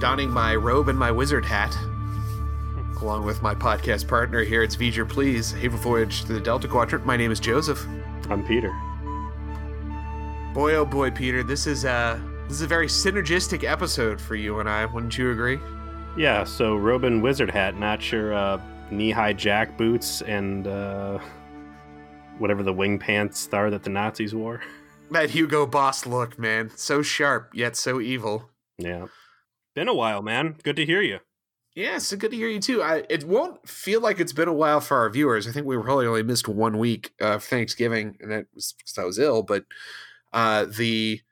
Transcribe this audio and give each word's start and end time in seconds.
donning 0.00 0.30
my 0.30 0.56
robe 0.56 0.88
and 0.88 0.98
my 0.98 1.10
wizard 1.12 1.44
hat, 1.44 1.76
along 3.02 3.26
with 3.26 3.42
my 3.42 3.54
podcast 3.54 4.08
partner 4.08 4.42
here. 4.42 4.62
It's 4.62 4.74
V'ger 4.74 5.06
Please, 5.06 5.52
Haven 5.52 5.78
Voyage 5.78 6.22
to 6.22 6.32
the 6.32 6.40
Delta 6.40 6.66
Quadrant. 6.66 7.04
My 7.04 7.18
name 7.18 7.30
is 7.30 7.38
Joseph. 7.38 7.86
I'm 8.30 8.42
Peter. 8.46 8.70
Boy, 10.54 10.74
oh 10.74 10.86
boy, 10.86 11.10
Peter, 11.10 11.42
this 11.42 11.66
is 11.66 11.84
a 11.84 12.18
this 12.44 12.52
is 12.56 12.62
a 12.62 12.66
very 12.66 12.86
synergistic 12.86 13.62
episode 13.62 14.18
for 14.18 14.36
you 14.36 14.58
and 14.58 14.68
I. 14.68 14.86
Wouldn't 14.86 15.18
you 15.18 15.32
agree? 15.32 15.60
Yeah. 16.16 16.44
So 16.44 16.76
Robin 16.76 17.20
Wizard 17.20 17.50
hat, 17.50 17.76
not 17.76 18.10
your 18.10 18.32
uh, 18.32 18.60
knee-high 18.90 19.34
jack 19.34 19.76
boots 19.76 20.22
and 20.22 20.66
uh, 20.66 21.18
whatever 22.38 22.62
the 22.62 22.72
wing 22.72 22.98
pants 22.98 23.50
are 23.52 23.68
that 23.70 23.82
the 23.82 23.90
Nazis 23.90 24.34
wore. 24.34 24.62
That 25.10 25.30
Hugo 25.30 25.66
Boss 25.66 26.06
look, 26.06 26.38
man, 26.38 26.70
so 26.74 27.02
sharp 27.02 27.50
yet 27.54 27.76
so 27.76 28.00
evil. 28.00 28.48
Yeah. 28.78 29.06
Been 29.80 29.88
a 29.88 29.94
while, 29.94 30.20
man. 30.20 30.56
Good 30.62 30.76
to 30.76 30.84
hear 30.84 31.00
you. 31.00 31.20
Yeah, 31.74 31.96
so 31.96 32.14
good 32.14 32.32
to 32.32 32.36
hear 32.36 32.50
you 32.50 32.60
too. 32.60 32.82
I, 32.82 33.04
it 33.08 33.24
won't 33.24 33.66
feel 33.66 34.02
like 34.02 34.20
it's 34.20 34.34
been 34.34 34.46
a 34.46 34.52
while 34.52 34.82
for 34.82 34.98
our 34.98 35.08
viewers. 35.08 35.48
I 35.48 35.52
think 35.52 35.66
we 35.66 35.74
probably 35.78 36.06
only 36.06 36.22
missed 36.22 36.46
one 36.48 36.76
week 36.76 37.14
of 37.18 37.42
Thanksgiving, 37.42 38.18
and 38.20 38.30
that 38.30 38.48
was 38.54 38.74
because 38.76 38.98
I 38.98 39.04
was 39.04 39.18
ill. 39.18 39.42
But 39.42 39.64
uh, 40.34 40.66
the 40.66 41.22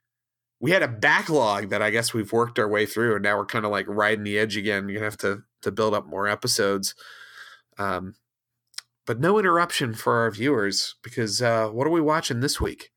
we 0.61 0.71
had 0.71 0.83
a 0.83 0.89
backlog 0.89 1.69
that 1.69 1.83
I 1.83 1.91
guess 1.91 2.15
we've 2.15 2.33
worked 2.33 2.59
our 2.59 2.67
way 2.67 2.87
through, 2.87 3.17
and 3.17 3.23
now 3.23 3.37
we're 3.37 3.45
kind 3.45 3.67
of 3.67 3.71
like 3.71 3.85
riding 3.87 4.25
the 4.25 4.39
edge 4.39 4.57
again. 4.57 4.89
You're 4.89 5.01
gonna 5.01 5.11
have 5.11 5.19
to 5.19 5.43
to 5.61 5.71
build 5.71 5.93
up 5.93 6.07
more 6.07 6.27
episodes. 6.27 6.95
Um, 7.77 8.15
but 9.05 9.21
no 9.21 9.39
interruption 9.39 9.93
for 9.93 10.21
our 10.21 10.31
viewers 10.31 10.95
because 11.03 11.43
uh, 11.43 11.69
what 11.69 11.87
are 11.87 11.91
we 11.91 12.01
watching 12.01 12.41
this 12.41 12.59
week? 12.59 12.93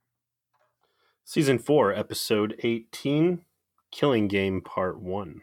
Season 1.26 1.60
4, 1.60 1.94
Episode 1.94 2.56
18 2.64 3.44
Killing 3.92 4.28
Game 4.28 4.62
Part 4.62 5.02
1. 5.02 5.42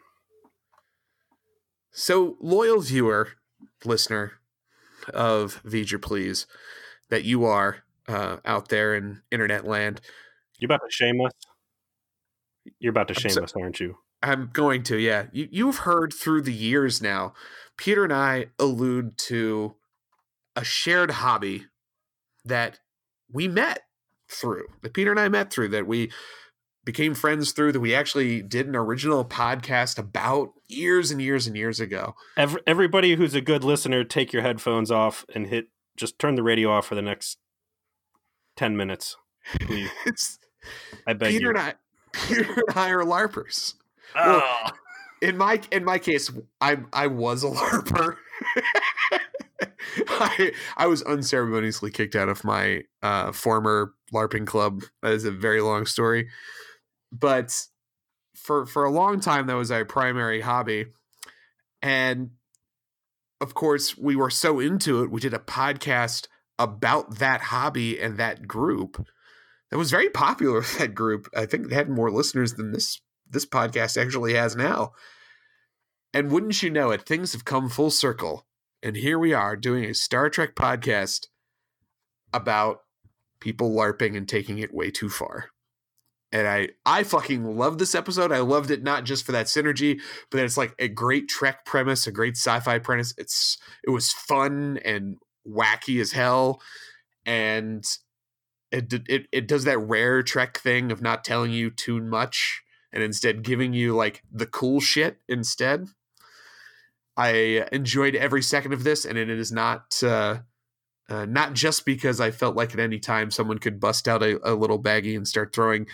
So, 1.91 2.37
loyal 2.39 2.81
viewer, 2.81 3.29
listener 3.83 4.33
of 5.13 5.61
V'ger 5.63 6.01
Please, 6.01 6.45
that 7.09 7.23
you 7.23 7.45
are 7.45 7.83
uh, 8.07 8.37
out 8.45 8.69
there 8.69 8.95
in 8.95 9.21
internet 9.31 9.65
land. 9.65 10.01
You're 10.59 10.67
about 10.67 10.81
to 10.85 10.91
shame 10.91 11.21
us? 11.21 11.31
You're 12.79 12.91
about 12.91 13.07
to 13.07 13.13
shame 13.13 13.31
so- 13.31 13.43
us, 13.43 13.53
aren't 13.55 13.79
you? 13.79 13.97
I'm 14.21 14.49
going 14.51 14.83
to, 14.83 14.97
yeah. 14.97 15.27
You, 15.31 15.47
you've 15.49 15.77
heard 15.79 16.11
through 16.13 16.41
the 16.41 16.53
years 16.53 17.01
now, 17.01 17.33
Peter 17.77 18.03
and 18.03 18.11
I 18.11 18.47
allude 18.59 19.17
to 19.27 19.75
a 20.57 20.63
shared 20.65 21.11
hobby 21.11 21.67
that 22.43 22.79
we 23.31 23.47
met 23.47 23.83
through, 24.29 24.65
that 24.81 24.93
Peter 24.93 25.11
and 25.11 25.19
I 25.19 25.29
met 25.29 25.51
through, 25.51 25.69
that 25.69 25.87
we 25.87 26.11
became 26.89 27.13
friends 27.13 27.51
through, 27.51 27.71
that 27.71 27.79
we 27.79 27.93
actually 27.93 28.41
did 28.41 28.65
an 28.65 28.75
original 28.75 29.23
podcast 29.23 29.99
about 29.99 30.53
years 30.67 31.11
and 31.11 31.21
years 31.21 31.45
and 31.45 31.55
years 31.55 31.79
ago. 31.79 32.15
Every, 32.35 32.61
everybody 32.65 33.13
who's 33.13 33.35
a 33.35 33.41
good 33.41 33.63
listener, 33.63 34.03
take 34.03 34.33
your 34.33 34.41
headphones 34.41 34.89
off 34.89 35.23
and 35.35 35.45
hit, 35.45 35.67
just 35.95 36.17
turn 36.17 36.33
the 36.33 36.41
radio 36.41 36.71
off 36.71 36.87
for 36.87 36.95
the 36.95 37.03
next 37.03 37.37
10 38.55 38.75
minutes. 38.75 39.17
Please. 39.61 40.39
I 41.05 41.13
beg 41.13 41.29
Peter 41.29 41.43
you. 41.43 41.49
and 41.51 41.59
I, 41.59 41.73
Peter 42.11 42.41
and 42.41 42.75
I 42.75 42.89
are 42.89 43.03
LARPers. 43.03 43.75
Oh. 44.15 44.69
in 45.21 45.37
my 45.37 45.61
in 45.71 45.85
my 45.85 45.99
case, 45.99 46.31
I 46.59 46.77
I 46.91 47.05
was 47.05 47.43
a 47.43 47.49
LARPer. 47.49 48.15
I 50.07 50.51
I 50.75 50.87
was 50.87 51.03
unceremoniously 51.03 51.91
kicked 51.91 52.15
out 52.15 52.29
of 52.29 52.43
my 52.43 52.81
uh, 53.03 53.31
former 53.31 53.93
LARPing 54.11 54.47
club. 54.47 54.81
That 55.03 55.11
is 55.11 55.25
a 55.25 55.31
very 55.31 55.61
long 55.61 55.85
story, 55.85 56.29
but 57.11 57.65
for 58.35 58.65
for 58.65 58.83
a 58.83 58.91
long 58.91 59.19
time 59.19 59.47
that 59.47 59.55
was 59.55 59.71
our 59.71 59.85
primary 59.85 60.41
hobby, 60.41 60.87
and 61.81 62.31
of 63.41 63.53
course 63.53 63.97
we 63.97 64.15
were 64.15 64.29
so 64.29 64.59
into 64.59 65.03
it. 65.03 65.11
We 65.11 65.21
did 65.21 65.33
a 65.33 65.39
podcast 65.39 66.27
about 66.57 67.19
that 67.19 67.41
hobby 67.41 67.99
and 67.99 68.17
that 68.17 68.47
group. 68.47 69.05
That 69.71 69.77
was 69.77 69.91
very 69.91 70.09
popular. 70.09 70.63
That 70.77 70.95
group, 70.95 71.27
I 71.35 71.45
think, 71.45 71.67
it 71.67 71.71
had 71.71 71.89
more 71.89 72.11
listeners 72.11 72.53
than 72.55 72.71
this 72.71 73.01
this 73.29 73.45
podcast 73.45 74.01
actually 74.01 74.33
has 74.33 74.55
now. 74.55 74.91
And 76.13 76.31
wouldn't 76.31 76.63
you 76.63 76.71
know 76.71 76.89
it, 76.89 77.03
things 77.03 77.33
have 77.33 77.45
come 77.45 77.69
full 77.69 77.91
circle. 77.91 78.47
And 78.81 78.95
here 78.95 79.19
we 79.19 79.33
are 79.33 79.55
doing 79.55 79.83
a 79.85 79.93
Star 79.93 80.29
Trek 80.29 80.55
podcast 80.55 81.27
about 82.33 82.79
people 83.39 83.71
LARPing 83.71 84.17
and 84.17 84.27
taking 84.27 84.57
it 84.57 84.73
way 84.73 84.89
too 84.89 85.09
far. 85.09 85.49
And 86.31 86.47
I 86.47 86.69
I 86.85 87.03
fucking 87.03 87.57
love 87.57 87.77
this 87.77 87.95
episode. 87.95 88.31
I 88.31 88.39
loved 88.39 88.71
it 88.71 88.83
not 88.83 89.03
just 89.03 89.25
for 89.25 89.31
that 89.31 89.47
synergy, 89.47 89.99
but 90.29 90.41
it's 90.41 90.57
like 90.57 90.75
a 90.77 90.87
great 90.87 91.27
Trek 91.27 91.65
premise, 91.65 92.05
a 92.05 92.11
great 92.11 92.37
sci-fi 92.37 92.79
premise. 92.79 93.13
It's 93.17 93.57
it 93.83 93.89
was 93.89 94.11
fun 94.11 94.79
and 94.85 95.17
wacky 95.47 95.99
as 95.99 96.11
hell. 96.11 96.61
And 97.25 97.83
it 98.71 98.93
it 99.07 99.27
it 99.31 99.47
does 99.47 99.63
that 99.63 99.79
rare 99.79 100.21
Trek 100.21 100.59
thing 100.59 100.91
of 100.91 101.01
not 101.01 101.23
telling 101.23 101.51
you 101.51 101.71
too 101.71 101.99
much 101.99 102.61
and 102.91 103.03
instead 103.03 103.43
giving 103.43 103.73
you 103.73 103.95
like 103.95 104.23
the 104.31 104.45
cool 104.45 104.79
shit 104.79 105.17
instead. 105.27 105.87
I 107.17 107.67
enjoyed 107.71 108.15
every 108.15 108.41
second 108.41 108.71
of 108.73 108.83
this, 108.83 109.03
and 109.03 109.17
it 109.17 109.29
is 109.29 109.51
not 109.51 110.01
uh, 110.01 110.37
uh, 111.09 111.25
not 111.25 111.53
just 111.53 111.85
because 111.85 112.21
I 112.21 112.31
felt 112.31 112.55
like 112.55 112.73
at 112.73 112.79
any 112.79 112.99
time 112.99 113.31
someone 113.31 113.57
could 113.57 113.79
bust 113.79 114.07
out 114.07 114.21
a, 114.21 114.39
a 114.49 114.53
little 114.53 114.81
baggie 114.81 115.17
and 115.17 115.27
start 115.27 115.53
throwing, 115.53 115.87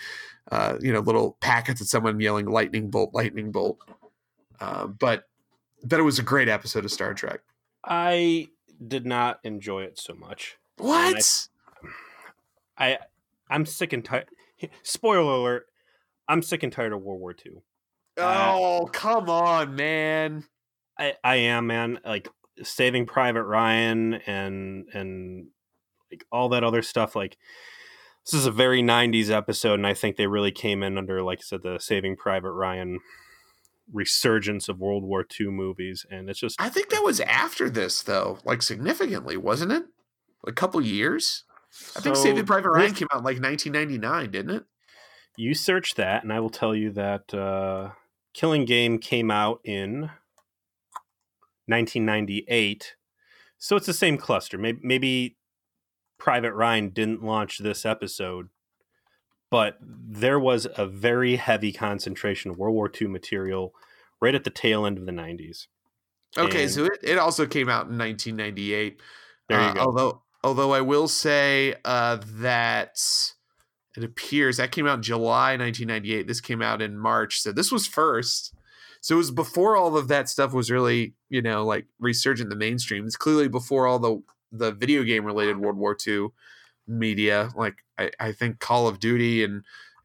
uh, 0.50 0.76
you 0.80 0.92
know, 0.92 1.00
little 1.00 1.38
packets 1.40 1.80
at 1.80 1.86
someone 1.86 2.20
yelling 2.20 2.46
"lightning 2.46 2.90
bolt, 2.90 3.14
lightning 3.14 3.50
bolt," 3.50 3.78
uh, 4.60 4.86
but 4.86 5.24
that 5.82 5.98
it 5.98 6.02
was 6.02 6.18
a 6.18 6.22
great 6.22 6.48
episode 6.48 6.84
of 6.84 6.92
Star 6.92 7.14
Trek. 7.14 7.40
I 7.84 8.48
did 8.86 9.06
not 9.06 9.40
enjoy 9.42 9.84
it 9.84 9.98
so 9.98 10.14
much. 10.14 10.58
What? 10.76 11.48
I 12.78 12.98
I'm 13.48 13.64
sick 13.64 13.92
and 13.92 14.04
tired. 14.04 14.28
Spoiler 14.82 15.32
alert: 15.32 15.66
I'm 16.28 16.42
sick 16.42 16.62
and 16.62 16.72
tired 16.72 16.92
of 16.92 17.02
World 17.02 17.20
War 17.20 17.34
II. 17.44 17.52
oh, 18.18 18.88
come 18.92 19.30
on, 19.30 19.76
man! 19.76 20.44
I 20.98 21.14
I 21.24 21.36
am 21.36 21.68
man. 21.68 22.00
Like 22.04 22.28
Saving 22.62 23.06
Private 23.06 23.44
Ryan 23.44 24.14
and 24.26 24.86
and 24.92 25.48
like 26.10 26.24
all 26.30 26.48
that 26.50 26.64
other 26.64 26.82
stuff. 26.82 27.16
Like 27.16 27.36
this 28.24 28.34
is 28.34 28.46
a 28.46 28.50
very 28.50 28.82
'90s 28.82 29.30
episode, 29.30 29.74
and 29.74 29.86
I 29.86 29.94
think 29.94 30.16
they 30.16 30.26
really 30.26 30.52
came 30.52 30.82
in 30.82 30.98
under, 30.98 31.22
like 31.22 31.38
I 31.40 31.42
said, 31.42 31.62
the 31.62 31.78
Saving 31.78 32.16
Private 32.16 32.52
Ryan 32.52 33.00
resurgence 33.92 34.68
of 34.68 34.80
World 34.80 35.04
War 35.04 35.24
II 35.38 35.48
movies, 35.48 36.04
and 36.10 36.28
it's 36.28 36.40
just 36.40 36.60
I 36.60 36.68
think 36.68 36.90
that 36.90 37.04
was 37.04 37.20
after 37.20 37.70
this, 37.70 38.02
though, 38.02 38.38
like 38.44 38.62
significantly, 38.62 39.36
wasn't 39.36 39.72
it? 39.72 39.84
A 40.46 40.52
couple 40.52 40.80
years. 40.80 41.44
I 41.96 42.00
think 42.00 42.16
Saving 42.16 42.46
Private 42.46 42.70
Ryan 42.70 42.94
came 42.94 43.08
out 43.12 43.18
in 43.18 43.24
like 43.24 43.40
1999, 43.40 44.30
didn't 44.30 44.54
it? 44.56 44.64
You 45.36 45.54
search 45.54 45.94
that, 45.96 46.22
and 46.22 46.32
I 46.32 46.40
will 46.40 46.50
tell 46.50 46.74
you 46.74 46.90
that 46.92 47.34
uh, 47.34 47.90
Killing 48.32 48.64
Game 48.64 48.98
came 48.98 49.30
out 49.30 49.60
in 49.64 50.10
1998. 51.66 52.94
So 53.58 53.76
it's 53.76 53.86
the 53.86 53.92
same 53.92 54.18
cluster. 54.18 54.58
Maybe, 54.58 54.78
maybe 54.82 55.36
Private 56.18 56.52
Ryan 56.54 56.90
didn't 56.90 57.22
launch 57.22 57.58
this 57.58 57.84
episode, 57.86 58.48
but 59.50 59.78
there 59.80 60.38
was 60.38 60.66
a 60.76 60.86
very 60.86 61.36
heavy 61.36 61.72
concentration 61.72 62.50
of 62.50 62.58
World 62.58 62.74
War 62.74 62.90
II 63.00 63.08
material 63.08 63.72
right 64.20 64.34
at 64.34 64.44
the 64.44 64.50
tail 64.50 64.86
end 64.86 64.98
of 64.98 65.06
the 65.06 65.12
90s. 65.12 65.66
Okay, 66.38 66.62
And- 66.64 66.70
so 66.70 66.84
it, 66.84 66.98
it 67.02 67.18
also 67.18 67.46
came 67.46 67.68
out 67.68 67.88
in 67.88 67.96
1998. 67.98 69.00
There 69.48 69.60
you 69.60 69.66
Uh, 69.66 69.72
go. 69.72 69.80
Although, 69.80 70.22
although 70.44 70.72
I 70.74 70.80
will 70.80 71.08
say 71.08 71.74
uh, 71.84 72.18
that 72.40 72.98
it 73.96 74.04
appears 74.04 74.58
that 74.58 74.72
came 74.72 74.86
out 74.86 74.98
in 74.98 75.02
July 75.02 75.56
1998. 75.56 76.26
This 76.26 76.40
came 76.42 76.60
out 76.60 76.82
in 76.82 76.98
March, 76.98 77.40
so 77.40 77.50
this 77.52 77.72
was 77.72 77.86
first. 77.86 78.52
So 79.06 79.14
it 79.14 79.18
was 79.18 79.30
before 79.30 79.76
all 79.76 79.96
of 79.96 80.08
that 80.08 80.28
stuff 80.28 80.52
was 80.52 80.68
really, 80.68 81.14
you 81.28 81.40
know, 81.40 81.64
like 81.64 81.86
resurgent 82.00 82.46
in 82.46 82.50
the 82.50 82.56
mainstream. 82.56 83.06
It's 83.06 83.14
clearly 83.14 83.46
before 83.46 83.86
all 83.86 84.00
the 84.00 84.20
the 84.50 84.72
video 84.72 85.04
game 85.04 85.24
related 85.24 85.58
World 85.58 85.76
War 85.76 85.96
II 86.04 86.30
media. 86.88 87.50
Like 87.54 87.84
I, 87.96 88.10
I 88.18 88.32
think 88.32 88.58
Call 88.58 88.88
of 88.88 88.98
Duty 88.98 89.44
and 89.44 89.62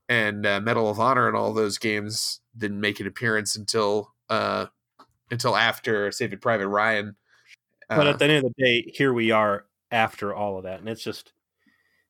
and 0.07 0.45
uh, 0.45 0.61
Medal 0.61 0.87
of 0.87 0.99
Honor 0.99 1.27
and 1.27 1.35
all 1.35 1.51
those 1.51 1.79
games 1.79 2.41
didn't 2.55 2.79
make 2.79 2.99
an 2.99 3.07
appearance 3.07 3.55
until 3.55 4.13
uh 4.29 4.67
until 5.31 5.57
after 5.57 6.11
Saving 6.11 6.37
Private 6.37 6.67
Ryan. 6.67 7.15
but 7.89 8.05
Uh, 8.05 8.11
at 8.11 8.19
the 8.19 8.25
end 8.25 8.45
of 8.45 8.53
the 8.55 8.63
day, 8.63 8.91
here 8.93 9.13
we 9.13 9.31
are 9.31 9.65
after 9.89 10.31
all 10.31 10.59
of 10.59 10.65
that, 10.65 10.79
and 10.79 10.87
it's 10.87 11.03
just 11.03 11.33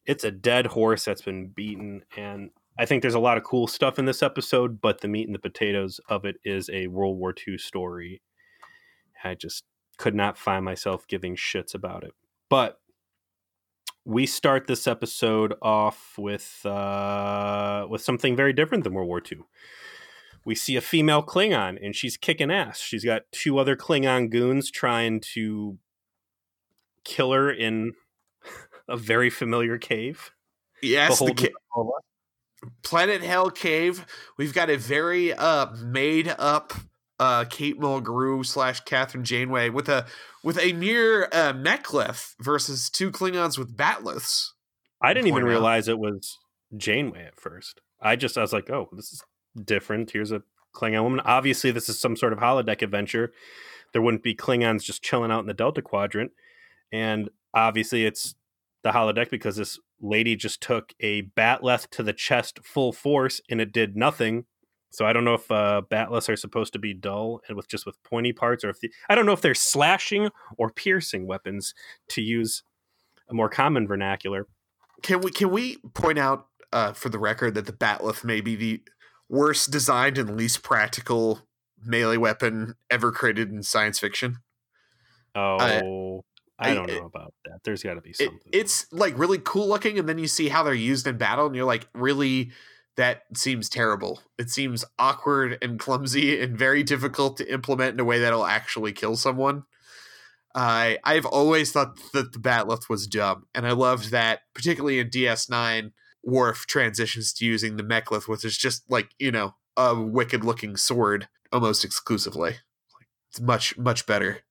it's 0.05 0.25
a 0.25 0.31
dead 0.31 0.65
horse 0.65 1.05
that's 1.05 1.21
been 1.21 1.47
beaten. 1.47 2.03
And 2.17 2.49
I 2.79 2.85
think 2.85 3.01
there's 3.01 3.13
a 3.13 3.19
lot 3.19 3.37
of 3.37 3.43
cool 3.43 3.67
stuff 3.67 3.99
in 3.99 4.05
this 4.05 4.23
episode, 4.23 4.81
but 4.81 5.01
the 5.01 5.07
meat 5.07 5.27
and 5.27 5.35
the 5.35 5.39
potatoes 5.39 5.99
of 6.09 6.25
it 6.25 6.37
is 6.43 6.69
a 6.71 6.87
World 6.87 7.17
War 7.17 7.33
II 7.47 7.57
story. 7.57 8.21
I 9.23 9.35
just 9.35 9.63
could 9.97 10.15
not 10.15 10.37
find 10.37 10.65
myself 10.65 11.05
giving 11.07 11.35
shits 11.35 11.75
about 11.75 12.03
it. 12.03 12.13
But 12.49 12.79
we 14.03 14.25
start 14.25 14.67
this 14.67 14.87
episode 14.87 15.53
off 15.61 16.15
with 16.17 16.65
uh, 16.65 17.85
with 17.89 18.01
something 18.01 18.35
very 18.35 18.53
different 18.53 18.83
than 18.83 18.93
World 18.93 19.07
War 19.07 19.21
II. 19.31 19.39
we 20.43 20.55
see 20.55 20.75
a 20.75 20.81
female 20.81 21.21
Klingon 21.21 21.77
and 21.83 21.95
she's 21.95 22.17
kicking 22.17 22.51
ass. 22.51 22.79
She's 22.79 23.05
got 23.05 23.23
two 23.31 23.59
other 23.59 23.75
Klingon 23.75 24.29
goons 24.29 24.71
trying 24.71 25.19
to 25.33 25.77
kill 27.03 27.31
her 27.31 27.51
in 27.51 27.93
a 28.87 28.97
very 28.97 29.29
familiar 29.29 29.77
cave. 29.77 30.31
Yes, 30.81 31.19
the 31.19 31.33
ca- 31.35 31.83
Planet 32.83 33.21
Hell 33.21 33.49
Cave. 33.49 34.05
We've 34.37 34.53
got 34.53 34.69
a 34.69 34.77
very 34.77 35.33
uh 35.33 35.67
made 35.83 36.33
up 36.37 36.73
uh 37.19 37.45
Kate 37.45 37.79
Mulgrew 37.79 38.45
slash 38.45 38.81
Catherine 38.81 39.23
Janeway 39.23 39.69
with 39.69 39.89
a 39.89 40.05
with 40.43 40.57
a 40.59 40.71
near 40.73 41.25
uh, 41.31 41.53
mek'leth 41.53 42.35
versus 42.39 42.89
two 42.89 43.11
Klingons 43.11 43.57
with 43.57 43.75
bat'leths. 43.75 44.49
I 45.01 45.13
didn't 45.13 45.27
even 45.27 45.45
realize 45.45 45.87
it 45.87 45.99
was 45.99 46.37
Janeway 46.75 47.25
at 47.25 47.39
first. 47.39 47.81
I 48.01 48.15
just 48.15 48.37
I 48.37 48.41
was 48.41 48.53
like, 48.53 48.69
oh, 48.69 48.89
this 48.93 49.11
is 49.11 49.23
different. 49.63 50.11
Here's 50.11 50.31
a 50.31 50.43
Klingon 50.73 51.03
woman. 51.03 51.21
Obviously, 51.25 51.71
this 51.71 51.89
is 51.89 51.99
some 51.99 52.15
sort 52.15 52.33
of 52.33 52.39
holodeck 52.39 52.81
adventure. 52.81 53.33
There 53.93 54.01
wouldn't 54.01 54.23
be 54.23 54.35
Klingons 54.35 54.83
just 54.83 55.03
chilling 55.03 55.31
out 55.31 55.41
in 55.41 55.47
the 55.47 55.53
Delta 55.53 55.81
Quadrant, 55.81 56.31
and 56.91 57.29
obviously, 57.53 58.05
it's 58.05 58.35
the 58.83 58.91
holodeck 58.91 59.29
because 59.29 59.57
this 59.57 59.79
lady 60.01 60.35
just 60.35 60.61
took 60.61 60.93
a 60.99 61.21
bat'leth 61.21 61.89
to 61.91 62.03
the 62.03 62.13
chest 62.13 62.59
full 62.63 62.91
force 62.91 63.41
and 63.49 63.61
it 63.61 63.71
did 63.71 63.95
nothing. 63.95 64.45
So 64.91 65.05
I 65.05 65.13
don't 65.13 65.23
know 65.23 65.35
if 65.35 65.49
uh, 65.49 65.83
bat'leths 65.89 66.27
are 66.27 66.35
supposed 66.35 66.73
to 66.73 66.79
be 66.79 66.93
dull 66.93 67.41
and 67.47 67.55
with 67.55 67.69
just 67.69 67.85
with 67.85 68.01
pointy 68.03 68.33
parts, 68.33 68.63
or 68.63 68.69
if 68.69 68.79
the, 68.81 68.91
I 69.09 69.15
don't 69.15 69.25
know 69.25 69.31
if 69.31 69.41
they're 69.41 69.55
slashing 69.55 70.29
or 70.57 70.69
piercing 70.69 71.27
weapons 71.27 71.73
to 72.09 72.21
use 72.21 72.63
a 73.29 73.33
more 73.33 73.49
common 73.49 73.87
vernacular. 73.87 74.47
Can 75.01 75.21
we 75.21 75.31
can 75.31 75.49
we 75.49 75.77
point 75.93 76.19
out 76.19 76.47
uh, 76.73 76.93
for 76.93 77.09
the 77.09 77.19
record 77.19 77.55
that 77.55 77.65
the 77.65 77.73
bat'leth 77.73 78.23
may 78.23 78.41
be 78.41 78.55
the 78.55 78.81
worst 79.29 79.71
designed 79.71 80.17
and 80.17 80.35
least 80.35 80.61
practical 80.61 81.39
melee 81.83 82.17
weapon 82.17 82.75
ever 82.89 83.11
created 83.11 83.49
in 83.49 83.63
science 83.63 83.97
fiction? 83.97 84.39
Oh, 85.33 85.57
I, 86.61 86.73
don't 86.73 86.87
know 86.87 87.05
about 87.05 87.33
that. 87.45 87.59
There's 87.63 87.83
got 87.83 87.95
to 87.95 88.01
be 88.01 88.13
something. 88.13 88.39
It, 88.51 88.55
it's 88.59 88.91
like 88.91 89.17
really 89.17 89.39
cool 89.39 89.67
looking, 89.67 89.97
and 89.97 90.07
then 90.07 90.17
you 90.17 90.27
see 90.27 90.49
how 90.49 90.63
they're 90.63 90.73
used 90.73 91.07
in 91.07 91.17
battle, 91.17 91.47
and 91.47 91.55
you're 91.55 91.65
like, 91.65 91.87
really, 91.93 92.51
that 92.97 93.23
seems 93.35 93.69
terrible. 93.69 94.21
It 94.37 94.49
seems 94.49 94.85
awkward 94.99 95.57
and 95.61 95.79
clumsy 95.79 96.39
and 96.39 96.57
very 96.57 96.83
difficult 96.83 97.37
to 97.37 97.51
implement 97.51 97.95
in 97.95 97.99
a 97.99 98.03
way 98.05 98.19
that'll 98.19 98.45
actually 98.45 98.93
kill 98.93 99.15
someone. 99.15 99.63
I 100.53 100.99
I've 101.03 101.25
always 101.25 101.71
thought 101.71 101.97
that 102.13 102.33
the 102.33 102.39
bat'leth 102.39 102.89
was 102.89 103.07
dumb, 103.07 103.45
and 103.55 103.65
I 103.65 103.71
loved 103.71 104.11
that, 104.11 104.41
particularly 104.53 104.99
in 104.99 105.09
DS9, 105.09 105.91
Worf 106.23 106.67
transitions 106.67 107.33
to 107.33 107.45
using 107.45 107.77
the 107.77 107.83
mek'leth, 107.83 108.27
which 108.27 108.45
is 108.45 108.57
just 108.57 108.83
like 108.89 109.09
you 109.17 109.31
know 109.31 109.55
a 109.75 109.99
wicked 109.99 110.43
looking 110.43 110.77
sword 110.77 111.27
almost 111.51 111.83
exclusively. 111.83 112.57
It's 113.29 113.39
much 113.39 113.77
much 113.77 114.05
better. 114.05 114.41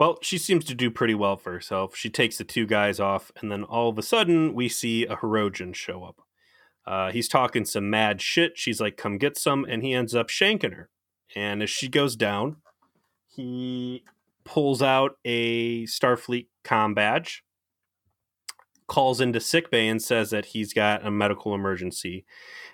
Well, 0.00 0.16
she 0.22 0.38
seems 0.38 0.64
to 0.64 0.74
do 0.74 0.90
pretty 0.90 1.14
well 1.14 1.36
for 1.36 1.52
herself. 1.52 1.94
She 1.94 2.08
takes 2.08 2.38
the 2.38 2.44
two 2.44 2.64
guys 2.64 2.98
off, 3.00 3.30
and 3.36 3.52
then 3.52 3.64
all 3.64 3.90
of 3.90 3.98
a 3.98 4.02
sudden, 4.02 4.54
we 4.54 4.66
see 4.66 5.04
a 5.04 5.16
Hirogen 5.16 5.74
show 5.74 6.04
up. 6.04 6.22
Uh, 6.86 7.10
he's 7.10 7.28
talking 7.28 7.66
some 7.66 7.90
mad 7.90 8.22
shit. 8.22 8.56
She's 8.56 8.80
like, 8.80 8.96
come 8.96 9.18
get 9.18 9.36
some, 9.36 9.66
and 9.68 9.82
he 9.82 9.92
ends 9.92 10.14
up 10.14 10.28
shanking 10.28 10.72
her. 10.72 10.88
And 11.36 11.62
as 11.62 11.68
she 11.68 11.86
goes 11.86 12.16
down, 12.16 12.56
he 13.28 14.02
pulls 14.42 14.80
out 14.80 15.18
a 15.26 15.84
Starfleet 15.84 16.46
com 16.64 16.94
badge, 16.94 17.44
calls 18.86 19.20
into 19.20 19.38
sickbay, 19.38 19.86
and 19.86 20.00
says 20.00 20.30
that 20.30 20.46
he's 20.46 20.72
got 20.72 21.06
a 21.06 21.10
medical 21.10 21.54
emergency 21.54 22.24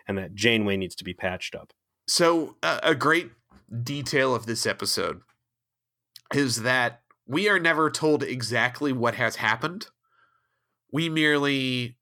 and 0.06 0.16
that 0.16 0.36
Janeway 0.36 0.76
needs 0.76 0.94
to 0.94 1.02
be 1.02 1.12
patched 1.12 1.56
up. 1.56 1.72
So, 2.06 2.54
uh, 2.62 2.78
a 2.84 2.94
great 2.94 3.32
detail 3.82 4.32
of 4.32 4.46
this 4.46 4.64
episode 4.64 5.22
is 6.32 6.62
that 6.62 7.00
we 7.26 7.48
are 7.48 7.58
never 7.58 7.90
told 7.90 8.22
exactly 8.22 8.92
what 8.92 9.14
has 9.16 9.36
happened. 9.36 9.88
We 10.92 11.08
merely 11.08 11.96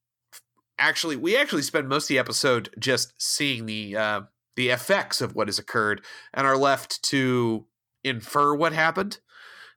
actually 0.79 1.17
we 1.17 1.37
actually 1.37 1.63
spend 1.63 1.89
most 1.89 2.05
of 2.05 2.09
the 2.09 2.19
episode 2.19 2.71
just 2.79 3.15
seeing 3.21 3.67
the 3.67 3.97
uh, 3.97 4.21
the 4.57 4.69
effects 4.69 5.21
of 5.21 5.35
what 5.35 5.49
has 5.49 5.59
occurred 5.59 6.03
and 6.33 6.47
are 6.47 6.57
left 6.57 7.03
to 7.05 7.67
infer 8.03 8.55
what 8.55 8.73
happened. 8.73 9.19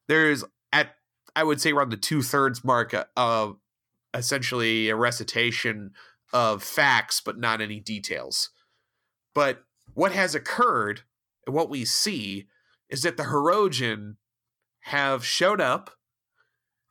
There's 0.07 0.44
at 0.73 0.95
I 1.35 1.44
would 1.44 1.61
say 1.61 1.71
around 1.71 1.91
the 1.91 1.97
two 1.97 2.21
thirds 2.21 2.63
mark 2.63 2.93
uh, 2.93 3.05
of 3.15 3.57
essentially 4.13 4.89
a 4.89 4.95
recitation 4.95 5.91
of 6.33 6.61
facts, 6.63 7.21
but 7.21 7.38
not 7.38 7.61
any 7.61 7.79
details. 7.79 8.50
But 9.33 9.63
what 9.93 10.11
has 10.11 10.35
occurred 10.35 11.01
and 11.45 11.55
what 11.55 11.69
we 11.69 11.85
see 11.85 12.47
is 12.89 13.03
that 13.03 13.17
the 13.17 13.23
Hirogen 13.23 14.15
have 14.88 15.25
showed 15.25 15.60
up. 15.60 15.92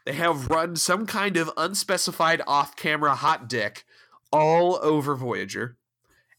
They 0.05 0.13
have 0.13 0.49
run 0.49 0.77
some 0.77 1.07
kind 1.07 1.37
of 1.37 1.51
unspecified 1.57 2.43
off 2.47 2.77
camera 2.77 3.15
hot 3.15 3.49
dick 3.49 3.85
all 4.31 4.79
over 4.83 5.17
Voyager 5.17 5.79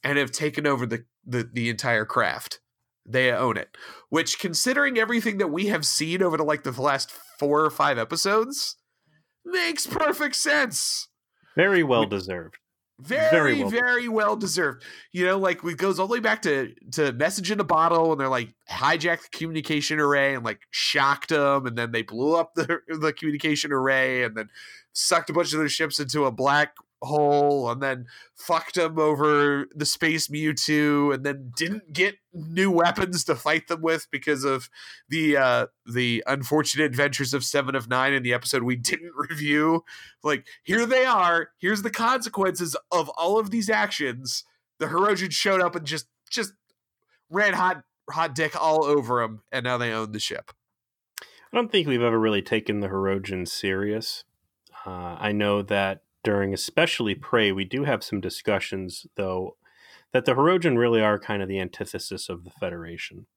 and 0.03 0.17
have 0.17 0.31
taken 0.31 0.67
over 0.67 0.85
the, 0.85 1.05
the, 1.25 1.49
the 1.51 1.69
entire 1.69 2.05
craft. 2.05 2.59
They 3.05 3.31
own 3.31 3.57
it. 3.57 3.75
Which, 4.09 4.39
considering 4.39 4.99
everything 4.99 5.39
that 5.39 5.47
we 5.47 5.67
have 5.67 5.85
seen 5.85 6.21
over 6.21 6.37
the 6.37 6.43
like 6.43 6.63
the 6.63 6.79
last 6.79 7.11
four 7.39 7.65
or 7.65 7.71
five 7.71 7.97
episodes, 7.97 8.75
makes 9.43 9.87
perfect 9.87 10.35
sense. 10.35 11.07
Very 11.55 11.83
well 11.83 12.05
deserved 12.05 12.57
very 12.99 13.29
very 13.29 13.61
well. 13.61 13.69
very 13.69 14.07
well 14.07 14.35
deserved 14.35 14.83
you 15.11 15.23
know 15.23 15.37
like 15.37 15.63
it 15.63 15.77
goes 15.77 15.99
all 15.99 16.07
the 16.07 16.13
way 16.13 16.19
back 16.19 16.41
to 16.41 16.73
to 16.91 17.11
message 17.13 17.51
in 17.51 17.59
a 17.59 17.63
bottle 17.63 18.11
and 18.11 18.19
they're 18.19 18.27
like 18.27 18.49
hijacked 18.71 19.21
the 19.21 19.37
communication 19.37 19.99
array 19.99 20.33
and 20.33 20.43
like 20.43 20.61
shocked 20.71 21.29
them 21.29 21.67
and 21.67 21.77
then 21.77 21.91
they 21.91 22.01
blew 22.01 22.35
up 22.35 22.55
the 22.55 22.79
the 22.87 23.13
communication 23.13 23.71
array 23.71 24.23
and 24.23 24.35
then 24.35 24.49
sucked 24.93 25.29
a 25.29 25.33
bunch 25.33 25.53
of 25.53 25.59
their 25.59 25.69
ships 25.69 25.99
into 25.99 26.25
a 26.25 26.31
black 26.31 26.73
hole 27.01 27.69
and 27.69 27.81
then 27.81 28.05
fucked 28.35 28.75
them 28.75 28.97
over 28.97 29.67
the 29.75 29.85
space 29.85 30.27
Mewtwo 30.27 31.13
and 31.13 31.23
then 31.23 31.51
didn't 31.55 31.93
get 31.93 32.15
new 32.33 32.71
weapons 32.71 33.23
to 33.25 33.35
fight 33.35 33.67
them 33.67 33.81
with 33.81 34.07
because 34.11 34.43
of 34.43 34.69
the 35.07 35.37
uh 35.37 35.67
the 35.85 36.23
unfortunate 36.25 36.85
adventures 36.85 37.33
of 37.33 37.43
Seven 37.43 37.75
of 37.75 37.87
Nine 37.87 38.13
in 38.13 38.23
the 38.23 38.33
episode 38.33 38.63
we 38.63 38.75
didn't 38.75 39.13
review. 39.29 39.83
Like 40.23 40.47
here 40.63 40.85
they 40.85 41.05
are. 41.05 41.49
Here's 41.59 41.83
the 41.83 41.91
consequences 41.91 42.75
of 42.91 43.09
all 43.09 43.39
of 43.39 43.51
these 43.51 43.69
actions. 43.69 44.43
The 44.79 44.87
Hirogen 44.87 45.31
showed 45.31 45.61
up 45.61 45.75
and 45.75 45.85
just 45.85 46.07
just 46.29 46.53
ran 47.29 47.53
hot 47.53 47.83
hot 48.09 48.35
dick 48.35 48.59
all 48.59 48.85
over 48.85 49.21
them, 49.21 49.41
and 49.51 49.63
now 49.63 49.77
they 49.77 49.91
own 49.91 50.11
the 50.11 50.19
ship. 50.19 50.51
I 51.21 51.55
don't 51.55 51.71
think 51.71 51.87
we've 51.87 52.01
ever 52.01 52.19
really 52.19 52.41
taken 52.41 52.81
the 52.81 52.89
Hirogen 52.89 53.47
serious. 53.47 54.23
Uh, 54.85 55.17
I 55.19 55.31
know 55.31 55.61
that 55.63 56.01
during 56.27 56.53
especially 56.53 57.15
Prey, 57.15 57.53
we 57.53 57.63
do 57.63 57.85
have 57.85 58.03
some 58.03 58.19
discussions, 58.19 59.07
though, 59.15 59.55
that 60.11 60.25
the 60.25 60.33
Hirogen 60.33 60.77
really 60.77 60.99
are 60.99 61.17
kind 61.17 61.41
of 61.41 61.47
the 61.47 61.57
antithesis 61.57 62.27
of 62.27 62.43
the 62.43 62.49
Federation. 62.49 63.27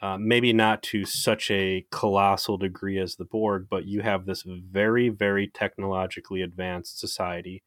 Uh, 0.00 0.16
maybe 0.16 0.52
not 0.52 0.84
to 0.84 1.04
such 1.04 1.50
a 1.50 1.84
colossal 1.90 2.58
degree 2.58 2.96
as 2.96 3.16
the 3.16 3.24
Borg, 3.24 3.66
but 3.68 3.86
you 3.86 4.02
have 4.02 4.24
this 4.24 4.44
very, 4.46 5.08
very 5.08 5.48
technologically 5.48 6.42
advanced 6.42 7.00
society 7.00 7.64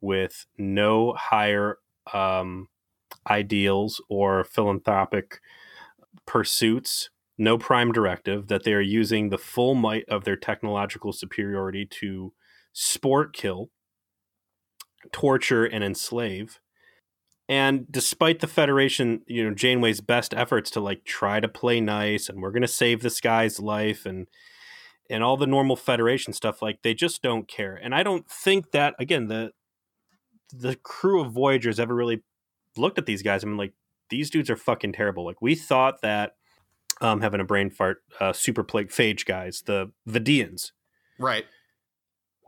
with 0.00 0.46
no 0.56 1.14
higher 1.14 1.78
um, 2.12 2.68
ideals 3.28 4.00
or 4.08 4.44
philanthropic 4.44 5.40
pursuits, 6.26 7.10
no 7.36 7.58
prime 7.58 7.90
directive, 7.90 8.46
that 8.46 8.62
they 8.62 8.72
are 8.72 8.80
using 8.80 9.30
the 9.30 9.36
full 9.36 9.74
might 9.74 10.08
of 10.08 10.22
their 10.22 10.36
technological 10.36 11.12
superiority 11.12 11.84
to 11.86 12.32
sport 12.72 13.32
kill 13.32 13.68
torture 15.12 15.64
and 15.64 15.82
enslave. 15.84 16.60
And 17.48 17.90
despite 17.90 18.40
the 18.40 18.46
Federation, 18.46 19.22
you 19.26 19.42
know, 19.42 19.54
Janeway's 19.54 20.00
best 20.00 20.32
efforts 20.34 20.70
to 20.72 20.80
like 20.80 21.04
try 21.04 21.40
to 21.40 21.48
play 21.48 21.80
nice 21.80 22.28
and 22.28 22.40
we're 22.40 22.52
going 22.52 22.62
to 22.62 22.68
save 22.68 23.02
this 23.02 23.20
guy's 23.20 23.58
life 23.58 24.06
and 24.06 24.28
and 25.08 25.24
all 25.24 25.36
the 25.36 25.46
normal 25.46 25.74
Federation 25.74 26.32
stuff, 26.32 26.62
like 26.62 26.82
they 26.82 26.94
just 26.94 27.22
don't 27.22 27.48
care. 27.48 27.74
And 27.74 27.92
I 27.92 28.04
don't 28.04 28.30
think 28.30 28.70
that 28.70 28.94
again 29.00 29.26
the 29.26 29.50
the 30.52 30.76
crew 30.76 31.20
of 31.20 31.32
Voyagers 31.32 31.80
ever 31.80 31.94
really 31.94 32.22
looked 32.76 32.98
at 32.98 33.06
these 33.06 33.22
guys. 33.22 33.42
I 33.42 33.48
mean, 33.48 33.56
like 33.56 33.72
these 34.10 34.30
dudes 34.30 34.50
are 34.50 34.56
fucking 34.56 34.92
terrible. 34.92 35.24
Like 35.24 35.42
we 35.42 35.54
thought 35.54 36.02
that 36.02 36.34
um, 37.00 37.20
having 37.20 37.40
a 37.40 37.44
brain 37.44 37.70
fart, 37.70 37.98
uh, 38.20 38.32
super 38.32 38.62
plague 38.62 38.90
phage 38.90 39.24
guys, 39.24 39.62
the 39.66 39.90
Vidians, 40.08 40.72
right? 41.18 41.46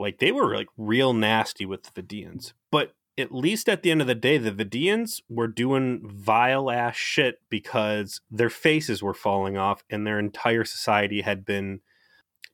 Like 0.03 0.19
they 0.19 0.33
were 0.33 0.55
like 0.55 0.69
real 0.77 1.13
nasty 1.15 1.65
with 1.65 1.85
the 1.85 2.03
Vidians. 2.03 2.53
But 2.71 2.95
at 3.17 3.33
least 3.33 3.69
at 3.69 3.83
the 3.83 3.91
end 3.91 4.01
of 4.01 4.07
the 4.07 4.15
day, 4.15 4.39
the 4.39 4.53
Vidians 4.53 5.23
were 5.29 5.49
doing 5.49 6.03
vile 6.05 6.71
ass 6.71 6.97
shit 6.97 7.41
because 7.49 8.21
their 8.31 8.51
faces 8.51 9.03
were 9.03 9.15
falling 9.15 9.57
off 9.57 9.85
and 9.89 10.07
their 10.07 10.19
entire 10.19 10.65
society 10.65 11.23
had 11.23 11.45
been 11.45 11.81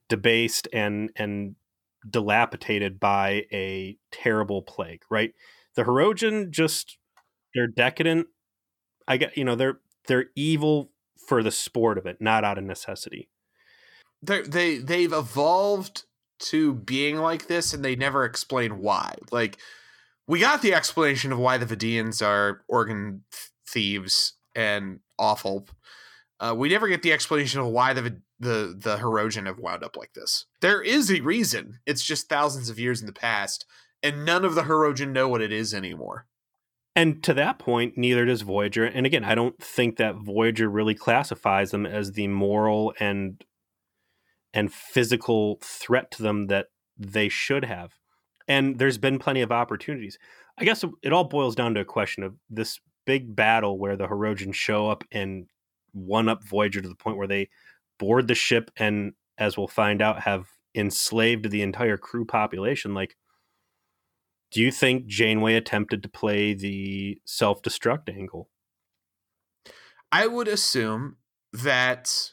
debased 0.09 0.69
and 0.73 1.11
and 1.17 1.57
dilapidated 2.09 3.01
by 3.01 3.45
a 3.53 3.97
terrible 4.11 4.63
plague, 4.63 5.03
right? 5.11 5.33
The 5.75 5.85
Hirogen 5.85 6.51
just 6.51 6.99
they're 7.55 7.67
decadent. 7.67 8.27
I 9.07 9.17
get 9.17 9.37
you 9.37 9.45
know 9.45 9.57
they're 9.57 9.81
they're 10.07 10.27
evil 10.37 10.91
for 11.27 11.43
the 11.43 11.51
sport 11.51 11.99
of 11.99 12.07
it, 12.07 12.21
not 12.21 12.45
out 12.45 12.59
of 12.59 12.65
necessity. 12.65 13.29
They 14.23 14.43
they 14.43 14.79
they've 14.79 15.13
evolved 15.13 16.05
to 16.39 16.75
being 16.75 17.17
like 17.17 17.47
this, 17.47 17.73
and 17.73 17.85
they 17.85 17.97
never 17.97 18.25
explain 18.25 18.79
why. 18.79 19.15
Like 19.31 19.59
we 20.27 20.41
got 20.41 20.63
the 20.63 20.75
explanation 20.75 21.33
of 21.33 21.39
why 21.39 21.59
the 21.59 21.67
Vidians 21.67 22.25
are 22.25 22.63
organ 22.69 23.25
thieves 23.67 24.35
and 24.55 25.01
awful. 25.19 25.67
Uh, 26.41 26.55
we 26.57 26.69
never 26.69 26.87
get 26.87 27.03
the 27.03 27.13
explanation 27.13 27.61
of 27.61 27.67
why 27.67 27.93
the 27.93 28.21
the 28.39 28.77
the 28.79 28.99
Hirogen 28.99 29.47
have 29.47 29.59
wound 29.59 29.83
up 29.83 29.97
like 29.97 30.13
this. 30.13 30.47
There 30.61 30.83
is 30.83 31.11
a 31.11 31.21
reason. 31.21 31.81
It's 31.87 32.05
just 32.05 32.29
thousands 32.29 32.71
of 32.71 32.79
years 32.79 33.01
in 33.01 33.07
the 33.07 33.13
past, 33.13 33.65
and 34.03 34.25
none 34.25 34.45
of 34.45 34.55
the 34.55 34.63
Hirogen 34.63 35.13
know 35.13 35.29
what 35.29 35.43
it 35.43 35.53
is 35.53 35.75
anymore. 35.75 36.27
And 36.95 37.23
to 37.23 37.35
that 37.35 37.61
point, 37.61 37.97
neither 37.97 38.25
does 38.25 38.43
Voyager. 38.43 38.85
And 38.85 39.07
again, 39.07 39.23
I 39.23 39.37
don't 39.37 39.57
think 39.63 39.99
that 39.99 40.17
Voyager 40.17 40.69
really 40.69 40.97
classifies 40.97 41.71
them 41.71 41.87
as 41.87 42.13
the 42.13 42.27
moral 42.27 42.93
and 42.99 43.43
and 44.55 44.73
physical 44.73 45.59
threat 45.63 46.11
to 46.13 46.23
them 46.23 46.47
that 46.47 46.67
they 46.97 47.29
should 47.29 47.65
have. 47.65 47.95
And 48.47 48.79
there's 48.79 48.99
been 48.99 49.19
plenty 49.19 49.43
of 49.43 49.53
opportunities. 49.53 50.19
I 50.59 50.65
guess 50.65 50.85
it 51.03 51.13
all 51.13 51.25
boils 51.25 51.55
down 51.55 51.75
to 51.75 51.81
a 51.81 51.85
question 51.85 52.23
of 52.23 52.35
this 52.51 52.81
big 53.07 53.37
battle 53.37 53.79
where 53.79 53.97
the 53.97 54.09
Hirogen 54.09 54.53
show 54.53 54.91
up 54.91 55.05
and 55.13 55.47
one 55.93 56.29
up 56.29 56.45
Voyager 56.45 56.81
to 56.81 56.89
the 56.89 56.95
point 56.95 57.17
where 57.17 57.27
they 57.27 57.49
board 57.99 58.29
the 58.29 58.35
ship 58.35 58.71
and, 58.77 59.13
as 59.37 59.57
we'll 59.57 59.69
find 59.69 60.03
out, 60.03 60.23
have 60.23 60.47
enslaved 60.75 61.51
the 61.51 61.63
entire 61.63 61.97
crew 61.97 62.25
population. 62.25 62.95
Like, 62.95 63.17
do 64.51 64.61
you 64.61 64.71
think 64.71 65.07
Janeway 65.07 65.55
attempted 65.55 66.03
to 66.03 66.09
play 66.09 66.55
the 66.55 67.21
self 67.25 67.63
destruct 67.63 68.09
angle? 68.09 68.49
I 70.11 70.27
would 70.27 70.49
assume 70.49 71.17
that 71.53 72.33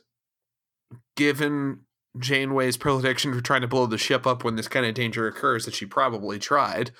given 1.16 1.82
Janeway's 2.18 2.78
prediction 2.78 3.34
for 3.34 3.42
trying 3.42 3.62
to 3.62 3.68
blow 3.68 3.86
the 3.86 3.98
ship 3.98 4.26
up 4.26 4.44
when 4.44 4.56
this 4.56 4.68
kind 4.68 4.86
of 4.86 4.94
danger 4.94 5.28
occurs, 5.28 5.66
that 5.66 5.74
she 5.74 5.86
probably 5.86 6.40
tried. 6.40 6.92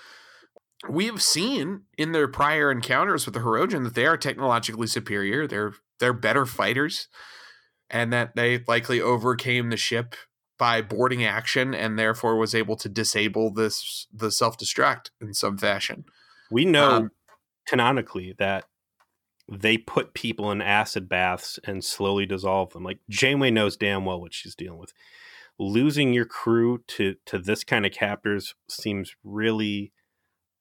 We 0.90 1.06
have 1.06 1.22
seen 1.22 1.84
in 1.98 2.12
their 2.12 2.28
prior 2.28 2.72
encounters 2.72 3.26
with 3.26 3.34
the 3.34 3.42
Hirogen 3.42 3.84
that 3.84 3.96
they 3.96 4.06
are 4.06 4.18
technologically 4.18 4.88
superior. 4.88 5.48
They're 5.48 5.74
they're 6.00 6.14
better 6.14 6.46
fighters, 6.46 7.08
and 7.90 8.12
that 8.12 8.36
they 8.36 8.64
likely 8.68 9.02
overcame 9.02 9.70
the 9.70 9.78
ship 9.78 10.16
by 10.58 10.82
boarding 10.82 11.24
action 11.24 11.74
and 11.74 12.00
therefore 12.00 12.38
was 12.38 12.56
able 12.56 12.76
to 12.78 12.90
disable 12.90 13.52
this 13.52 14.08
the 14.14 14.32
self 14.32 14.58
destruct 14.58 15.10
in 15.22 15.34
some 15.34 15.58
fashion. 15.58 16.06
We 16.52 16.66
know 16.66 16.92
um, 16.92 17.12
canonically 17.68 18.36
that 18.38 18.66
they 19.50 19.78
put 19.78 20.14
people 20.14 20.52
in 20.52 20.62
acid 20.62 21.08
baths 21.08 21.60
and 21.64 21.84
slowly 21.84 22.26
dissolve 22.26 22.74
them. 22.74 22.84
Like 22.84 23.00
Janeway 23.10 23.52
knows 23.52 23.78
damn 23.78 24.06
well 24.06 24.20
what 24.20 24.34
she's 24.34 24.56
dealing 24.56 24.80
with. 24.80 24.94
Losing 25.60 26.14
your 26.14 26.26
crew 26.26 26.84
to 26.88 27.16
to 27.28 27.40
this 27.40 27.64
kind 27.64 27.86
of 27.86 27.92
captors 27.92 28.56
seems 28.70 29.16
really 29.24 29.94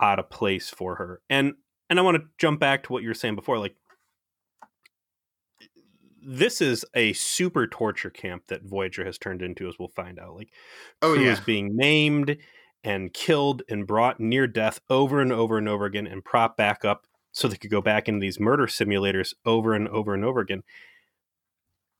out 0.00 0.18
of 0.18 0.30
place 0.30 0.68
for 0.68 0.96
her. 0.96 1.20
And 1.28 1.54
and 1.88 1.98
I 1.98 2.02
want 2.02 2.16
to 2.16 2.28
jump 2.38 2.60
back 2.60 2.84
to 2.84 2.92
what 2.92 3.02
you 3.02 3.08
were 3.08 3.14
saying 3.14 3.36
before. 3.36 3.58
Like 3.58 3.74
this 6.26 6.60
is 6.60 6.84
a 6.94 7.12
super 7.12 7.66
torture 7.66 8.10
camp 8.10 8.44
that 8.48 8.64
Voyager 8.64 9.04
has 9.04 9.18
turned 9.18 9.42
into, 9.42 9.68
as 9.68 9.74
we'll 9.78 9.88
find 9.88 10.18
out. 10.18 10.34
Like, 10.34 10.50
oh 11.02 11.14
yeah, 11.14 11.32
is 11.32 11.40
being 11.40 11.76
maimed 11.76 12.36
and 12.82 13.12
killed 13.12 13.62
and 13.68 13.86
brought 13.86 14.20
near 14.20 14.46
death 14.46 14.80
over 14.88 15.20
and 15.20 15.32
over 15.32 15.58
and 15.58 15.68
over 15.68 15.84
again, 15.84 16.06
and 16.06 16.24
propped 16.24 16.56
back 16.56 16.84
up 16.84 17.06
so 17.34 17.48
they 17.48 17.56
could 17.56 17.70
go 17.70 17.82
back 17.82 18.08
into 18.08 18.20
these 18.20 18.40
murder 18.40 18.66
simulators 18.66 19.34
over 19.44 19.74
and 19.74 19.88
over 19.88 20.14
and 20.14 20.24
over 20.24 20.40
again. 20.40 20.62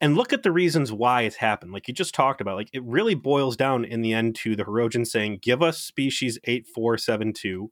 And 0.01 0.17
look 0.17 0.33
at 0.33 0.43
the 0.43 0.53
reasons 0.53 0.93
why 0.93 1.23
it's 1.23 1.37
happened. 1.37 1.73
Like 1.73 1.89
you 1.89 1.95
just 1.95 2.15
talked 2.15 2.41
about, 2.41 2.57
like 2.57 2.71
it 2.73 2.83
really 2.85 3.15
boils 3.15 3.57
down 3.57 3.85
in 3.85 4.01
the 4.01 4.13
end 4.13 4.37
to 4.37 4.57
the 4.57 4.65
Hirogen 4.65 5.07
saying, 5.07 5.41
"Give 5.43 5.63
us 5.63 5.81
species 5.81 6.39
eight 6.45 6.67
four 6.67 6.97
seven 6.97 7.33
two, 7.33 7.71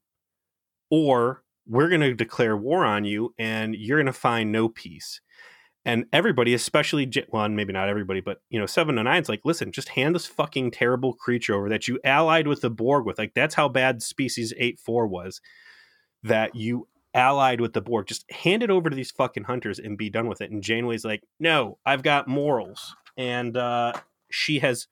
or 0.91 1.43
we're 1.67 1.89
going 1.89 2.01
to 2.01 2.15
declare 2.15 2.57
war 2.57 2.85
on 2.85 3.05
you, 3.05 3.35
and 3.39 3.75
you're 3.75 3.99
going 3.99 4.07
to 4.07 4.13
find 4.13 4.53
no 4.53 4.69
peace." 4.69 5.21
and 5.85 6.05
everybody, 6.13 6.55
especially 6.55 7.11
well, 7.31 7.49
maybe 7.49 7.73
not 7.73 7.89
everybody, 7.89 8.21
but 8.21 8.41
you 8.51 8.61
know, 8.61 8.67
Seven 8.67 8.99
of 8.99 9.05
Nine's 9.05 9.29
like, 9.29 9.41
listen, 9.45 9.73
just 9.73 9.89
hand 9.89 10.15
this 10.15 10.27
fucking 10.27 10.71
terrible 10.71 11.15
creature 11.15 11.55
over 11.55 11.69
that 11.69 11.89
you 11.89 11.99
allied 12.05 12.47
with 12.47 12.61
the 12.61 12.71
Borg 12.71 13.05
with. 13.05 13.19
Like 13.19 13.35
that's 13.35 13.55
how 13.55 13.69
bad 13.69 14.03
Species 14.03 14.55
Eight 14.57 14.79
Four 14.79 15.09
was. 15.09 15.41
That 16.23 16.55
you 16.55 16.87
allied 17.15 17.61
with 17.61 17.73
the 17.73 17.81
Borg. 17.81 18.07
Just 18.07 18.31
hand 18.31 18.63
it 18.63 18.71
over 18.71 18.91
to 18.91 18.97
these 18.97 19.11
fucking 19.11 19.45
hunters 19.45 19.79
and 19.79 19.99
be 19.99 20.11
done 20.11 20.29
with 20.29 20.41
it. 20.41 20.51
And 20.51 20.63
Janeway's 20.63 21.05
like, 21.05 21.23
no, 21.39 21.79
I've 21.85 22.03
got 22.03 22.29
morals, 22.29 22.95
and 23.17 23.57
uh, 23.57 23.93
she 24.31 24.61
has 24.61 24.87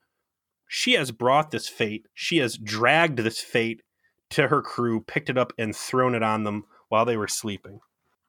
she 0.68 0.92
has 0.92 1.10
brought 1.10 1.50
this 1.50 1.68
fate. 1.68 2.06
She 2.14 2.38
has 2.38 2.56
dragged 2.56 3.18
this 3.18 3.40
fate 3.40 3.82
to 4.30 4.48
her 4.48 4.62
crew, 4.62 5.00
picked 5.00 5.28
it 5.28 5.38
up, 5.38 5.52
and 5.58 5.74
thrown 5.74 6.14
it 6.14 6.22
on 6.22 6.44
them 6.44 6.64
while 6.88 7.04
they 7.04 7.16
were 7.16 7.28
sleeping. 7.28 7.80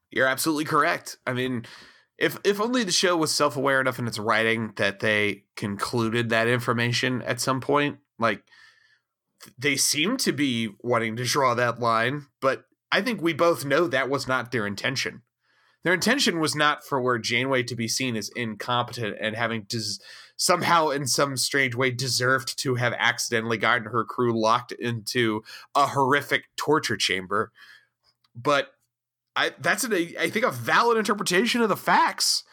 You're 0.09 0.27
absolutely 0.27 0.65
correct. 0.65 1.17
I 1.25 1.33
mean 1.33 1.65
if 2.21 2.37
if 2.43 2.61
only 2.61 2.83
the 2.83 2.91
show 2.91 3.17
was 3.17 3.33
self 3.33 3.57
aware 3.57 3.81
enough 3.81 3.97
in 3.97 4.07
its 4.07 4.19
writing 4.19 4.73
that 4.75 4.99
they 4.99 5.43
concluded 5.55 6.29
that 6.29 6.47
information 6.47 7.23
at 7.23 7.41
some 7.41 7.59
point. 7.59 7.97
Like 8.19 8.43
they 9.57 9.75
seem 9.75 10.17
to 10.17 10.31
be 10.31 10.69
wanting 10.81 11.15
to 11.15 11.25
draw 11.25 11.55
that 11.55 11.79
line, 11.79 12.27
but 12.39 12.65
I 12.91 13.01
think 13.01 13.21
we 13.21 13.33
both 13.33 13.65
know 13.65 13.87
that 13.87 14.09
was 14.09 14.27
not 14.27 14.51
their 14.51 14.67
intention. 14.67 15.21
Their 15.83 15.93
intention 15.93 16.39
was 16.39 16.55
not 16.55 16.85
for 16.85 17.01
where 17.01 17.17
Janeway 17.17 17.63
to 17.63 17.75
be 17.75 17.87
seen 17.87 18.15
as 18.15 18.29
incompetent 18.35 19.17
and 19.19 19.35
having 19.35 19.63
des- 19.63 19.99
somehow, 20.35 20.89
in 20.89 21.07
some 21.07 21.37
strange 21.37 21.75
way, 21.75 21.89
deserved 21.89 22.57
to 22.59 22.75
have 22.75 22.93
accidentally 22.97 23.57
gotten 23.57 23.85
her 23.85 24.03
crew 24.03 24.39
locked 24.39 24.71
into 24.73 25.43
a 25.73 25.87
horrific 25.87 26.45
torture 26.55 26.97
chamber. 26.97 27.51
But 28.35 28.73
I 29.35 29.53
that's 29.59 29.83
an, 29.83 29.93
I 29.93 30.29
think 30.29 30.45
a 30.45 30.51
valid 30.51 30.97
interpretation 30.97 31.61
of 31.61 31.69
the 31.69 31.77
facts, 31.77 32.43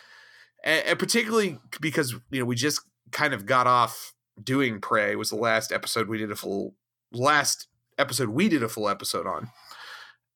and, 0.65 0.85
and, 0.87 0.99
particularly 0.99 1.59
because 1.81 2.15
you 2.31 2.41
know 2.41 2.45
we 2.45 2.57
just 2.57 2.83
kind 3.11 3.35
of 3.35 3.47
got 3.47 3.67
off 3.67 4.15
doing 4.43 4.81
prey 4.81 5.17
was 5.17 5.31
the 5.31 5.37
last 5.37 5.73
episode 5.73 6.09
we 6.09 6.19
did 6.19 6.31
a 6.31 6.37
full 6.37 6.75
last 7.13 7.67
episode 7.99 8.29
we 8.29 8.49
did 8.49 8.63
a 8.63 8.69
full 8.69 8.89
episode 8.89 9.27
on, 9.27 9.51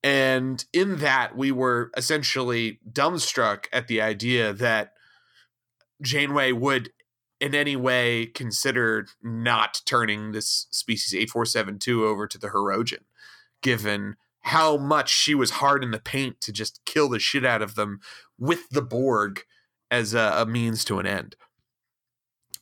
and 0.02 0.64
in 0.72 0.98
that 0.98 1.36
we 1.36 1.52
were 1.52 1.90
essentially 1.96 2.80
dumbstruck 2.90 3.66
at 3.72 3.88
the 3.88 4.00
idea 4.00 4.52
that 4.52 4.92
Janeway 6.02 6.52
would 6.52 6.90
in 7.40 7.54
any 7.54 7.76
way 7.76 8.26
consider 8.26 9.06
not 9.22 9.80
turning 9.84 10.32
this 10.32 10.66
species 10.70 11.14
8472 11.14 12.04
over 12.04 12.26
to 12.26 12.38
the 12.38 12.48
Hirogen, 12.48 13.04
given 13.62 14.16
how 14.42 14.76
much 14.76 15.10
she 15.10 15.34
was 15.34 15.50
hard 15.52 15.84
in 15.84 15.92
the 15.92 16.00
paint 16.00 16.40
to 16.40 16.52
just 16.52 16.80
kill 16.84 17.08
the 17.08 17.18
shit 17.18 17.44
out 17.44 17.62
of 17.62 17.74
them 17.74 18.00
with 18.38 18.68
the 18.70 18.82
Borg 18.82 19.42
as 19.90 20.14
a, 20.14 20.34
a 20.36 20.46
means 20.46 20.84
to 20.84 20.98
an 20.98 21.06
end. 21.06 21.36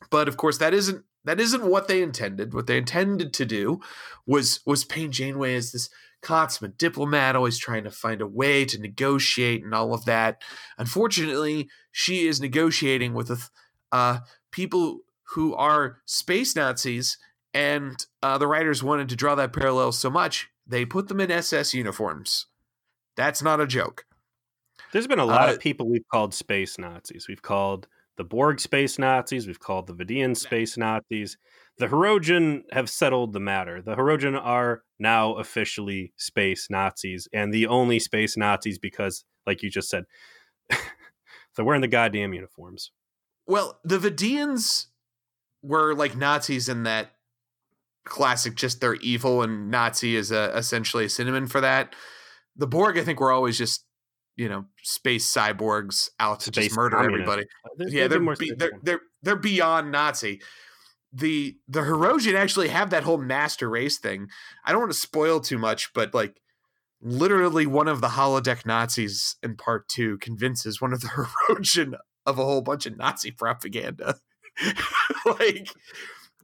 But 0.09 0.27
of 0.27 0.37
course, 0.37 0.57
that 0.59 0.73
isn't 0.73 1.03
that 1.23 1.39
isn't 1.39 1.63
what 1.63 1.87
they 1.87 2.01
intended. 2.01 2.53
What 2.53 2.67
they 2.67 2.77
intended 2.77 3.33
to 3.33 3.45
do 3.45 3.79
was 4.25 4.59
was 4.65 4.83
paint 4.83 5.13
Janeway 5.13 5.55
as 5.55 5.71
this 5.71 5.89
consummate 6.21 6.77
diplomat, 6.77 7.35
always 7.35 7.57
trying 7.57 7.83
to 7.83 7.91
find 7.91 8.21
a 8.21 8.27
way 8.27 8.65
to 8.65 8.79
negotiate 8.79 9.63
and 9.63 9.73
all 9.73 9.93
of 9.93 10.05
that. 10.05 10.41
Unfortunately, 10.77 11.69
she 11.91 12.27
is 12.27 12.39
negotiating 12.39 13.13
with 13.13 13.49
uh, 13.91 14.19
people 14.51 14.99
who 15.33 15.55
are 15.55 15.97
space 16.05 16.55
Nazis, 16.55 17.17
and 17.53 18.05
uh, 18.21 18.37
the 18.37 18.47
writers 18.47 18.83
wanted 18.83 19.09
to 19.09 19.15
draw 19.15 19.35
that 19.35 19.53
parallel 19.53 19.91
so 19.91 20.09
much 20.09 20.49
they 20.67 20.85
put 20.85 21.07
them 21.07 21.19
in 21.19 21.31
SS 21.31 21.73
uniforms. 21.73 22.47
That's 23.17 23.41
not 23.41 23.59
a 23.59 23.67
joke. 23.67 24.05
There's 24.93 25.07
been 25.07 25.19
a 25.19 25.25
lot 25.25 25.49
uh, 25.49 25.53
of 25.53 25.59
people 25.59 25.89
we've 25.89 26.07
called 26.11 26.33
space 26.33 26.77
Nazis. 26.77 27.27
We've 27.27 27.41
called 27.41 27.87
the 28.17 28.23
Borg 28.23 28.59
space 28.59 28.97
Nazis. 28.97 29.47
We've 29.47 29.59
called 29.59 29.87
the 29.87 29.93
Vidian 29.93 30.35
space 30.35 30.77
Nazis. 30.77 31.37
The 31.77 31.87
Hirogen 31.87 32.63
have 32.71 32.89
settled 32.89 33.33
the 33.33 33.39
matter. 33.39 33.81
The 33.81 33.95
Hirogen 33.95 34.39
are 34.39 34.83
now 34.99 35.33
officially 35.33 36.13
space 36.17 36.67
Nazis 36.69 37.27
and 37.33 37.53
the 37.53 37.67
only 37.67 37.97
space 37.97 38.37
Nazis 38.37 38.77
because, 38.77 39.23
like 39.47 39.63
you 39.63 39.69
just 39.69 39.89
said, 39.89 40.05
they're 40.69 41.65
wearing 41.65 41.81
the 41.81 41.87
goddamn 41.87 42.33
uniforms. 42.33 42.91
Well, 43.47 43.79
the 43.83 43.97
Vidians 43.97 44.87
were 45.63 45.95
like 45.95 46.15
Nazis 46.15 46.69
in 46.69 46.83
that 46.83 47.11
classic 48.05 48.55
just 48.55 48.81
they're 48.81 48.95
evil 48.95 49.41
and 49.41 49.69
Nazi 49.69 50.15
is 50.15 50.31
a, 50.31 50.55
essentially 50.55 51.05
a 51.05 51.09
synonym 51.09 51.47
for 51.47 51.61
that. 51.61 51.95
The 52.55 52.67
Borg, 52.67 52.97
I 52.97 53.03
think, 53.03 53.19
were 53.19 53.31
always 53.31 53.57
just 53.57 53.85
you 54.35 54.49
know 54.49 54.65
space 54.81 55.31
cyborgs 55.31 56.09
out 56.19 56.39
to 56.41 56.45
space 56.45 56.65
just 56.65 56.75
murder 56.75 56.97
communist. 56.97 57.29
everybody. 57.29 57.47
Uh, 57.65 57.85
yeah, 57.89 58.07
they're, 58.07 58.35
be, 58.35 58.51
they're, 58.55 58.71
they're 58.81 59.01
they're 59.21 59.35
beyond 59.35 59.91
Nazi. 59.91 60.41
The 61.13 61.57
the 61.67 61.81
Hirogen 61.81 62.35
actually 62.35 62.69
have 62.69 62.89
that 62.91 63.03
whole 63.03 63.17
master 63.17 63.69
race 63.69 63.97
thing. 63.97 64.27
I 64.63 64.71
don't 64.71 64.81
want 64.81 64.93
to 64.93 64.97
spoil 64.97 65.39
too 65.39 65.57
much, 65.57 65.93
but 65.93 66.13
like 66.13 66.39
literally 67.01 67.65
one 67.65 67.87
of 67.87 67.99
the 67.99 68.09
holodeck 68.09 68.65
Nazis 68.65 69.35
in 69.41 69.55
part 69.55 69.89
two 69.89 70.17
convinces 70.19 70.79
one 70.79 70.93
of 70.93 71.01
the 71.01 71.07
Hirogen 71.49 71.95
of 72.25 72.39
a 72.39 72.45
whole 72.45 72.61
bunch 72.61 72.85
of 72.85 72.97
Nazi 72.97 73.31
propaganda. 73.31 74.15
like 75.25 75.69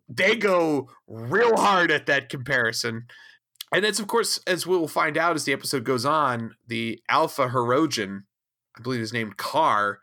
they 0.10 0.36
go 0.36 0.90
real 1.08 1.56
hard 1.56 1.92
at 1.92 2.06
that 2.08 2.30
comparison. 2.30 3.06
And 3.74 3.86
it's 3.86 4.00
of 4.00 4.08
course, 4.08 4.40
as 4.48 4.66
we'll 4.66 4.88
find 4.88 5.18
out 5.18 5.36
as 5.36 5.46
the 5.46 5.54
episode 5.54 5.84
goes 5.84 6.06
on, 6.06 6.56
the 6.68 7.02
Alpha 7.10 7.50
Hirogen, 7.50 8.24
I 8.78 8.82
believe 8.82 9.02
is 9.02 9.14
named 9.14 9.38
Karr, 9.38 10.00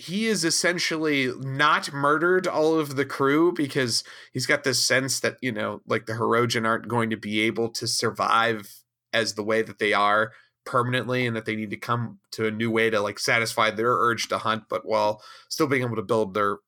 he 0.00 0.26
is 0.26 0.44
essentially 0.44 1.30
not 1.40 1.92
murdered 1.92 2.46
all 2.46 2.78
of 2.78 2.96
the 2.96 3.04
crew 3.04 3.52
because 3.52 4.02
he's 4.32 4.46
got 4.46 4.64
this 4.64 4.84
sense 4.84 5.20
that, 5.20 5.36
you 5.42 5.52
know, 5.52 5.82
like 5.86 6.06
the 6.06 6.14
Hirogen 6.14 6.66
aren't 6.66 6.88
going 6.88 7.10
to 7.10 7.16
be 7.16 7.40
able 7.42 7.68
to 7.70 7.86
survive 7.86 8.82
as 9.12 9.34
the 9.34 9.42
way 9.42 9.60
that 9.60 9.78
they 9.78 9.92
are 9.92 10.32
permanently 10.64 11.26
and 11.26 11.36
that 11.36 11.44
they 11.44 11.54
need 11.54 11.70
to 11.70 11.76
come 11.76 12.18
to 12.32 12.46
a 12.46 12.50
new 12.50 12.70
way 12.70 12.88
to 12.88 13.00
like 13.00 13.18
satisfy 13.18 13.70
their 13.70 13.92
urge 13.92 14.28
to 14.28 14.38
hunt 14.38 14.64
but 14.68 14.86
while 14.86 15.22
still 15.48 15.66
being 15.66 15.82
able 15.82 15.96
to 15.96 16.02
build 16.02 16.32
their 16.32 16.58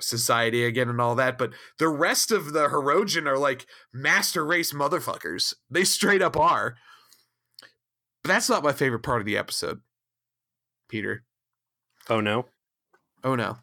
society 0.00 0.64
again 0.64 0.88
and 0.90 1.00
all 1.00 1.14
that. 1.14 1.38
But 1.38 1.52
the 1.78 1.88
rest 1.88 2.30
of 2.32 2.52
the 2.52 2.68
Hirogen 2.68 3.26
are 3.26 3.38
like 3.38 3.66
master 3.92 4.44
race 4.44 4.72
motherfuckers. 4.72 5.54
They 5.70 5.84
straight 5.84 6.22
up 6.22 6.36
are. 6.36 6.76
But 8.22 8.28
that's 8.28 8.50
not 8.50 8.64
my 8.64 8.72
favorite 8.72 9.02
part 9.02 9.22
of 9.22 9.26
the 9.26 9.38
episode 9.38 9.80
peter. 10.88 11.24
Oh 12.10 12.20
no 12.20 12.46
oh 13.24 13.34
no 13.34 13.56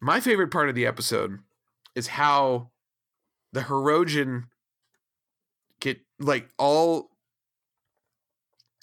my 0.00 0.18
favorite 0.18 0.50
part 0.50 0.68
of 0.68 0.74
the 0.74 0.86
episode 0.86 1.38
is 1.94 2.08
how 2.08 2.70
the 3.52 3.60
Hirogen 3.60 4.44
get 5.80 6.00
like 6.18 6.48
all 6.58 7.10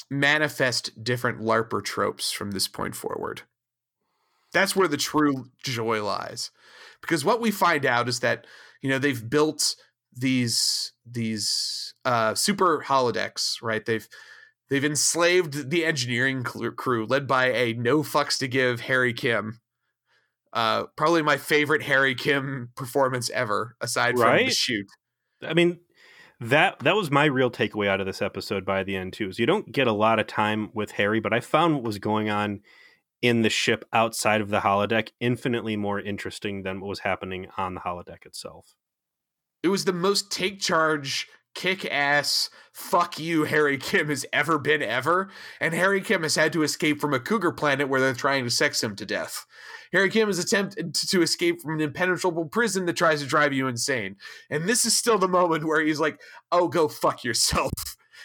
manifest 0.10 1.03
different 1.03 1.41
LARPer 1.41 1.84
tropes 1.84 2.31
from 2.31 2.51
this 2.51 2.67
point 2.67 2.96
forward. 2.96 3.43
That's 4.53 4.75
where 4.75 4.88
the 4.88 4.98
true 4.98 5.51
joy 5.63 6.03
lies. 6.03 6.51
Because 7.01 7.24
what 7.24 7.41
we 7.41 7.51
find 7.51 7.86
out 7.86 8.10
is 8.10 8.22
that, 8.22 8.48
you 8.81 8.89
know, 8.89 8.98
they've 8.98 9.29
built 9.29 9.75
these 10.15 10.93
these 11.05 11.93
uh 12.05 12.34
super 12.34 12.84
holodecks, 12.88 13.62
right? 13.62 13.86
They've 13.86 14.08
they've 14.69 14.86
enslaved 14.86 15.69
the 15.69 15.86
engineering 15.86 16.43
crew 16.43 17.05
led 17.05 17.27
by 17.27 17.48
a 17.48 17.74
no 17.74 18.03
fucks 18.03 18.38
to 18.39 18.48
give 18.48 18.81
Harry 18.81 19.13
Kim. 19.13 19.62
Uh 20.53 20.86
probably 20.98 21.22
my 21.22 21.38
favorite 21.38 21.84
Harry 21.84 22.15
Kim 22.15 22.70
performance 22.75 23.29
ever 23.29 23.75
aside 23.82 24.13
from 24.15 24.24
Right? 24.24 24.48
the 24.48 24.53
shoot. 24.53 24.88
I 25.44 25.53
mean, 25.53 25.79
that 26.41 26.79
that 26.79 26.96
was 26.96 27.12
my 27.12 27.25
real 27.25 27.51
takeaway 27.51 27.88
out 27.88 28.00
of 28.00 28.06
this 28.06 28.22
episode 28.22 28.65
by 28.65 28.84
the 28.84 28.96
end 28.96 29.13
too. 29.13 29.29
Is 29.29 29.39
you 29.39 29.46
don't 29.46 29.72
get 29.72 29.88
a 29.88 29.94
lot 29.94 30.20
of 30.20 30.27
time 30.27 30.70
with 30.74 30.91
Harry, 30.91 31.20
but 31.20 31.34
I 31.34 31.39
found 31.39 31.75
what 31.75 31.84
was 31.84 32.00
going 32.00 32.29
on 32.29 32.62
in 33.22 33.41
the 33.41 33.50
ship 33.50 33.84
outside 33.91 34.39
of 34.39 34.50
the 34.50 34.62
holodeck 34.62 35.10
infinitely 35.20 35.75
more 35.75 36.00
interesting 36.00 36.63
than 36.63 36.79
what 36.79 36.88
was 36.88 37.00
happening 37.00 37.48
on 37.58 37.74
the 37.74 37.82
holodeck 37.82 38.25
itself. 38.25 38.75
it 39.62 39.68
was 39.68 39.84
the 39.84 39.91
most 39.91 40.32
take 40.32 40.62
charge 40.62 41.27
kick 41.53 41.84
ass 41.91 42.50
fuck 42.72 43.20
you 43.20 43.44
harry 43.44 43.77
kim 43.77 44.08
has 44.08 44.25
ever 44.32 44.58
been 44.58 44.82
ever 44.82 45.29
and 45.60 45.74
harry 45.74 46.00
kim 46.00 46.24
has 46.24 46.36
had 46.36 46.53
to 46.53 46.63
escape 46.63 47.01
from 47.01 47.13
a 47.13 47.20
cougar 47.20 47.51
planet 47.51 47.89
where 47.89 48.00
they're 48.00 48.13
trying 48.13 48.46
to 48.46 48.50
sex 48.50 48.82
him 48.82 48.96
to 48.96 49.06
death 49.06 49.46
harry 49.91 50.10
kim 50.10 50.27
has 50.27 50.39
attempted 50.39 50.93
to 50.93 51.22
escape 51.22 51.62
from 51.62 51.75
an 51.75 51.81
impenetrable 51.81 52.46
prison 52.46 52.86
that 52.86 52.96
tries 52.98 53.21
to 53.21 53.28
drive 53.28 53.54
you 53.54 53.67
insane. 53.67 54.15
And 54.49 54.67
this 54.67 54.86
is 54.86 54.95
still 54.95 55.17
the 55.17 55.28
moment 55.28 55.65
where 55.65 55.82
he's 55.82 55.99
like 55.99 56.19
oh 56.52 56.67
go 56.67 56.88
fuck 56.88 57.23
yourself. 57.23 57.71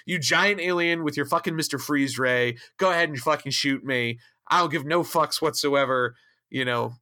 You 0.06 0.18
giant 0.18 0.60
alien 0.60 1.02
with 1.02 1.16
your 1.16 1.24
fucking 1.24 1.54
mr 1.54 1.80
freeze 1.80 2.18
ray. 2.18 2.58
Go 2.76 2.90
ahead 2.90 3.08
and 3.08 3.18
fucking 3.18 3.52
shoot 3.52 3.82
me. 3.82 4.18
I'll 4.48 4.68
give 4.68 4.84
no 4.84 5.02
fucks 5.02 5.40
whatsoever. 5.40 6.16
You 6.50 6.64
know 6.66 6.92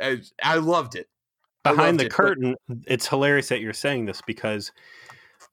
i, 0.00 0.18
I 0.42 0.56
loved 0.56 0.94
it. 0.94 1.08
I 1.64 1.72
Behind 1.72 1.98
loved 1.98 2.00
the 2.00 2.04
it, 2.06 2.08
but- 2.10 2.16
curtain, 2.16 2.54
it's 2.86 3.06
hilarious 3.06 3.48
that 3.48 3.60
you're 3.60 3.72
saying 3.72 4.06
this 4.06 4.22
because 4.26 4.72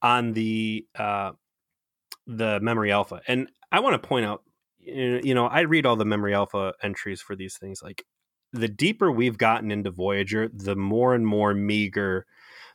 on 0.01 0.33
the 0.33 0.85
uh, 0.95 1.31
the 2.27 2.59
memory 2.61 2.91
alpha, 2.91 3.21
and 3.27 3.49
I 3.71 3.79
want 3.79 4.01
to 4.01 4.07
point 4.07 4.25
out, 4.25 4.43
you 4.79 5.33
know, 5.33 5.47
I 5.47 5.61
read 5.61 5.85
all 5.85 5.95
the 5.95 6.05
memory 6.05 6.33
alpha 6.33 6.73
entries 6.81 7.21
for 7.21 7.35
these 7.35 7.57
things. 7.57 7.81
Like 7.83 8.05
the 8.53 8.67
deeper 8.67 9.11
we've 9.11 9.37
gotten 9.37 9.71
into 9.71 9.91
Voyager, 9.91 10.49
the 10.53 10.75
more 10.75 11.13
and 11.13 11.25
more 11.25 11.53
meager 11.53 12.25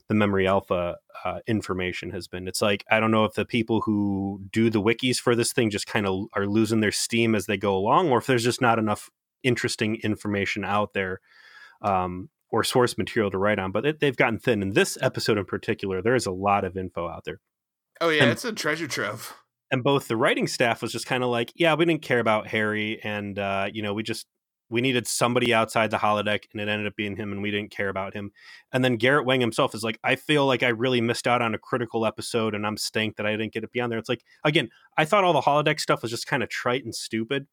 the 0.09 0.15
memory 0.15 0.47
alpha 0.47 0.97
uh, 1.25 1.39
information 1.47 2.11
has 2.11 2.29
been. 2.29 2.49
It's 2.49 2.61
like 2.61 2.85
I 2.91 3.01
don't 3.01 3.11
know 3.11 3.25
if 3.25 3.35
the 3.35 3.45
people 3.45 3.81
who 3.81 4.41
do 4.51 4.69
the 4.71 4.83
wikis 4.83 5.17
for 5.19 5.35
this 5.35 5.53
thing 5.53 5.71
just 5.71 5.87
kind 5.87 6.07
of 6.07 6.27
are 6.35 6.47
losing 6.47 6.81
their 6.81 6.93
steam 6.93 7.35
as 7.35 7.47
they 7.47 7.57
go 7.57 7.77
along, 7.77 8.11
or 8.11 8.19
if 8.19 8.27
there's 8.27 8.45
just 8.45 8.61
not 8.61 8.79
enough 8.79 9.09
interesting 9.43 9.97
information 10.03 10.65
out 10.65 10.93
there 10.93 11.21
um, 11.83 12.29
or 12.51 12.63
source 12.63 12.99
material 12.99 13.31
to 13.31 13.39
write 13.39 13.59
on. 13.59 13.73
But 13.73 13.87
it, 13.87 14.01
they've 14.01 14.17
gotten 14.17 14.39
thin. 14.39 14.63
In 14.63 14.73
this 14.73 14.99
episode 15.01 15.39
in 15.39 15.45
particular, 15.45 16.03
there 16.03 16.15
is 16.15 16.27
a 16.27 16.33
lot 16.33 16.65
of 16.65 16.77
info 16.77 17.09
out 17.09 17.25
there 17.25 17.41
oh 18.01 18.09
yeah 18.11 18.25
And- 18.25 18.33
it's 18.33 18.45
a 18.45 18.53
treasure 18.53 18.89
trove 18.89 19.35
and 19.71 19.83
both 19.83 20.07
the 20.07 20.19
writing 20.19 20.47
staff 20.47 20.83
was 20.83 20.93
just 20.93 21.07
kind 21.07 21.25
of 21.25 21.31
like, 21.31 21.51
yeah, 21.57 21.73
we 21.73 21.87
didn't 21.87 22.03
care 22.03 22.19
about 22.19 22.47
Harry, 22.47 23.01
and 23.03 23.39
uh, 23.39 23.71
you 23.73 23.81
know, 23.81 23.95
we 23.95 24.03
just 24.03 24.27
we 24.73 24.81
needed 24.81 25.07
somebody 25.07 25.53
outside 25.53 25.91
the 25.91 25.99
holodeck, 25.99 26.45
and 26.53 26.61
it 26.61 26.69
ended 26.69 26.87
up 26.87 26.97
being 26.97 27.15
him, 27.15 27.31
and 27.31 27.43
we 27.43 27.51
didn't 27.51 27.71
care 27.71 27.91
about 27.91 28.15
him. 28.15 28.33
And 28.73 28.85
then 28.85 28.97
Garrett 28.97 29.27
Wang 29.27 29.41
himself 29.41 29.75
is 29.75 29.85
like, 29.85 30.01
I 30.03 30.17
feel 30.17 30.47
like 30.47 30.63
I 30.63 30.69
really 30.69 31.01
missed 31.01 31.29
out 31.29 31.43
on 31.43 31.55
a 31.55 31.59
critical 31.59 32.07
episode, 32.07 32.55
and 32.55 32.67
I'm 32.67 32.79
stank 32.79 33.17
that 33.17 33.27
I 33.27 33.33
didn't 33.33 33.53
get 33.53 33.65
it 33.65 33.73
beyond 33.73 33.93
there. 33.93 33.99
It's 33.99 34.09
like, 34.09 34.25
again, 34.45 34.71
I 34.97 35.05
thought 35.05 35.25
all 35.25 35.35
the 35.35 35.43
holodeck 35.43 35.79
stuff 35.79 36.03
was 36.03 36.11
just 36.11 36.27
kind 36.27 36.43
of 36.43 36.49
trite 36.49 36.85
and 36.85 36.95
stupid. 36.95 37.47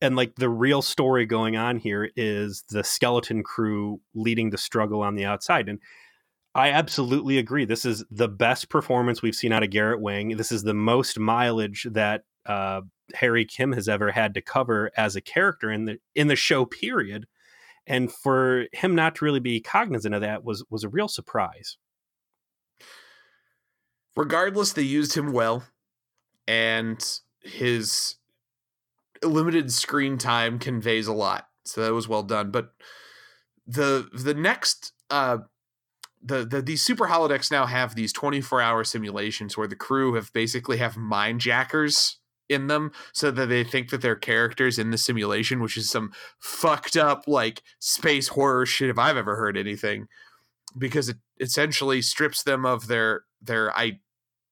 And 0.00 0.16
like 0.16 0.34
the 0.36 0.48
real 0.48 0.82
story 0.82 1.26
going 1.26 1.56
on 1.56 1.78
here 1.78 2.10
is 2.16 2.64
the 2.70 2.84
skeleton 2.84 3.42
crew 3.42 4.00
leading 4.14 4.50
the 4.50 4.58
struggle 4.58 5.02
on 5.02 5.16
the 5.16 5.24
outside. 5.24 5.68
And 5.68 5.80
I 6.54 6.70
absolutely 6.70 7.38
agree. 7.38 7.64
This 7.64 7.84
is 7.84 8.04
the 8.10 8.28
best 8.28 8.68
performance 8.68 9.22
we've 9.22 9.34
seen 9.34 9.52
out 9.52 9.62
of 9.62 9.70
Garrett 9.70 10.00
Wang. 10.00 10.36
This 10.36 10.52
is 10.52 10.62
the 10.62 10.74
most 10.74 11.18
mileage 11.18 11.86
that 11.92 12.22
uh, 12.46 12.82
Harry 13.14 13.44
Kim 13.44 13.72
has 13.72 13.88
ever 13.88 14.10
had 14.12 14.34
to 14.34 14.42
cover 14.42 14.90
as 14.96 15.16
a 15.16 15.20
character 15.20 15.70
in 15.70 15.84
the 15.86 15.98
in 16.14 16.28
the 16.28 16.36
show. 16.36 16.64
Period. 16.64 17.26
And 17.86 18.12
for 18.12 18.66
him 18.72 18.94
not 18.94 19.16
to 19.16 19.24
really 19.24 19.40
be 19.40 19.60
cognizant 19.60 20.14
of 20.14 20.20
that 20.20 20.44
was 20.44 20.64
was 20.70 20.84
a 20.84 20.88
real 20.88 21.08
surprise. 21.08 21.78
regardless 24.18 24.72
they 24.72 24.82
used 24.82 25.16
him 25.16 25.32
well 25.32 25.62
and 26.48 27.20
his 27.40 28.16
limited 29.22 29.72
screen 29.72 30.18
time 30.18 30.58
conveys 30.58 31.06
a 31.06 31.12
lot 31.12 31.46
so 31.64 31.82
that 31.82 31.92
was 31.94 32.08
well 32.08 32.24
done 32.24 32.50
but 32.50 32.72
the 33.66 34.08
the 34.12 34.34
next 34.34 34.92
uh 35.10 35.38
the, 36.20 36.44
the 36.44 36.60
these 36.60 36.82
super 36.82 37.06
holodecks 37.06 37.50
now 37.52 37.64
have 37.64 37.94
these 37.94 38.12
24 38.12 38.60
hour 38.60 38.82
simulations 38.82 39.56
where 39.56 39.68
the 39.68 39.76
crew 39.76 40.14
have 40.14 40.32
basically 40.32 40.78
have 40.78 40.96
mind 40.96 41.40
jackers 41.40 42.17
in 42.48 42.66
them 42.66 42.90
so 43.12 43.30
that 43.30 43.46
they 43.46 43.64
think 43.64 43.90
that 43.90 44.00
they're 44.00 44.16
characters 44.16 44.78
in 44.78 44.90
the 44.90 44.98
simulation 44.98 45.60
which 45.60 45.76
is 45.76 45.90
some 45.90 46.12
fucked 46.38 46.96
up 46.96 47.24
like 47.26 47.62
space 47.78 48.28
horror 48.28 48.66
shit 48.66 48.90
if 48.90 48.98
i've 48.98 49.16
ever 49.16 49.36
heard 49.36 49.56
anything 49.56 50.06
because 50.76 51.08
it 51.08 51.16
essentially 51.40 52.02
strips 52.02 52.42
them 52.42 52.64
of 52.64 52.86
their 52.88 53.22
their 53.40 53.76
i 53.76 53.98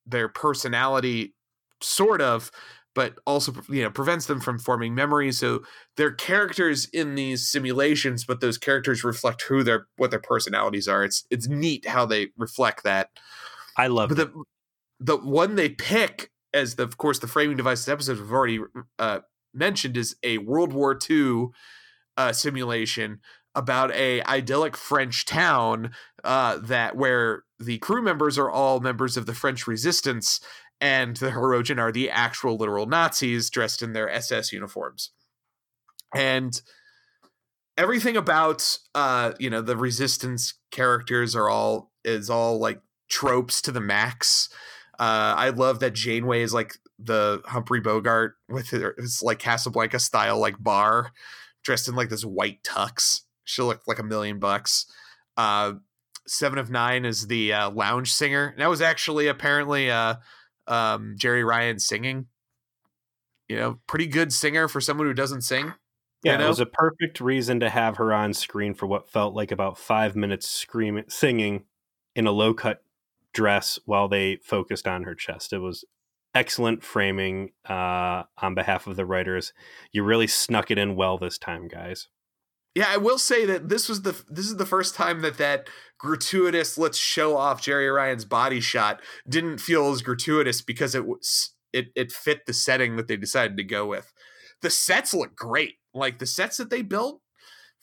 their 0.06 0.28
personality 0.28 1.34
sort 1.80 2.20
of 2.20 2.50
but 2.96 3.18
also 3.26 3.52
you 3.68 3.82
know 3.82 3.90
prevents 3.90 4.24
them 4.26 4.40
from 4.40 4.58
forming 4.58 4.94
memories. 4.94 5.38
So 5.38 5.62
they're 5.96 6.10
characters 6.10 6.86
in 6.86 7.14
these 7.14 7.46
simulations 7.46 8.24
but 8.24 8.40
those 8.40 8.58
characters 8.58 9.04
reflect 9.04 9.42
who 9.42 9.62
their 9.62 9.86
what 9.98 10.10
their 10.10 10.18
personalities 10.18 10.88
are. 10.88 11.04
It's 11.04 11.24
it's 11.30 11.46
neat 11.46 11.86
how 11.86 12.06
they 12.06 12.28
reflect 12.36 12.82
that. 12.84 13.10
I 13.76 13.88
love 13.88 14.08
but 14.08 14.18
it. 14.18 14.32
the 14.32 14.42
the 14.98 15.16
one 15.18 15.54
they 15.54 15.68
pick 15.68 16.30
as 16.56 16.76
the 16.76 16.82
of 16.82 16.96
course 16.96 17.18
the 17.18 17.28
framing 17.28 17.56
devices 17.56 17.88
episode 17.88 18.18
we've 18.18 18.32
already 18.32 18.60
uh, 18.98 19.20
mentioned 19.52 19.96
is 19.96 20.16
a 20.22 20.38
World 20.38 20.72
War 20.72 20.98
II 21.08 21.48
uh, 22.16 22.32
simulation 22.32 23.20
about 23.54 23.92
a 23.92 24.22
idyllic 24.24 24.76
French 24.76 25.24
town 25.24 25.92
uh, 26.24 26.58
that 26.58 26.96
where 26.96 27.44
the 27.58 27.78
crew 27.78 28.02
members 28.02 28.38
are 28.38 28.50
all 28.50 28.80
members 28.80 29.16
of 29.16 29.26
the 29.26 29.34
French 29.34 29.66
resistance 29.66 30.40
and 30.80 31.16
the 31.16 31.30
Hirogen 31.30 31.78
are 31.78 31.92
the 31.92 32.10
actual 32.10 32.56
literal 32.56 32.86
Nazis 32.86 33.48
dressed 33.48 33.82
in 33.82 33.92
their 33.92 34.10
SS 34.10 34.52
uniforms. 34.52 35.10
And 36.14 36.60
everything 37.78 38.16
about 38.16 38.78
uh 38.94 39.32
you 39.38 39.50
know 39.50 39.60
the 39.60 39.76
resistance 39.76 40.54
characters 40.70 41.36
are 41.36 41.50
all 41.50 41.92
is 42.04 42.30
all 42.30 42.58
like 42.58 42.80
tropes 43.08 43.60
to 43.62 43.72
the 43.72 43.80
max. 43.80 44.48
Uh 44.98 45.34
I 45.36 45.50
love 45.50 45.80
that 45.80 45.94
Janeway 45.94 46.42
is 46.42 46.54
like 46.54 46.74
the 46.98 47.42
Humphrey 47.46 47.80
Bogart 47.80 48.34
with 48.48 48.70
her- 48.70 48.94
his 48.98 49.22
like 49.22 49.38
Casablanca 49.38 49.98
style 49.98 50.38
like 50.38 50.56
bar 50.58 51.12
dressed 51.64 51.88
in 51.88 51.94
like 51.94 52.08
this 52.08 52.24
white 52.24 52.62
tux. 52.62 53.22
She 53.44 53.62
looked 53.62 53.88
like 53.88 53.98
a 53.98 54.04
million 54.04 54.38
bucks. 54.38 54.86
Uh 55.36 55.74
Seven 56.28 56.58
of 56.58 56.70
Nine 56.70 57.04
is 57.04 57.28
the 57.28 57.52
uh, 57.52 57.70
lounge 57.70 58.12
singer. 58.12 58.48
And 58.48 58.60
that 58.60 58.70
was 58.70 58.82
actually 58.82 59.28
apparently 59.28 59.90
uh 59.90 60.16
um 60.66 61.16
Jeri 61.18 61.46
Ryan 61.46 61.78
singing 61.78 62.26
you 63.48 63.56
know, 63.56 63.78
pretty 63.86 64.06
good 64.06 64.32
singer 64.32 64.68
for 64.68 64.80
someone 64.80 65.06
who 65.06 65.14
doesn't 65.14 65.42
sing. 65.42 65.74
Yeah, 66.22 66.32
you 66.32 66.38
know? 66.38 66.46
it 66.46 66.48
was 66.48 66.60
a 66.60 66.66
perfect 66.66 67.20
reason 67.20 67.60
to 67.60 67.68
have 67.68 67.96
her 67.98 68.12
on 68.12 68.34
screen 68.34 68.74
for 68.74 68.86
what 68.86 69.10
felt 69.10 69.34
like 69.34 69.52
about 69.52 69.78
five 69.78 70.16
minutes 70.16 70.48
screaming, 70.48 71.04
singing 71.08 71.64
in 72.14 72.26
a 72.26 72.32
low 72.32 72.54
cut 72.54 72.82
dress 73.36 73.78
while 73.84 74.08
they 74.08 74.36
focused 74.42 74.88
on 74.88 75.02
her 75.02 75.14
chest. 75.14 75.52
It 75.52 75.58
was 75.58 75.84
excellent 76.34 76.82
framing 76.82 77.52
uh, 77.68 78.22
on 78.38 78.54
behalf 78.54 78.86
of 78.86 78.96
the 78.96 79.04
writers. 79.04 79.52
You 79.92 80.02
really 80.02 80.26
snuck 80.26 80.70
it 80.70 80.78
in 80.78 80.96
well 80.96 81.18
this 81.18 81.36
time, 81.36 81.68
guys. 81.68 82.08
Yeah, 82.74 82.86
I 82.88 82.96
will 82.96 83.18
say 83.18 83.44
that 83.46 83.68
this 83.68 83.88
was 83.88 84.02
the 84.02 84.22
this 84.28 84.46
is 84.46 84.56
the 84.56 84.66
first 84.66 84.94
time 84.94 85.20
that 85.20 85.38
that 85.38 85.68
gratuitous 85.98 86.76
let's 86.76 86.98
show 86.98 87.36
off 87.36 87.62
Jeri 87.62 87.94
Ryan's 87.94 88.26
body 88.26 88.60
shot 88.60 89.00
didn't 89.28 89.58
feel 89.58 89.90
as 89.90 90.02
gratuitous 90.02 90.60
because 90.60 90.94
it 90.94 91.06
was 91.06 91.54
it 91.72 91.86
it 91.94 92.12
fit 92.12 92.44
the 92.46 92.52
setting 92.52 92.96
that 92.96 93.08
they 93.08 93.16
decided 93.16 93.56
to 93.56 93.64
go 93.64 93.86
with. 93.86 94.12
The 94.62 94.70
sets 94.70 95.14
look 95.14 95.34
great. 95.34 95.74
Like 95.94 96.18
the 96.18 96.26
sets 96.26 96.58
that 96.58 96.68
they 96.68 96.82
built 96.82 97.22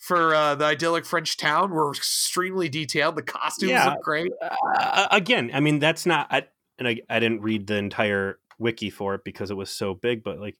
for 0.06 0.34
uh, 0.34 0.54
the 0.54 0.64
idyllic 0.66 1.06
French 1.06 1.36
town 1.38 1.70
were 1.70 1.90
extremely 1.90 2.68
detailed. 2.68 3.16
The 3.16 3.22
costumes 3.22 3.70
Yeah. 3.70 3.88
look 3.90 4.02
great. 4.02 4.32
Uh, 4.40 5.08
again, 5.10 5.50
I 5.54 5.60
mean 5.60 5.78
that's 5.78 6.04
not. 6.04 6.26
I, 6.30 6.46
and 6.78 6.86
I, 6.86 7.00
I 7.08 7.20
didn't 7.20 7.40
read 7.40 7.66
the 7.66 7.76
entire 7.76 8.38
wiki 8.58 8.90
for 8.90 9.14
it 9.14 9.22
because 9.24 9.50
it 9.50 9.56
was 9.56 9.70
so 9.70 9.94
big, 9.94 10.22
but 10.22 10.38
like 10.38 10.56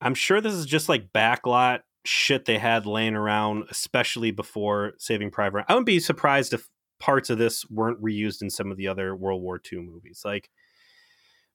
I'm 0.00 0.14
sure 0.14 0.40
this 0.40 0.54
is 0.54 0.66
just 0.66 0.88
like 0.88 1.12
backlot 1.12 1.80
shit 2.04 2.44
they 2.44 2.58
had 2.58 2.86
laying 2.86 3.16
around, 3.16 3.64
especially 3.70 4.30
before 4.30 4.92
Saving 4.98 5.30
Private 5.30 5.64
I 5.68 5.72
wouldn't 5.72 5.86
be 5.86 5.98
surprised 5.98 6.52
if 6.52 6.68
parts 7.00 7.30
of 7.30 7.38
this 7.38 7.68
weren't 7.68 8.00
reused 8.00 8.42
in 8.42 8.50
some 8.50 8.70
of 8.70 8.76
the 8.76 8.86
other 8.88 9.14
World 9.16 9.42
War 9.42 9.60
II 9.72 9.80
movies. 9.80 10.22
Like, 10.24 10.50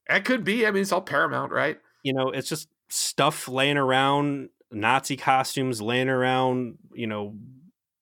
That 0.09 0.25
could 0.25 0.43
be. 0.43 0.67
I 0.67 0.71
mean, 0.71 0.81
it's 0.81 0.91
all 0.91 1.01
Paramount, 1.01 1.51
right? 1.51 1.79
you 2.03 2.13
know, 2.13 2.29
it's 2.31 2.49
just 2.49 2.67
stuff 2.89 3.47
laying 3.47 3.77
around, 3.77 4.49
Nazi 4.71 5.17
costumes 5.17 5.81
laying 5.81 6.09
around, 6.09 6.77
you 6.93 7.07
know, 7.07 7.35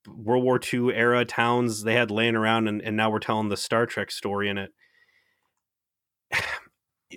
World 0.07 0.43
War 0.43 0.59
II 0.61 0.93
era 0.93 1.25
towns 1.25 1.83
they 1.83 1.93
had 1.93 2.11
laying 2.11 2.35
around, 2.35 2.67
and, 2.67 2.81
and 2.81 2.95
now 2.95 3.09
we're 3.09 3.19
telling 3.19 3.49
the 3.49 3.57
Star 3.57 3.85
Trek 3.85 4.11
story 4.11 4.49
in 4.49 4.57
it. 4.57 4.71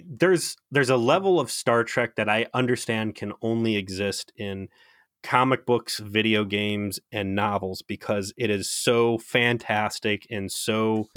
There's 0.07 0.57
there's 0.71 0.89
a 0.89 0.97
level 0.97 1.39
of 1.39 1.51
Star 1.51 1.85
Trek 1.85 2.17
that 2.17 2.27
I 2.27 2.47
understand 2.55 3.15
can 3.15 3.35
only 3.43 3.77
exist 3.77 4.33
in 4.39 4.69
comic 5.23 5.67
books, 5.67 5.99
video 5.99 6.47
games, 6.47 6.99
and 7.13 7.35
novels 7.35 7.83
because 7.83 8.33
it 8.39 8.49
is 8.49 8.71
so 8.71 9.19
fantastic 9.19 10.27
and 10.31 10.51
so 10.51 11.09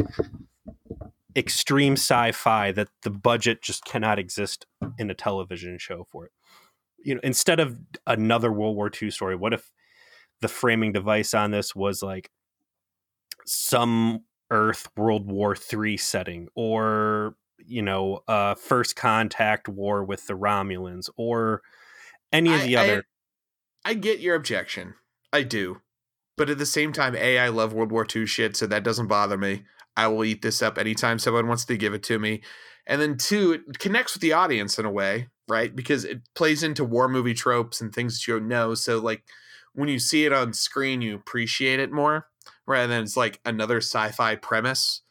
extreme 1.36 1.94
sci-fi 1.94 2.72
that 2.74 2.90
the 3.04 3.10
budget 3.10 3.62
just 3.62 3.86
cannot 3.86 4.20
exist 4.20 4.66
in 4.98 5.10
a 5.10 5.14
television 5.14 5.78
show 5.78 6.06
for 6.12 6.26
it. 6.26 6.32
You 7.06 7.16
know, 7.16 7.22
instead 7.24 7.60
of 7.60 7.78
another 8.08 8.52
World 8.52 8.76
War 8.76 8.92
II 9.02 9.12
story, 9.12 9.36
what 9.36 9.54
if 9.54 9.72
the 10.42 10.48
framing 10.48 10.92
device 10.92 11.34
on 11.34 11.52
this 11.52 11.76
was 11.76 12.02
like 12.04 12.30
some 13.46 14.24
Earth 14.52 14.90
World 14.98 15.32
War 15.32 15.56
III 15.56 15.98
setting, 15.98 16.48
or 16.56 17.36
you 17.66 17.82
know, 17.82 18.22
uh, 18.28 18.56
First 18.56 18.96
Contact 18.96 19.70
War 19.70 20.04
with 20.04 20.28
the 20.28 20.34
Romulans, 20.34 21.10
or 21.16 21.62
any 22.34 22.54
of 22.54 22.64
the 22.64 22.76
I- 22.78 22.82
I- 22.82 22.84
other. 22.84 23.08
I 23.86 23.94
get 23.94 24.20
your 24.20 24.36
objection. 24.36 24.96
I 25.32 25.44
do. 25.44 25.82
But 26.38 26.50
at 26.50 26.58
the 26.58 26.66
same 26.66 26.92
time, 26.92 27.16
A, 27.16 27.38
I 27.38 27.50
love 27.50 27.72
World 27.72 27.92
War 27.92 28.06
II 28.14 28.26
shit, 28.26 28.58
so 28.58 28.66
that 28.68 28.84
doesn't 28.84 29.08
bother 29.08 29.38
me. 29.38 29.64
I 29.96 30.08
will 30.08 30.26
eat 30.26 30.42
this 30.42 30.62
up 30.62 30.78
anytime 30.78 31.20
someone 31.20 31.48
wants 31.48 31.66
to 31.66 31.78
give 31.78 31.94
it 31.94 32.04
to 32.04 32.20
me. 32.20 32.42
And 32.88 33.00
then 33.00 33.18
two, 33.18 33.64
it 33.68 33.80
connects 33.80 34.16
with 34.16 34.22
the 34.22 34.34
audience 34.34 34.78
in 34.78 34.86
a 34.86 34.92
way, 34.92 35.30
right? 35.48 35.76
Because 35.76 36.06
it 36.06 36.22
plays 36.34 36.64
into 36.64 36.84
war 36.84 37.08
movie 37.08 37.34
tropes 37.34 37.82
and 37.82 37.94
things 37.94 38.16
that 38.16 38.28
you 38.28 38.40
don't 38.40 38.48
know. 38.48 38.74
So 38.74 39.00
like 39.00 39.24
when 39.74 39.90
you 39.90 40.00
see 40.00 40.26
it 40.26 40.34
on 40.34 40.54
screen, 40.54 41.02
you 41.02 41.16
appreciate 41.16 41.80
it 41.80 41.92
more 41.92 42.28
rather 42.66 42.88
than 42.88 43.04
it's 43.04 43.18
like 43.18 43.40
another 43.46 43.78
sci-fi 43.78 44.36
premise. 44.36 45.02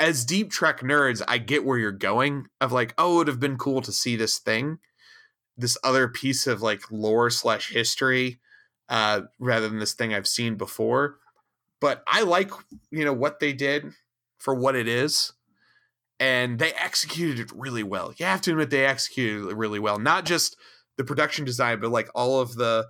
As 0.00 0.24
deep 0.24 0.50
Trek 0.50 0.80
nerds, 0.80 1.22
I 1.26 1.38
get 1.38 1.64
where 1.64 1.78
you're 1.78 1.92
going 1.92 2.46
of 2.60 2.72
like, 2.72 2.94
oh, 2.98 3.14
it 3.14 3.16
would 3.16 3.28
have 3.28 3.40
been 3.40 3.58
cool 3.58 3.80
to 3.82 3.92
see 3.92 4.16
this 4.16 4.38
thing 4.38 4.78
this 5.58 5.76
other 5.82 6.08
piece 6.08 6.46
of 6.46 6.62
like 6.62 6.90
lore 6.90 7.28
slash 7.28 7.72
history 7.72 8.38
uh 8.88 9.22
rather 9.38 9.68
than 9.68 9.80
this 9.80 9.92
thing 9.92 10.14
i've 10.14 10.28
seen 10.28 10.54
before 10.54 11.16
but 11.80 12.02
i 12.06 12.22
like 12.22 12.50
you 12.90 13.04
know 13.04 13.12
what 13.12 13.40
they 13.40 13.52
did 13.52 13.92
for 14.38 14.54
what 14.54 14.76
it 14.76 14.88
is 14.88 15.32
and 16.20 16.58
they 16.58 16.72
executed 16.72 17.38
it 17.38 17.52
really 17.54 17.82
well. 17.82 18.12
You 18.16 18.26
have 18.26 18.40
to 18.42 18.50
admit 18.52 18.70
they 18.70 18.84
executed 18.86 19.48
it 19.50 19.56
really 19.56 19.78
well 19.78 19.98
not 19.98 20.24
just 20.24 20.56
the 20.96 21.04
production 21.04 21.44
design 21.44 21.80
but 21.80 21.90
like 21.90 22.08
all 22.14 22.40
of 22.40 22.54
the 22.56 22.86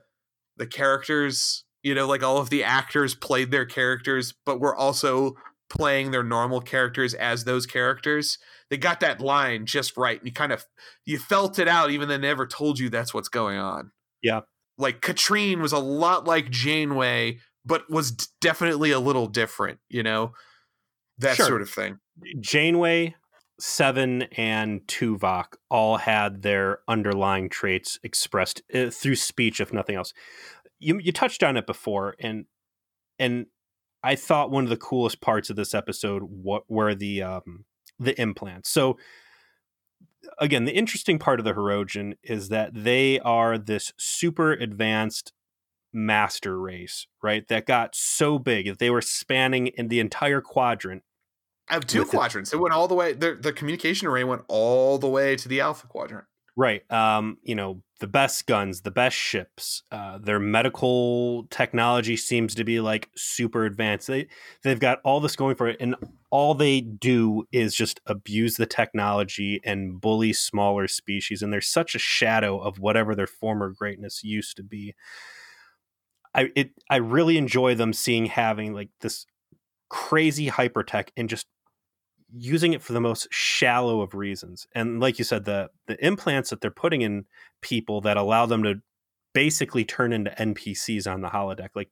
the 0.57 0.67
characters 0.67 1.64
you 1.83 1.95
know 1.95 2.07
like 2.07 2.23
all 2.23 2.38
of 2.38 2.51
the 2.51 2.64
actors 2.64 3.14
played 3.14 3.51
their 3.51 3.67
characters 3.67 4.35
but 4.47 4.61
were 4.61 4.75
also 4.75 5.35
playing 5.71 6.11
their 6.11 6.23
normal 6.23 6.61
characters 6.62 7.12
as 7.14 7.45
those 7.45 7.67
characters. 7.67 8.38
They 8.71 8.79
got 8.79 9.01
that 9.01 9.21
line 9.21 9.67
just 9.67 9.97
right 9.97 10.19
and 10.19 10.27
you 10.27 10.33
kind 10.33 10.53
of 10.53 10.64
you 11.05 11.19
felt 11.19 11.59
it 11.59 11.69
out 11.69 11.91
even 11.91 12.09
though 12.09 12.17
they 12.17 12.27
never 12.27 12.47
told 12.47 12.79
you 12.79 12.88
that's 12.88 13.12
what's 13.12 13.29
going 13.29 13.59
on. 13.59 13.91
Yeah. 14.23 14.41
like 14.79 15.01
katrine 15.03 15.61
was 15.61 15.73
a 15.73 15.79
lot 15.79 16.27
like 16.27 16.51
janeway 16.51 17.38
but 17.64 17.88
was 17.91 18.12
definitely 18.41 18.91
a 18.91 18.99
little 19.01 19.27
different 19.27 19.79
you 19.91 20.03
know? 20.03 20.33
That 21.19 21.37
Sure. 21.37 21.47
sort 21.47 21.62
of 21.62 21.69
thing. 21.71 21.99
Janeway, 22.41 23.14
Seven, 23.61 24.23
and 24.37 24.83
Tuvok 24.87 25.57
all 25.68 25.97
had 25.97 26.42
their 26.42 26.79
underlying 26.87 27.49
traits 27.49 27.99
expressed 28.03 28.62
uh, 28.73 28.90
through 28.90 29.16
speech, 29.16 29.61
if 29.61 29.73
nothing 29.73 29.97
else. 29.97 30.12
You 30.79 30.99
you 30.99 31.12
touched 31.12 31.42
on 31.42 31.57
it 31.57 31.66
before, 31.66 32.14
and 32.21 32.47
and 33.18 33.47
I 34.03 34.14
thought 34.14 34.51
one 34.51 34.64
of 34.64 34.71
the 34.71 34.77
coolest 34.77 35.21
parts 35.21 35.51
of 35.51 35.57
this 35.57 35.75
episode 35.75 36.23
what 36.23 36.64
were 36.68 36.94
the 36.94 37.23
um, 37.23 37.64
the 37.99 38.21
implants. 38.21 38.71
So 38.71 38.97
again, 40.38 40.64
the 40.64 40.77
interesting 40.77 41.18
part 41.18 41.40
of 41.40 41.44
the 41.44 41.53
Hirogen 41.53 42.14
is 42.23 42.49
that 42.49 42.71
they 42.75 43.18
are 43.21 43.59
this 43.59 43.92
super 43.99 44.53
advanced 44.53 45.33
master 45.92 46.61
race, 46.61 47.07
right? 47.23 47.47
That 47.49 47.66
got 47.66 47.94
so 47.94 48.38
big 48.38 48.66
that 48.66 48.79
they 48.79 48.90
were 48.90 49.01
spanning 49.01 49.68
in 49.68 49.88
the 49.88 50.01
entire 50.01 50.40
quadrant 50.40 51.03
I 51.71 51.75
have 51.75 51.87
two 51.87 52.01
With 52.01 52.11
the- 52.11 52.17
quadrants. 52.17 52.53
It 52.53 52.59
went 52.59 52.75
all 52.75 52.89
the 52.89 52.95
way. 52.95 53.13
The, 53.13 53.35
the 53.35 53.53
communication 53.53 54.07
array 54.09 54.25
went 54.25 54.43
all 54.49 54.99
the 54.99 55.09
way 55.09 55.37
to 55.37 55.49
the 55.49 55.61
alpha 55.61 55.87
quadrant. 55.87 56.25
Right. 56.57 56.83
Um, 56.91 57.39
you 57.45 57.55
know, 57.55 57.83
the 58.01 58.09
best 58.09 58.47
guns, 58.49 58.81
the 58.81 58.91
best 58.91 59.17
ships, 59.17 59.85
uh, 59.93 60.19
their 60.19 60.41
medical 60.41 61.47
technology 61.51 62.17
seems 62.17 62.53
to 62.57 62.65
be 62.65 62.81
like 62.81 63.11
super 63.17 63.65
advanced. 63.65 64.09
They 64.09 64.27
they've 64.65 64.81
got 64.81 64.99
all 65.05 65.21
this 65.21 65.37
going 65.37 65.55
for 65.55 65.69
it, 65.69 65.77
and 65.79 65.95
all 66.31 66.55
they 66.55 66.81
do 66.81 67.45
is 67.53 67.77
just 67.77 68.01
abuse 68.07 68.57
the 68.57 68.67
technology 68.67 69.61
and 69.65 70.01
bully 70.01 70.33
smaller 70.33 70.89
species. 70.89 71.43
And 71.43 71.53
they're 71.53 71.61
such 71.61 71.95
a 71.95 72.01
shadow 72.01 72.59
of 72.59 72.81
whatever 72.81 73.15
their 73.15 73.29
former 73.29 73.71
greatness 73.71 74.25
used 74.25 74.57
to 74.57 74.65
be. 74.65 74.97
I 76.35 76.51
it 76.57 76.71
I 76.91 76.97
really 76.97 77.39
enjoy 77.39 77.77
them 77.77 77.93
seeing 77.93 78.27
having 78.27 78.75
like 78.75 78.91
this 79.01 79.27
crazy 79.91 80.49
hypertech 80.51 81.11
and 81.17 81.29
just 81.29 81.47
using 82.35 82.73
it 82.73 82.83
for 82.83 82.93
the 82.93 83.01
most 83.01 83.27
shallow 83.31 84.01
of 84.01 84.14
reasons. 84.14 84.67
And 84.75 85.01
like 85.01 85.19
you 85.19 85.25
said, 85.25 85.45
the 85.45 85.71
the 85.87 86.05
implants 86.05 86.51
that 86.51 86.61
they're 86.61 86.71
putting 86.71 87.03
in 87.03 87.27
people 87.62 88.01
that 88.03 88.17
allow 88.17 88.47
them 88.47 88.62
to 88.64 88.77
basically 89.33 89.85
turn 89.85 90.12
into 90.12 90.31
NPCs 90.31 91.11
on 91.11 91.21
the 91.21 91.29
holodeck, 91.29 91.71
like 91.75 91.91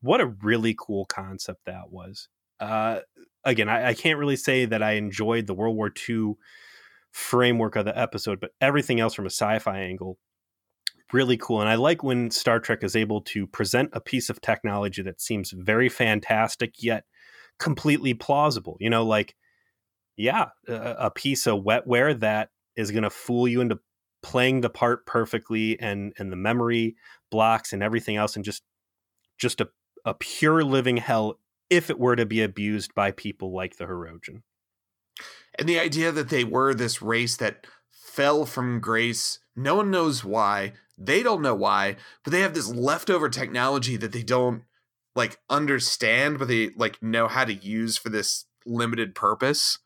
what 0.00 0.20
a 0.20 0.26
really 0.26 0.74
cool 0.78 1.04
concept 1.06 1.60
that 1.66 1.90
was. 1.90 2.28
Uh, 2.60 3.00
again, 3.44 3.68
I, 3.68 3.88
I 3.88 3.94
can't 3.94 4.18
really 4.18 4.36
say 4.36 4.64
that 4.66 4.82
I 4.82 4.92
enjoyed 4.92 5.46
the 5.46 5.54
World 5.54 5.76
War 5.76 5.92
II 6.08 6.34
framework 7.12 7.76
of 7.76 7.84
the 7.84 7.98
episode, 7.98 8.40
but 8.40 8.50
everything 8.60 9.00
else 9.00 9.14
from 9.14 9.26
a 9.26 9.30
sci-fi 9.30 9.80
angle 9.80 10.18
really 11.12 11.36
cool 11.36 11.60
and 11.60 11.68
i 11.68 11.74
like 11.74 12.02
when 12.02 12.30
star 12.30 12.58
trek 12.58 12.82
is 12.82 12.96
able 12.96 13.20
to 13.20 13.46
present 13.46 13.88
a 13.92 14.00
piece 14.00 14.30
of 14.30 14.40
technology 14.40 15.02
that 15.02 15.20
seems 15.20 15.52
very 15.52 15.88
fantastic 15.88 16.82
yet 16.82 17.04
completely 17.58 18.14
plausible 18.14 18.76
you 18.80 18.90
know 18.90 19.04
like 19.04 19.36
yeah, 20.16 20.46
a, 20.68 21.10
piece 21.10 21.46
of 21.46 21.64
wetware 21.64 22.18
that 22.20 22.50
is 22.76 22.90
going 22.90 23.02
to 23.02 23.10
fool 23.10 23.48
you 23.48 23.60
into 23.60 23.78
playing 24.22 24.60
the 24.60 24.70
part 24.70 25.06
perfectly 25.06 25.78
and 25.80 26.12
and 26.18 26.32
the 26.32 26.36
memory 26.36 26.96
blocks 27.30 27.72
and 27.72 27.82
everything 27.82 28.16
else 28.16 28.36
and 28.36 28.44
just 28.44 28.62
just 29.38 29.60
a, 29.60 29.68
a 30.04 30.14
pure 30.14 30.62
living 30.62 30.96
hell 30.96 31.38
if 31.68 31.90
it 31.90 31.98
were 31.98 32.16
to 32.16 32.26
be 32.26 32.42
abused 32.42 32.94
by 32.94 33.10
people 33.10 33.52
like 33.52 33.76
the 33.76 33.84
Hirogen. 33.84 34.42
And 35.58 35.68
the 35.68 35.78
idea 35.78 36.12
that 36.12 36.28
they 36.28 36.44
were 36.44 36.74
this 36.74 37.02
race 37.02 37.36
that 37.36 37.66
fell 37.90 38.46
from 38.46 38.80
grace, 38.80 39.40
no 39.56 39.76
one 39.76 39.90
knows 39.90 40.24
why. 40.24 40.72
They 40.96 41.22
don't 41.22 41.42
know 41.42 41.54
why, 41.54 41.96
but 42.22 42.32
they 42.32 42.40
have 42.40 42.54
this 42.54 42.68
leftover 42.68 43.28
technology 43.28 43.96
that 43.96 44.12
they 44.12 44.22
don't 44.22 44.62
like 45.16 45.38
understand, 45.50 46.38
but 46.38 46.48
they 46.48 46.70
like 46.76 47.02
know 47.02 47.28
how 47.28 47.44
to 47.44 47.54
use 47.54 47.96
for 47.96 48.08
this 48.08 48.46
limited 48.66 49.14
purpose. 49.14 49.78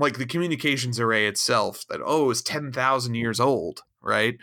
Like 0.00 0.18
the 0.18 0.26
communications 0.26 0.98
array 0.98 1.26
itself, 1.26 1.84
that 1.88 2.00
oh, 2.04 2.30
is 2.30 2.42
ten 2.42 2.72
thousand 2.72 3.14
years 3.14 3.38
old. 3.38 3.82
right? 4.02 4.36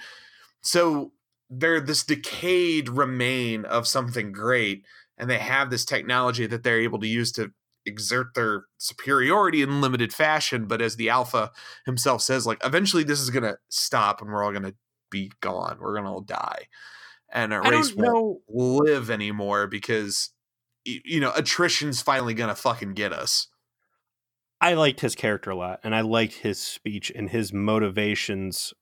So 0.61 1.11
they're 1.49 1.79
this 1.79 2.03
decayed 2.03 2.89
remain 2.89 3.65
of 3.65 3.87
something 3.87 4.31
great, 4.31 4.83
and 5.17 5.29
they 5.29 5.39
have 5.39 5.69
this 5.69 5.85
technology 5.85 6.45
that 6.47 6.63
they're 6.63 6.79
able 6.81 6.99
to 6.99 7.07
use 7.07 7.31
to 7.33 7.51
exert 7.85 8.33
their 8.35 8.65
superiority 8.77 9.61
in 9.61 9.81
limited 9.81 10.13
fashion. 10.13 10.67
But 10.67 10.81
as 10.81 10.95
the 10.95 11.09
alpha 11.09 11.51
himself 11.85 12.21
says, 12.21 12.45
like 12.45 12.59
eventually 12.63 13.03
this 13.03 13.21
is 13.21 13.29
gonna 13.29 13.57
stop 13.69 14.21
and 14.21 14.31
we're 14.31 14.43
all 14.43 14.51
gonna 14.51 14.73
be 15.09 15.31
gone. 15.41 15.77
We're 15.79 15.95
gonna 15.95 16.11
all 16.11 16.21
die. 16.21 16.67
And 17.31 17.53
our 17.53 17.65
I 17.65 17.69
race 17.69 17.89
don't 17.89 17.99
know. 17.99 18.41
won't 18.49 18.85
live 18.85 19.09
anymore 19.09 19.67
because 19.67 20.31
you 20.85 21.19
know, 21.19 21.31
attrition's 21.35 22.01
finally 22.01 22.33
gonna 22.33 22.55
fucking 22.55 22.93
get 22.93 23.11
us. 23.13 23.47
I 24.59 24.73
liked 24.73 25.01
his 25.01 25.15
character 25.15 25.51
a 25.51 25.55
lot, 25.55 25.79
and 25.83 25.93
I 25.95 26.01
liked 26.01 26.33
his 26.35 26.59
speech 26.59 27.11
and 27.15 27.29
his 27.29 27.53
motivations. 27.53 28.73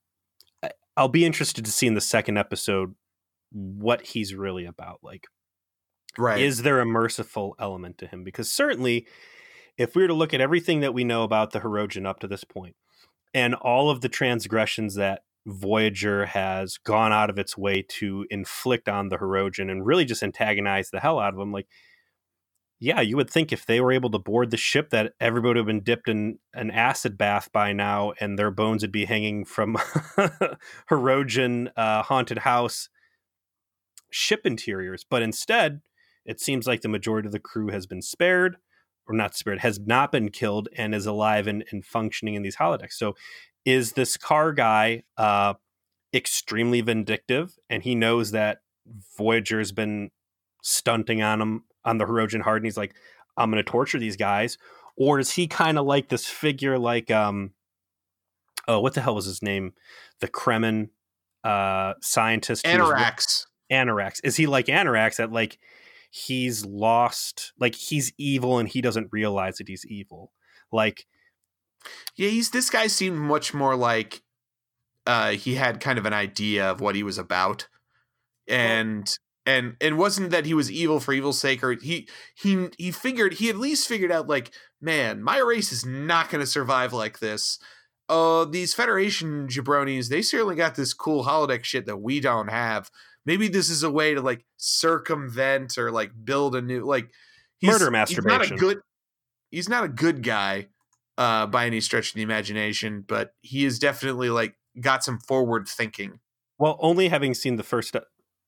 I'll 0.98 1.10
be 1.10 1.26
interested 1.26 1.66
to 1.66 1.72
see 1.72 1.88
in 1.88 1.94
the 1.94 2.02
second 2.02 2.38
episode 2.38 2.96
what 3.52 4.02
he's 4.02 4.34
really 4.34 4.66
about. 4.66 5.00
Like, 5.04 5.28
Right. 6.18 6.40
is 6.42 6.62
there 6.64 6.80
a 6.80 6.86
merciful 6.86 7.56
element 7.60 7.98
to 7.98 8.08
him? 8.08 8.24
Because 8.24 8.50
certainly, 8.50 9.06
if 9.78 9.96
we 9.96 10.04
were 10.04 10.08
to 10.08 10.14
look 10.14 10.34
at 10.34 10.40
everything 10.42 10.80
that 10.80 10.94
we 10.94 11.04
know 11.04 11.24
about 11.24 11.52
the 11.52 11.60
Hirogen 11.60 12.06
up 12.06 12.20
to 12.22 12.28
this 12.28 12.46
point, 12.46 12.76
and 13.34 13.54
all 13.56 13.90
of 13.90 14.00
the 14.00 14.08
transgressions 14.10 14.96
that 14.96 15.24
Voyager 15.46 16.26
has 16.28 16.78
gone 16.78 17.12
out 17.12 17.30
of 17.30 17.38
its 17.38 17.58
way 17.58 17.82
to 17.82 18.26
inflict 18.30 18.88
on 18.88 19.10
the 19.10 19.18
Hirogen 19.18 19.70
and 19.70 19.86
really 19.86 20.06
just 20.06 20.24
antagonize 20.24 20.90
the 20.90 21.02
hell 21.02 21.20
out 21.20 21.34
of 21.34 21.40
them, 21.40 21.52
like, 21.52 21.68
yeah, 22.86 23.02
you 23.02 23.18
would 23.18 23.32
think 23.32 23.52
if 23.52 23.66
they 23.66 23.82
were 23.82 23.92
able 23.92 24.12
to 24.12 24.20
board 24.20 24.52
the 24.52 24.58
ship 24.58 24.92
that 24.92 25.14
everybody 25.20 25.50
would 25.50 25.58
have 25.58 25.66
been 25.66 25.82
dipped 25.82 26.08
in 26.08 26.38
an 26.54 26.70
acid 26.70 27.18
bath 27.18 27.52
by 27.52 27.74
now 27.74 28.14
and 28.20 28.38
their 28.38 28.52
bones 28.52 28.84
would 28.84 28.92
be 28.92 29.06
hanging 29.06 29.44
from 29.44 29.76
Hirogen 30.92 31.72
uh, 31.76 32.04
haunted 32.04 32.38
house 32.38 32.90
ship 34.12 34.42
interiors. 34.46 35.04
But 35.04 35.24
instead, 35.24 35.82
it 36.26 36.40
seems 36.40 36.68
like 36.68 36.82
the 36.82 36.88
majority 36.88 37.26
of 37.26 37.32
the 37.32 37.40
crew 37.40 37.70
has 37.70 37.88
been 37.88 38.04
spared, 38.04 38.58
or 39.08 39.16
not 39.16 39.36
spared, 39.36 39.62
has 39.62 39.80
not 39.80 40.12
been 40.12 40.30
killed 40.30 40.70
and 40.78 40.94
is 40.94 41.08
alive 41.08 41.48
and, 41.48 41.66
and 41.72 41.84
functioning 41.84 42.36
in 42.36 42.44
these 42.44 42.58
holodecks. 42.58 42.94
So 42.94 43.16
is 43.66 43.94
this 43.94 44.16
Karr 44.16 44.54
guy 44.54 45.02
uh, 45.18 45.56
extremely 46.14 46.82
vindictive 46.82 47.58
and 47.68 47.82
he 47.82 47.96
knows 47.96 48.30
that 48.30 48.60
Voyager's 49.18 49.72
been 49.72 50.12
stunting 50.62 51.24
on 51.24 51.42
him 51.42 51.64
on 51.86 51.98
the 51.98 52.06
Hirogen 52.06 52.42
Hard 52.42 52.62
and 52.62 52.66
he's 52.66 52.78
like, 52.78 52.96
I'm 53.38 53.50
gonna 53.50 53.64
torture 53.64 54.00
these 54.00 54.18
guys? 54.18 54.58
Or 54.98 55.20
is 55.20 55.32
he 55.32 55.48
kind 55.48 55.78
of 55.78 55.86
like 55.86 56.10
this 56.10 56.26
figure 56.26 56.78
like 56.80 57.12
um 57.12 57.52
oh 58.68 58.80
what 58.80 58.94
the 58.94 59.02
hell 59.02 59.16
was 59.16 59.26
his 59.26 59.42
name? 59.42 59.74
The 60.20 60.28
Krenim 60.28 60.90
uh 61.44 61.94
scientist 62.02 62.66
Annorax. 62.66 63.48
Annorax. 63.70 64.20
Is 64.22 64.36
he 64.36 64.48
like 64.48 64.70
Annorax 64.70 65.18
that 65.18 65.32
like 65.32 65.60
he's 66.10 66.66
lost 66.66 67.54
like 67.60 67.76
he's 67.76 68.14
evil 68.18 68.58
and 68.58 68.70
he 68.70 68.82
doesn't 68.82 69.10
realize 69.12 69.58
that 69.58 69.68
he's 69.68 69.86
evil? 69.86 70.32
Like 70.72 71.06
Yeah, 72.16 72.30
he's 72.30 72.52
this 72.52 72.70
guy 72.70 72.88
seemed 72.88 73.18
much 73.18 73.54
more 73.54 73.76
like 73.76 74.24
uh 75.06 75.32
he 75.32 75.56
had 75.56 75.80
kind 75.80 76.00
of 76.00 76.06
an 76.06 76.14
idea 76.14 76.72
of 76.72 76.82
what 76.82 76.96
he 76.96 77.04
was 77.04 77.18
about. 77.18 77.68
And 78.48 79.18
and 79.46 79.76
it 79.80 79.96
wasn't 79.96 80.32
that 80.32 80.46
he 80.46 80.54
was 80.54 80.72
evil 80.72 81.00
for 81.00 81.14
evil's 81.14 81.40
sake 81.40 81.64
or 81.64 81.74
he 81.74 82.08
he 82.36 82.70
he 82.78 82.92
figured 82.92 83.34
he 83.34 83.50
at 83.50 83.58
least 83.58 83.88
figured 83.88 84.12
out 84.12 84.28
like, 84.28 84.52
man, 84.82 85.22
my 85.22 85.38
race 85.38 85.72
is 85.72 85.86
not 85.86 86.30
gonna 86.30 86.46
survive 86.46 86.94
like 86.94 87.20
this. 87.20 87.60
Uh 88.10 88.46
these 88.46 88.74
Federation 88.74 89.48
jabronis, 89.48 90.10
they 90.10 90.22
certainly 90.22 90.56
got 90.56 90.76
this 90.76 90.94
cool 90.94 91.26
holodeck 91.26 91.64
shit 91.64 91.86
that 91.86 91.98
we 91.98 92.20
don't 92.20 92.50
have. 92.50 92.90
Maybe 93.26 93.48
this 93.48 93.70
is 93.70 93.84
a 93.84 93.92
way 93.92 94.14
to 94.14 94.22
like 94.22 94.46
circumvent 94.58 95.78
or 95.78 95.92
like 95.92 96.12
build 96.24 96.56
a 96.56 96.62
new 96.62 96.84
like 96.84 97.10
Murder 97.64 97.90
masturbation 97.90 98.40
He's 98.40 98.50
not 98.50 98.58
a 98.58 98.60
good 98.60 98.82
he's 99.52 99.70
not 99.70 99.84
a 99.84 99.90
good 99.90 100.24
guy 100.24 100.68
uh, 101.18 101.48
by 101.48 101.66
any 101.66 101.80
stretch 101.80 102.10
of 102.10 102.16
the 102.16 102.22
imagination, 102.22 103.04
but 103.08 103.34
he 103.42 103.66
is 103.66 103.80
definitely 103.80 104.30
like 104.30 104.56
got 104.80 105.04
some 105.04 105.20
forward 105.20 105.68
thinking. 105.68 106.20
well 106.58 106.78
only 106.82 107.08
having 107.08 107.34
seen 107.34 107.56
the 107.56 107.64
first 107.64 107.96
uh, 107.96 108.02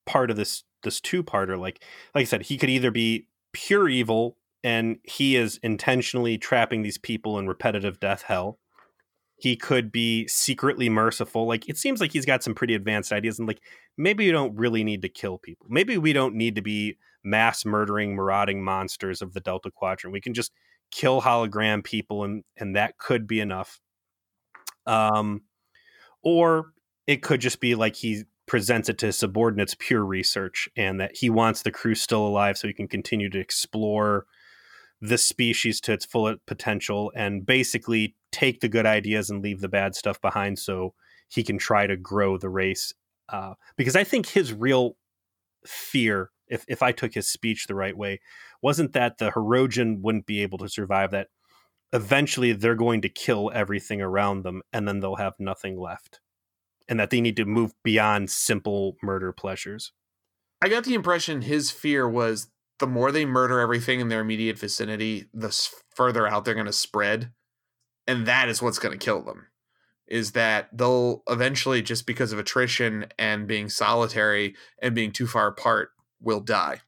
part 0.05 0.29
of 0.29 0.37
this 0.37 0.63
this 0.83 1.01
two 1.01 1.23
parter 1.23 1.57
like 1.57 1.83
like 2.13 2.21
i 2.21 2.25
said 2.25 2.43
he 2.43 2.57
could 2.57 2.69
either 2.69 2.91
be 2.91 3.27
pure 3.53 3.89
evil 3.89 4.37
and 4.63 4.97
he 5.03 5.35
is 5.35 5.59
intentionally 5.63 6.37
trapping 6.37 6.81
these 6.81 6.97
people 6.97 7.39
in 7.39 7.47
repetitive 7.47 7.99
death 7.99 8.23
hell. 8.23 8.59
He 9.39 9.55
could 9.55 9.91
be 9.91 10.27
secretly 10.27 10.89
merciful 10.89 11.47
like 11.47 11.69
it 11.69 11.77
seems 11.77 12.01
like 12.01 12.11
he's 12.11 12.25
got 12.25 12.43
some 12.43 12.55
pretty 12.55 12.73
advanced 12.73 13.11
ideas 13.11 13.37
and 13.37 13.47
like 13.47 13.61
maybe 13.97 14.25
we 14.25 14.31
don't 14.31 14.55
really 14.55 14.83
need 14.83 15.03
to 15.03 15.09
kill 15.09 15.37
people. 15.37 15.67
Maybe 15.69 15.97
we 15.97 16.11
don't 16.11 16.35
need 16.35 16.55
to 16.55 16.61
be 16.61 16.97
mass 17.23 17.65
murdering 17.65 18.15
marauding 18.15 18.63
monsters 18.63 19.21
of 19.21 19.33
the 19.33 19.39
delta 19.39 19.69
quadrant. 19.69 20.11
We 20.11 20.21
can 20.21 20.33
just 20.33 20.51
kill 20.91 21.21
hologram 21.21 21.83
people 21.83 22.23
and 22.23 22.43
and 22.57 22.75
that 22.75 22.97
could 22.97 23.27
be 23.27 23.39
enough. 23.39 23.79
Um 24.87 25.43
or 26.23 26.73
it 27.05 27.21
could 27.21 27.41
just 27.41 27.59
be 27.59 27.75
like 27.75 27.95
he 27.95 28.23
presents 28.47 28.87
it 28.89 28.97
to 28.97 29.07
his 29.07 29.17
subordinates 29.17 29.75
pure 29.77 30.03
research 30.03 30.69
and 30.75 30.99
that 30.99 31.15
he 31.17 31.29
wants 31.29 31.61
the 31.61 31.71
crew 31.71 31.93
still 31.93 32.25
alive 32.25 32.57
so 32.57 32.67
he 32.67 32.73
can 32.73 32.87
continue 32.87 33.29
to 33.29 33.39
explore 33.39 34.25
this 35.01 35.23
species 35.23 35.79
to 35.81 35.93
its 35.93 36.05
full 36.05 36.33
potential 36.47 37.11
and 37.15 37.45
basically 37.45 38.15
take 38.31 38.61
the 38.61 38.69
good 38.69 38.85
ideas 38.85 39.29
and 39.29 39.43
leave 39.43 39.61
the 39.61 39.67
bad 39.67 39.95
stuff 39.95 40.19
behind 40.21 40.57
so 40.57 40.93
he 41.27 41.43
can 41.43 41.57
try 41.57 41.85
to 41.85 41.95
grow 41.95 42.37
the 42.37 42.49
race. 42.49 42.93
Uh, 43.29 43.53
because 43.75 43.97
i 43.97 44.05
think 44.05 44.25
his 44.25 44.53
real 44.53 44.95
fear 45.65 46.31
if, 46.47 46.63
if 46.69 46.81
i 46.81 46.93
took 46.93 47.13
his 47.13 47.27
speech 47.27 47.67
the 47.67 47.75
right 47.75 47.97
way 47.97 48.21
wasn't 48.61 48.93
that 48.93 49.17
the 49.17 49.31
Hirogen 49.31 49.99
wouldn't 49.99 50.25
be 50.25 50.41
able 50.41 50.57
to 50.59 50.69
survive 50.69 51.11
that 51.11 51.27
eventually 51.91 52.53
they're 52.53 52.73
going 52.73 53.01
to 53.01 53.09
kill 53.09 53.51
everything 53.53 54.01
around 54.01 54.43
them 54.43 54.61
and 54.71 54.87
then 54.87 55.01
they'll 55.01 55.17
have 55.17 55.33
nothing 55.39 55.77
left 55.77 56.21
and 56.89 56.99
that 56.99 57.09
they 57.09 57.21
need 57.21 57.35
to 57.35 57.45
move 57.45 57.73
beyond 57.83 58.29
simple 58.29 58.95
murder 59.01 59.31
pleasures 59.31 59.91
I 60.61 60.69
got 60.69 60.83
the 60.83 60.95
impression 60.95 61.41
his 61.41 61.71
fear 61.71 62.09
was 62.09 62.47
the 62.79 62.87
more 62.87 63.11
they 63.11 63.25
murder 63.25 63.59
everything 63.59 63.99
in 63.99 64.09
their 64.09 64.21
immediate 64.21 64.57
vicinity, 64.57 65.25
the 65.33 65.55
further 65.95 66.27
out 66.27 66.45
they're 66.45 66.53
going 66.53 66.65
to 66.65 66.73
spread, 66.73 67.31
and 68.07 68.25
that 68.25 68.49
is 68.49 68.61
what's 68.61 68.79
going 68.79 68.97
to 68.97 69.03
kill 69.03 69.23
them. 69.23 69.47
Is 70.07 70.31
that 70.31 70.69
they'll 70.71 71.23
eventually, 71.27 71.81
just 71.81 72.05
because 72.05 72.31
of 72.31 72.39
attrition 72.39 73.07
and 73.19 73.47
being 73.47 73.69
solitary 73.69 74.55
and 74.81 74.95
being 74.95 75.11
too 75.11 75.27
far 75.27 75.47
apart, 75.47 75.89
will 76.21 76.39
die, 76.39 76.81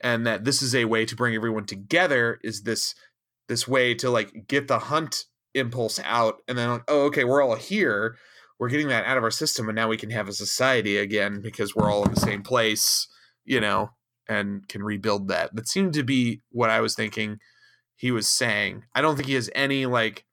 and 0.00 0.26
that 0.26 0.44
this 0.44 0.62
is 0.62 0.74
a 0.74 0.84
way 0.84 1.04
to 1.04 1.16
bring 1.16 1.34
everyone 1.34 1.66
together. 1.66 2.38
Is 2.44 2.62
this 2.62 2.94
this 3.48 3.66
way 3.66 3.94
to 3.94 4.10
like 4.10 4.46
get 4.46 4.68
the 4.68 4.78
hunt 4.78 5.24
impulse 5.54 5.98
out, 6.04 6.36
and 6.46 6.56
then 6.56 6.80
oh, 6.88 7.06
okay, 7.06 7.24
we're 7.24 7.42
all 7.42 7.56
here. 7.56 8.16
We're 8.60 8.68
getting 8.68 8.88
that 8.88 9.06
out 9.06 9.16
of 9.16 9.24
our 9.24 9.30
system, 9.30 9.70
and 9.70 9.74
now 9.74 9.88
we 9.88 9.96
can 9.96 10.10
have 10.10 10.28
a 10.28 10.34
society 10.34 10.98
again 10.98 11.40
because 11.40 11.74
we're 11.74 11.90
all 11.90 12.04
in 12.04 12.12
the 12.12 12.20
same 12.20 12.42
place, 12.42 13.08
you 13.46 13.58
know, 13.58 13.92
and 14.28 14.68
can 14.68 14.82
rebuild 14.82 15.28
that. 15.28 15.56
That 15.56 15.66
seemed 15.66 15.94
to 15.94 16.02
be 16.02 16.42
what 16.50 16.68
I 16.68 16.80
was 16.80 16.94
thinking 16.94 17.38
he 17.96 18.10
was 18.10 18.28
saying. 18.28 18.84
I 18.94 19.00
don't 19.00 19.16
think 19.16 19.28
he 19.28 19.34
has 19.34 19.48
any 19.54 19.86
like 19.86 20.26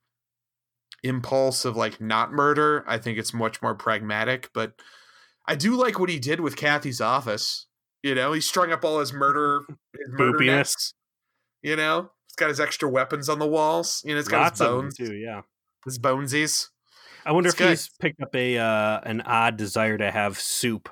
impulse 1.03 1.63
of 1.63 1.77
like 1.77 2.01
not 2.01 2.33
murder. 2.33 2.83
I 2.85 2.97
think 2.97 3.17
it's 3.17 3.33
much 3.33 3.61
more 3.61 3.75
pragmatic, 3.75 4.49
but 4.53 4.73
I 5.47 5.55
do 5.55 5.75
like 5.75 5.97
what 5.97 6.09
he 6.09 6.19
did 6.19 6.41
with 6.41 6.57
Kathy's 6.57 6.99
office. 6.99 7.67
You 8.03 8.13
know, 8.13 8.33
he 8.33 8.41
strung 8.41 8.73
up 8.73 8.83
all 8.83 8.99
his 8.99 9.13
murder, 9.13 9.61
his 9.97 10.09
murder 10.09 10.43
nets. 10.43 10.93
You 11.61 11.77
know, 11.77 12.11
he's 12.25 12.35
got 12.35 12.49
his 12.49 12.59
extra 12.59 12.89
weapons 12.89 13.29
on 13.29 13.39
the 13.39 13.47
walls. 13.47 14.01
You 14.05 14.13
know, 14.15 14.19
it's 14.19 14.27
got 14.27 14.41
lots 14.41 14.59
his 14.59 14.67
bones, 14.67 14.97
too 14.97 15.13
yeah 15.13 15.41
his 15.85 15.97
bonesies. 15.97 16.67
I 17.27 17.33
wonder 17.33 17.49
It's 17.49 17.55
if 17.55 17.59
good. 17.59 17.69
he's 17.69 17.89
picked 17.99 18.21
up 18.21 18.33
a 18.35 18.57
uh, 18.57 19.01
an 19.03 19.21
odd 19.21 19.57
desire 19.57 19.97
to 19.97 20.09
have 20.11 20.39
soup 20.39 20.89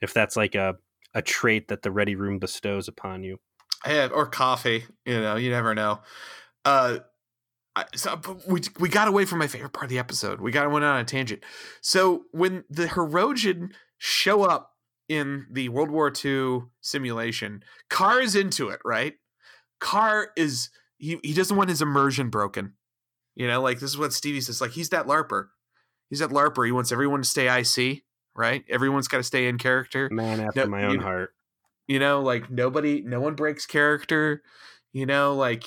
if 0.00 0.12
that's 0.14 0.36
like 0.36 0.54
a 0.54 0.76
a 1.14 1.22
trait 1.22 1.68
that 1.68 1.82
the 1.82 1.90
ready 1.92 2.14
room 2.16 2.38
bestows 2.38 2.88
upon 2.88 3.22
you 3.22 3.38
Yeah, 3.86 4.08
or 4.12 4.26
coffee. 4.26 4.84
You 5.04 5.20
know, 5.20 5.36
you 5.36 5.50
never 5.50 5.74
know. 5.74 6.00
Uh, 6.64 6.98
so 7.94 8.20
we 8.46 8.60
we 8.78 8.88
got 8.88 9.08
away 9.08 9.24
from 9.24 9.38
my 9.38 9.46
favorite 9.46 9.72
part 9.72 9.84
of 9.84 9.90
the 9.90 9.98
episode. 9.98 10.40
We 10.40 10.50
got 10.52 10.70
went 10.70 10.84
on 10.84 11.00
a 11.00 11.04
tangent. 11.04 11.42
So 11.80 12.24
when 12.32 12.64
the 12.68 12.86
Hirogen 12.86 13.72
show 13.98 14.42
up 14.42 14.72
in 15.08 15.46
the 15.50 15.68
World 15.70 15.90
War 15.90 16.12
II 16.24 16.62
simulation, 16.80 17.64
Karr 17.88 18.20
is 18.20 18.36
into 18.36 18.68
it, 18.68 18.80
right? 18.84 19.14
Karr 19.80 20.28
is 20.36 20.70
he 20.98 21.18
he 21.22 21.32
doesn't 21.34 21.56
want 21.56 21.70
his 21.70 21.82
immersion 21.82 22.28
broken. 22.30 22.74
You 23.34 23.46
know, 23.48 23.60
like 23.62 23.80
this 23.80 23.90
is 23.90 23.98
what 23.98 24.12
Stevie 24.12 24.40
says. 24.40 24.60
Like 24.60 24.72
he's 24.72 24.90
that 24.90 25.06
larper. 25.06 25.48
He's 26.10 26.18
that 26.18 26.30
larper. 26.30 26.66
He 26.66 26.72
wants 26.72 26.92
everyone 26.92 27.22
to 27.22 27.28
stay 27.28 27.46
IC, 27.48 28.02
right? 28.36 28.64
Everyone's 28.68 29.08
got 29.08 29.18
to 29.18 29.22
stay 29.22 29.46
in 29.48 29.58
character 29.58 30.08
man 30.12 30.40
after 30.40 30.60
No, 30.64 30.70
my 30.70 30.84
own 30.84 30.96
know- 30.96 31.02
heart 31.02 31.34
you 31.88 31.98
know 31.98 32.20
like 32.22 32.48
nobody 32.48 33.02
no 33.02 33.20
one 33.20 33.34
breaks 33.34 33.66
character 33.66 34.40
you 34.92 35.04
know 35.04 35.34
like 35.34 35.64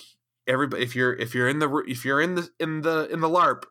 everybody 0.47 0.82
if 0.82 0.95
you're 0.95 1.13
if 1.13 1.36
you're 1.36 1.49
in 1.49 1.60
the 1.60 1.84
if 1.88 2.06
you're 2.06 2.21
in 2.21 2.36
the 2.36 2.49
in 2.58 2.82
the 2.82 3.08
in 3.12 3.19
the 3.19 3.28
larp 3.28 3.63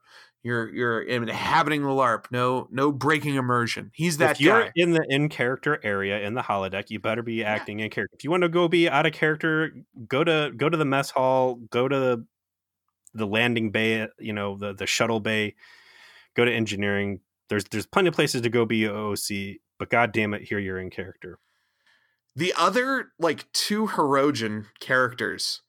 You're 0.43 0.69
you're 0.69 1.01
inhabiting 1.01 1.83
the 1.83 1.89
LARP. 1.89 2.27
No 2.31 2.69
no 2.71 2.93
breaking 2.93 3.37
immersion. 3.37 3.91
He's 3.95 4.19
that 4.19 4.33
if 4.33 4.41
you're 4.43 4.65
guy. 4.65 4.73
in 4.77 4.91
the 4.93 5.03
in 5.09 5.31
character 5.31 5.81
area 5.83 6.21
in 6.21 6.35
the 6.35 6.43
holodeck, 6.43 6.91
you 6.91 7.01
better 7.01 7.23
be 7.23 7.43
acting 7.43 7.81
in 7.81 7.89
character. 7.89 8.15
If 8.15 8.25
you 8.25 8.31
want 8.31 8.43
to 8.43 8.51
go 8.51 8.69
be 8.69 8.91
out 8.91 9.07
of 9.07 9.15
character, 9.15 9.73
go 10.07 10.23
to 10.23 10.53
go 10.55 10.69
to 10.69 10.77
the 10.77 10.85
mess 10.85 11.11
hall, 11.11 11.55
go 11.71 11.89
to 11.89 11.99
the 11.99 12.27
the 13.15 13.27
landing 13.27 13.71
bay, 13.71 14.03
uh, 14.03 14.09
you 14.19 14.33
know, 14.33 14.57
the 14.57 14.73
the 14.75 14.87
shuttle 14.87 15.21
bay, 15.21 15.55
go 16.35 16.45
to 16.45 16.53
engineering. 16.53 17.21
There's 17.49 17.65
there's 17.65 17.87
plenty 17.87 18.09
of 18.09 18.15
places 18.15 18.43
to 18.43 18.51
go 18.51 18.65
be 18.65 18.89
OC, 18.89 19.59
but 19.79 19.91
god 19.91 20.13
damn 20.13 20.35
it, 20.35 20.43
here 20.43 20.59
you're 20.59 20.79
in 20.79 20.91
character. 20.91 21.39
The 22.37 22.53
other 22.57 23.13
like 23.19 23.51
two 23.53 23.87
Hirogen 23.87 24.67
characters 24.81 25.63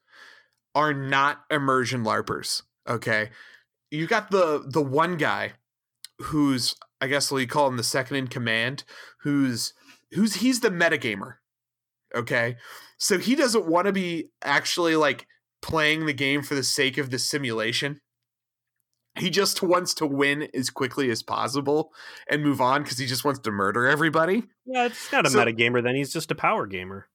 are 0.73 0.93
not 0.93 1.43
immersion 1.49 2.03
LARPers. 2.03 2.63
Okay. 2.87 3.29
You 3.91 4.07
got 4.07 4.31
the 4.31 4.63
the 4.67 4.81
one 4.81 5.17
guy 5.17 5.53
who's 6.19 6.75
I 6.99 7.07
guess 7.07 7.31
we 7.31 7.45
call 7.45 7.67
him 7.67 7.77
the 7.77 7.83
second 7.83 8.17
in 8.17 8.27
command, 8.27 8.83
who's 9.21 9.73
who's 10.13 10.35
he's 10.35 10.61
the 10.61 10.69
metagamer. 10.69 11.35
Okay. 12.15 12.57
So 12.97 13.19
he 13.19 13.35
doesn't 13.35 13.67
want 13.67 13.85
to 13.87 13.93
be 13.93 14.29
actually 14.43 14.95
like 14.95 15.27
playing 15.65 16.05
the 16.05 16.13
game 16.13 16.43
for 16.43 16.53
the 16.53 16.63
sake 16.63 16.97
of 16.99 17.09
the 17.09 17.17
simulation. 17.17 17.99
He 19.17 19.29
just 19.31 19.63
wants 19.63 19.93
to 19.95 20.05
win 20.05 20.47
as 20.53 20.69
quickly 20.69 21.09
as 21.09 21.23
possible 21.23 21.91
and 22.29 22.43
move 22.43 22.61
on 22.61 22.83
because 22.83 22.99
he 22.99 23.05
just 23.07 23.25
wants 23.25 23.39
to 23.39 23.51
murder 23.51 23.87
everybody. 23.87 24.43
Yeah, 24.65 24.85
it's 24.85 25.11
not 25.11 25.25
a 25.25 25.29
So- 25.29 25.39
meta 25.39 25.53
gamer. 25.53 25.81
Then 25.81 25.95
he's 25.95 26.13
just 26.13 26.29
a 26.31 26.35
power 26.35 26.67
gamer. 26.67 27.07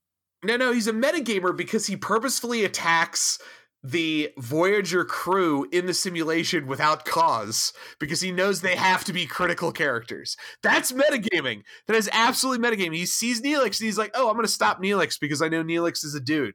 No, 0.42 0.56
no, 0.56 0.72
he's 0.72 0.88
a 0.88 0.92
metagamer 0.92 1.56
because 1.56 1.86
he 1.86 1.96
purposefully 1.96 2.64
attacks 2.64 3.38
the 3.82 4.30
Voyager 4.38 5.04
crew 5.04 5.66
in 5.70 5.86
the 5.86 5.94
simulation 5.94 6.66
without 6.66 7.04
cause 7.04 7.72
because 7.98 8.20
he 8.20 8.32
knows 8.32 8.60
they 8.62 8.76
have 8.76 9.04
to 9.04 9.12
be 9.12 9.26
critical 9.26 9.70
characters. 9.70 10.36
That's 10.62 10.92
metagaming. 10.92 11.62
That 11.86 11.96
is 11.96 12.08
absolutely 12.12 12.66
metagaming. 12.66 12.96
He 12.96 13.06
sees 13.06 13.40
Neelix 13.42 13.78
and 13.80 13.86
he's 13.86 13.96
like, 13.98 14.10
oh, 14.14 14.28
I'm 14.28 14.34
going 14.34 14.44
to 14.46 14.52
stop 14.52 14.82
Neelix 14.82 15.20
because 15.20 15.40
I 15.40 15.48
know 15.48 15.62
Neelix 15.62 16.04
is 16.04 16.14
a 16.14 16.20
dude. 16.20 16.54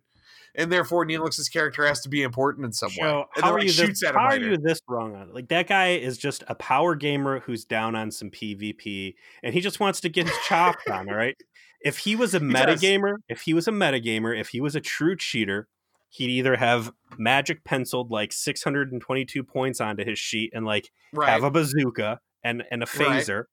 And 0.57 0.71
therefore, 0.71 1.05
Neelix's 1.05 1.49
character 1.49 1.85
has 1.85 1.99
to 2.01 2.09
be 2.09 2.23
important 2.23 2.65
in 2.65 2.71
some 2.71 2.91
way. 2.97 3.09
And 3.35 3.43
how 3.43 3.51
are 3.51 3.55
like, 3.55 3.63
you 3.63 3.69
shoots 3.71 3.99
this, 4.01 4.09
how 4.11 4.17
are 4.27 4.39
you 4.39 4.57
this 4.57 4.79
wrong 4.87 5.15
on 5.15 5.29
it? 5.29 5.33
Like 5.35 5.49
that 5.49 5.67
guy 5.67 5.89
is 5.95 6.17
just 6.17 6.43
a 6.47 6.55
power 6.55 6.95
gamer 6.95 7.41
who's 7.41 7.65
down 7.65 7.95
on 7.95 8.09
some 8.11 8.29
PvP 8.31 9.15
and 9.43 9.53
he 9.53 9.61
just 9.61 9.79
wants 9.79 9.99
to 10.01 10.09
get 10.09 10.27
his 10.27 10.37
chopped 10.47 10.87
on, 10.89 11.09
all 11.09 11.15
right? 11.15 11.35
If 11.81 11.99
he 11.99 12.15
was 12.15 12.33
a 12.33 12.39
meta 12.39 12.67
does. 12.67 12.81
gamer, 12.81 13.19
if 13.29 13.41
he 13.41 13.53
was 13.53 13.67
a 13.67 13.71
meta 13.71 13.99
gamer, 13.99 14.33
if 14.33 14.49
he 14.49 14.61
was 14.61 14.75
a 14.75 14.81
true 14.81 15.15
cheater, 15.15 15.67
he'd 16.09 16.29
either 16.29 16.55
have 16.55 16.91
magic 17.17 17.63
penciled 17.65 18.09
like 18.09 18.31
622 18.31 19.43
points 19.43 19.81
onto 19.81 20.05
his 20.05 20.17
sheet 20.17 20.51
and 20.55 20.65
like 20.65 20.89
Right. 21.13 21.29
have 21.29 21.43
a 21.43 21.51
bazooka 21.51 22.19
and 22.43 22.63
and 22.71 22.81
a 22.81 22.87
Right. 22.97 23.23
phaser, 23.23 23.43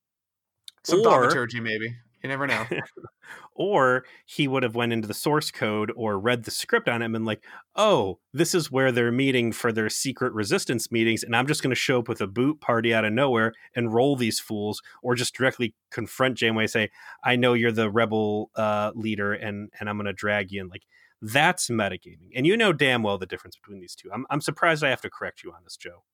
Some 0.85 1.01
or- 1.07 1.47
maybe. 1.61 1.95
You 2.23 2.29
never 2.29 2.47
know. 2.47 2.65
or 3.55 4.05
he 4.25 4.49
would 4.49 4.63
have 4.63 4.75
went 4.75 4.93
into 4.93 5.09
the 5.09 5.15
source 5.15 5.51
code 5.51 5.93
or 5.97 6.19
read 6.19 6.45
the 6.45 6.51
script 6.51 6.89
on 6.89 7.03
him 7.03 7.15
and 7.15 7.25
like 7.25 7.45
oh 7.77 8.19
this 8.33 8.55
is 8.55 8.71
where 8.71 8.93
they're 8.93 9.13
meeting 9.13 9.53
for 9.53 9.73
their 9.73 9.91
secret 9.91 10.33
resistance 10.33 10.91
meetings 10.91 11.23
and 11.23 11.37
i'm 11.37 11.47
just 11.47 11.63
going 11.63 11.71
to 11.71 11.77
show 11.77 11.99
up 11.99 12.09
with 12.09 12.21
a 12.21 12.27
boot 12.27 12.61
party 12.61 12.95
out 12.95 13.05
of 13.05 13.13
nowhere 13.13 13.53
and 13.75 13.93
roll 13.93 14.17
these 14.17 14.41
fools 14.41 14.83
or 15.03 15.15
just 15.15 15.35
directly 15.35 15.75
confront 15.91 16.37
janeway 16.37 16.65
and 16.65 16.71
say 16.71 16.91
i 17.25 17.37
know 17.37 17.53
you're 17.53 17.73
the 17.73 17.91
rebel 17.91 18.51
uh, 18.57 18.91
leader 18.95 19.33
and 19.33 19.71
and 19.79 19.89
i'm 19.89 19.97
going 19.97 20.07
to 20.07 20.13
drag 20.13 20.51
you 20.51 20.61
in 20.61 20.69
like 20.69 20.85
that's 21.21 21.69
metagaming 21.69 22.31
and 22.35 22.47
you 22.47 22.57
know 22.57 22.73
damn 22.73 23.03
well 23.03 23.19
the 23.19 23.27
difference 23.27 23.57
between 23.57 23.81
these 23.81 23.95
two 23.95 24.11
i'm, 24.13 24.27
I'm 24.31 24.41
surprised 24.41 24.83
i 24.83 24.91
have 24.91 25.03
to 25.03 25.11
correct 25.11 25.43
you 25.43 25.53
on 25.53 25.63
this 25.65 25.77
joe 25.77 26.05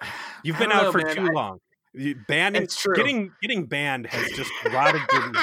you've 0.42 0.58
been 0.58 0.72
out 0.72 0.84
know, 0.84 0.92
for 0.92 0.98
man. 0.98 1.14
too 1.14 1.28
I- 1.28 1.32
long 1.32 1.58
banning 2.26 2.62
It's 2.62 2.80
true. 2.80 2.94
getting 2.94 3.32
getting 3.42 3.66
banned 3.66 4.06
has 4.06 4.30
just 4.32 4.50
rotted 4.72 5.00
your 5.12 5.32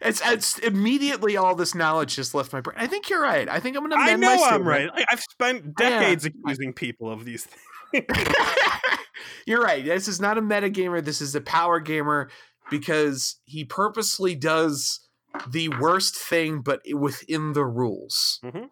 It's, 0.00 0.20
it's 0.24 0.58
immediately 0.58 1.36
all 1.36 1.54
this 1.54 1.74
knowledge 1.74 2.14
just 2.16 2.34
left 2.34 2.52
my 2.52 2.60
brain. 2.60 2.76
I 2.78 2.86
think 2.86 3.10
you're 3.10 3.20
right. 3.22 3.48
I 3.48 3.58
think 3.60 3.76
I'm 3.76 3.82
going 3.82 3.90
to 3.92 3.98
I 3.98 4.16
know 4.16 4.36
my 4.36 4.48
I'm 4.50 4.66
right. 4.66 4.88
Like, 4.92 5.06
I've 5.10 5.20
spent 5.20 5.64
Yeah. 5.78 5.88
decades 6.00 6.24
accusing 6.26 6.72
people 6.72 7.10
of 7.10 7.24
these 7.24 7.46
things. 7.92 8.04
You're 9.46 9.60
right. 9.62 9.84
This 9.84 10.08
is 10.08 10.20
not 10.20 10.38
a 10.38 10.42
meta 10.42 10.68
gamer. 10.70 11.00
This 11.00 11.20
is 11.20 11.34
a 11.34 11.40
power 11.40 11.80
gamer 11.80 12.30
because 12.70 13.40
he 13.44 13.64
purposely 13.64 14.34
does 14.34 15.00
the 15.48 15.68
worst 15.68 16.16
thing, 16.16 16.60
but 16.60 16.80
within 16.94 17.52
the 17.52 17.64
rules. 17.64 18.40
Mhm. 18.44 18.68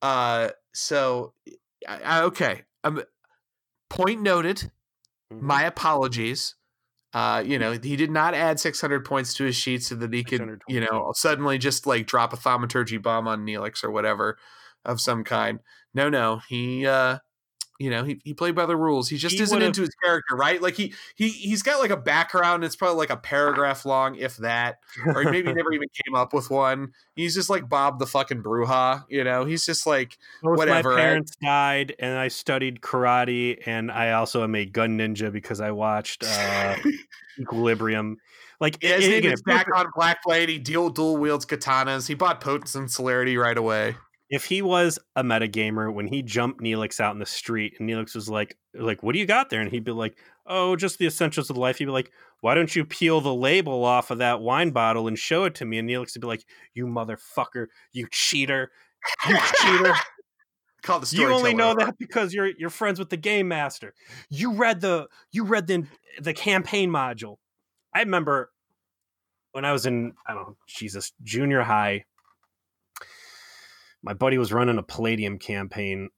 Uh, 0.00 0.50
so 0.74 1.34
I, 1.88 2.00
I, 2.02 2.22
okay. 2.22 2.62
Um, 2.84 3.02
point 3.88 4.22
noted. 4.22 4.70
Mhm. 5.32 5.40
My 5.42 5.62
apologies. 5.64 6.54
Uh, 7.14 7.42
you 7.46 7.58
know, 7.58 7.72
he 7.72 7.96
did 7.96 8.10
not 8.10 8.34
add 8.34 8.60
600 8.60 9.04
points 9.04 9.34
to 9.34 9.44
his 9.44 9.56
sheet 9.56 9.82
so 9.82 9.96
that 9.96 10.12
he 10.14 10.24
could, 10.24 10.48
you 10.68 10.80
know, 10.80 11.12
suddenly 11.16 11.58
just 11.58 11.86
like 11.86 12.06
drop 12.06 12.32
a 12.32 12.36
thaumaturgy 12.36 12.98
bomb 12.98 13.28
on 13.28 13.44
Neelix 13.46 13.84
or 13.84 13.90
whatever 13.90 14.38
of 14.84 15.00
some 15.00 15.24
kind. 15.24 15.60
No, 15.94 16.08
no, 16.08 16.40
he, 16.48 16.86
uh, 16.86 17.18
you 17.80 17.88
know, 17.88 18.04
he, 18.04 18.20
he 18.24 18.34
played 18.34 18.54
by 18.54 18.66
the 18.66 18.76
rules. 18.76 19.08
He 19.08 19.16
just 19.16 19.36
He 19.36 19.42
isn't 19.42 19.62
into 19.62 19.80
his 19.80 19.90
character, 20.04 20.36
right? 20.36 20.60
Like 20.60 20.74
he 20.74 20.92
he 21.16 21.30
he's 21.30 21.62
got 21.62 21.80
like 21.80 21.90
a 21.90 21.96
background. 21.96 22.62
It's 22.62 22.76
probably 22.76 22.98
like 22.98 23.08
a 23.10 23.16
paragraph 23.16 23.86
long, 23.86 24.16
if 24.16 24.36
that, 24.36 24.76
or 25.06 25.24
maybe 25.24 25.48
he 25.48 25.54
never 25.54 25.72
even 25.72 25.88
came 26.04 26.14
up 26.14 26.34
with 26.34 26.50
one. 26.50 26.92
He's 27.16 27.34
just 27.34 27.48
like 27.48 27.70
Bob 27.70 27.98
the 27.98 28.06
fucking 28.06 28.42
Brujah, 28.42 29.04
you 29.08 29.24
know. 29.24 29.46
He's 29.46 29.64
just 29.64 29.86
like 29.86 30.18
Both 30.42 30.58
whatever, 30.58 30.90
My 30.92 31.00
parents 31.00 31.32
died, 31.42 31.94
and 31.98 32.18
I 32.18 32.28
studied 32.28 32.82
karate, 32.82 33.62
and 33.66 33.90
I 33.90 34.12
also 34.12 34.44
am 34.44 34.54
a 34.54 34.66
gun 34.66 34.98
ninja 34.98 35.32
because 35.32 35.62
I 35.62 35.70
watched 35.70 36.22
uh, 36.22 36.76
Equilibrium. 37.40 38.18
Like, 38.60 38.76
Yeah, 38.82 38.96
his 38.96 39.06
a- 39.06 39.08
name 39.08 39.18
again, 39.20 39.32
is 39.32 39.42
he 39.46 39.50
was- 39.52 39.56
back 39.64 39.68
on 39.74 39.86
Black 39.94 40.22
Blade. 40.22 40.48
He 40.50 40.58
dual 40.58 40.90
dual 40.90 41.16
wields 41.16 41.46
katanas. 41.46 42.06
He 42.08 42.14
bought 42.14 42.40
potence 42.42 42.74
and 42.74 42.90
celerity 42.90 43.36
right 43.38 43.56
away. 43.56 43.96
If 44.30 44.44
he 44.44 44.62
was 44.62 44.98
a 45.16 45.24
metagamer, 45.24 45.92
when 45.92 46.06
he 46.06 46.22
jumped 46.22 46.60
Neelix 46.60 47.00
out 47.00 47.12
in 47.12 47.18
the 47.18 47.26
street, 47.26 47.74
and 47.78 47.88
Neelix 47.88 48.14
was 48.14 48.28
like, 48.28 48.56
"Like, 48.74 49.02
what 49.02 49.12
do 49.12 49.18
you 49.18 49.26
got 49.26 49.50
there?" 49.50 49.60
and 49.60 49.70
he'd 49.70 49.84
be 49.84 49.90
like, 49.90 50.16
"Oh, 50.46 50.76
just 50.76 50.98
the 50.98 51.06
essentials 51.06 51.50
of 51.50 51.56
life." 51.56 51.78
He'd 51.78 51.86
be 51.86 51.90
like, 51.90 52.12
"Why 52.40 52.54
don't 52.54 52.74
you 52.74 52.84
peel 52.84 53.20
the 53.20 53.34
label 53.34 53.84
off 53.84 54.10
of 54.10 54.18
that 54.18 54.40
wine 54.40 54.70
bottle 54.70 55.08
and 55.08 55.18
show 55.18 55.44
it 55.44 55.56
to 55.56 55.64
me?" 55.64 55.78
And 55.78 55.88
Neelix 55.88 56.14
would 56.14 56.22
be 56.22 56.28
like, 56.28 56.44
"You 56.74 56.86
motherfucker, 56.86 57.66
you 57.92 58.06
cheater, 58.10 58.70
you 59.28 59.36
cheater." 59.56 59.94
Called 60.82 61.04
the 61.04 61.16
you 61.16 61.28
only 61.28 61.52
know 61.52 61.74
that 61.74 61.98
because 61.98 62.32
you're 62.32 62.52
you're 62.56 62.70
friends 62.70 62.98
with 62.98 63.10
the 63.10 63.18
game 63.18 63.48
master. 63.48 63.94
You 64.30 64.52
read 64.52 64.80
the 64.80 65.08
you 65.30 65.44
read 65.44 65.66
the 65.66 65.86
the 66.20 66.32
campaign 66.32 66.88
module. 66.88 67.36
I 67.94 68.00
remember 68.00 68.50
when 69.52 69.66
I 69.66 69.72
was 69.72 69.84
in 69.84 70.14
I 70.26 70.32
don't 70.32 70.48
know 70.48 70.56
Jesus 70.66 71.12
junior 71.22 71.62
high. 71.62 72.04
My 74.02 74.14
buddy 74.14 74.38
was 74.38 74.52
running 74.52 74.78
a 74.78 74.82
Palladium 74.82 75.38
campaign, 75.38 76.08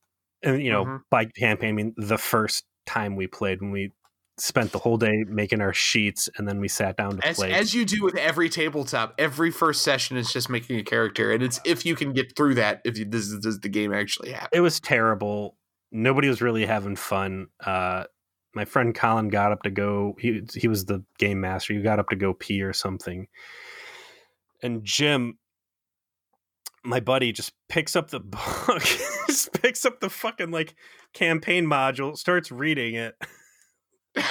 and 0.43 0.63
you 0.63 0.71
know 0.71 0.85
Mhm. 0.85 1.01
by 1.11 1.25
campaign 1.27 1.71
I 1.71 1.73
mean 1.73 1.95
the 1.97 2.19
first 2.19 2.65
time 2.87 3.17
we 3.17 3.27
played 3.27 3.61
when 3.61 3.71
we 3.71 3.93
spent 4.39 4.73
the 4.73 4.79
whole 4.79 4.97
day 4.97 5.25
making 5.29 5.61
our 5.61 5.75
sheets 5.75 6.29
and 6.37 6.49
then 6.49 6.59
we 6.59 6.67
sat 6.67 6.97
down 6.97 7.19
to 7.19 7.27
As, 7.27 7.37
play. 7.37 7.53
as 7.53 7.75
you 7.75 7.85
do 7.85 8.03
with 8.03 8.17
every 8.17 8.49
tabletop, 8.49 9.15
every 9.19 9.51
first 9.51 9.83
session 9.83 10.17
is 10.17 10.33
just 10.33 10.49
making 10.49 10.79
a 10.79 10.83
character, 10.83 11.31
and 11.31 11.43
it's 11.43 11.61
if 11.65 11.85
you 11.87 11.95
can 11.95 12.13
get 12.13 12.35
through 12.37 12.55
that, 12.55 12.81
if 12.85 12.97
you, 12.99 13.05
this 13.05 13.27
is 13.29 13.41
does 13.41 13.61
the 13.61 13.69
game 13.69 13.93
actually 13.93 14.33
happen. 14.33 14.49
it 14.53 14.61
was 14.61 14.81
terrible. 14.81 15.57
Nobody 15.93 16.29
was 16.29 16.41
really 16.41 16.65
having 16.65 16.97
fun. 16.97 17.49
Uh, 17.65 18.05
my 18.55 18.65
friend 18.65 18.95
Colin 18.95 19.29
got 19.29 19.53
up 19.53 19.63
to 19.65 19.71
go. 19.71 20.17
He 20.19 20.43
he 20.55 20.67
was 20.67 20.87
the 20.87 21.05
game 21.19 21.41
master. 21.41 21.75
He 21.75 21.83
got 21.83 21.99
up 21.99 22.09
to 22.09 22.17
go 22.17 22.33
pee 22.33 22.63
or 22.63 22.73
something, 22.73 23.29
and 24.63 24.85
Jim, 24.85 25.39
my 26.85 27.01
buddy, 27.01 27.33
just 27.33 27.53
picks 27.69 27.97
up 27.97 28.11
the 28.11 28.21
book, 28.67 28.83
just 29.27 29.53
picks 29.61 29.85
up 29.85 30.01
the 30.01 30.11
fucking 30.11 30.51
like 30.51 30.75
campaign 31.13 31.67
module, 31.67 32.17
starts 32.17 32.51
reading 32.51 32.95
it. 32.95 33.15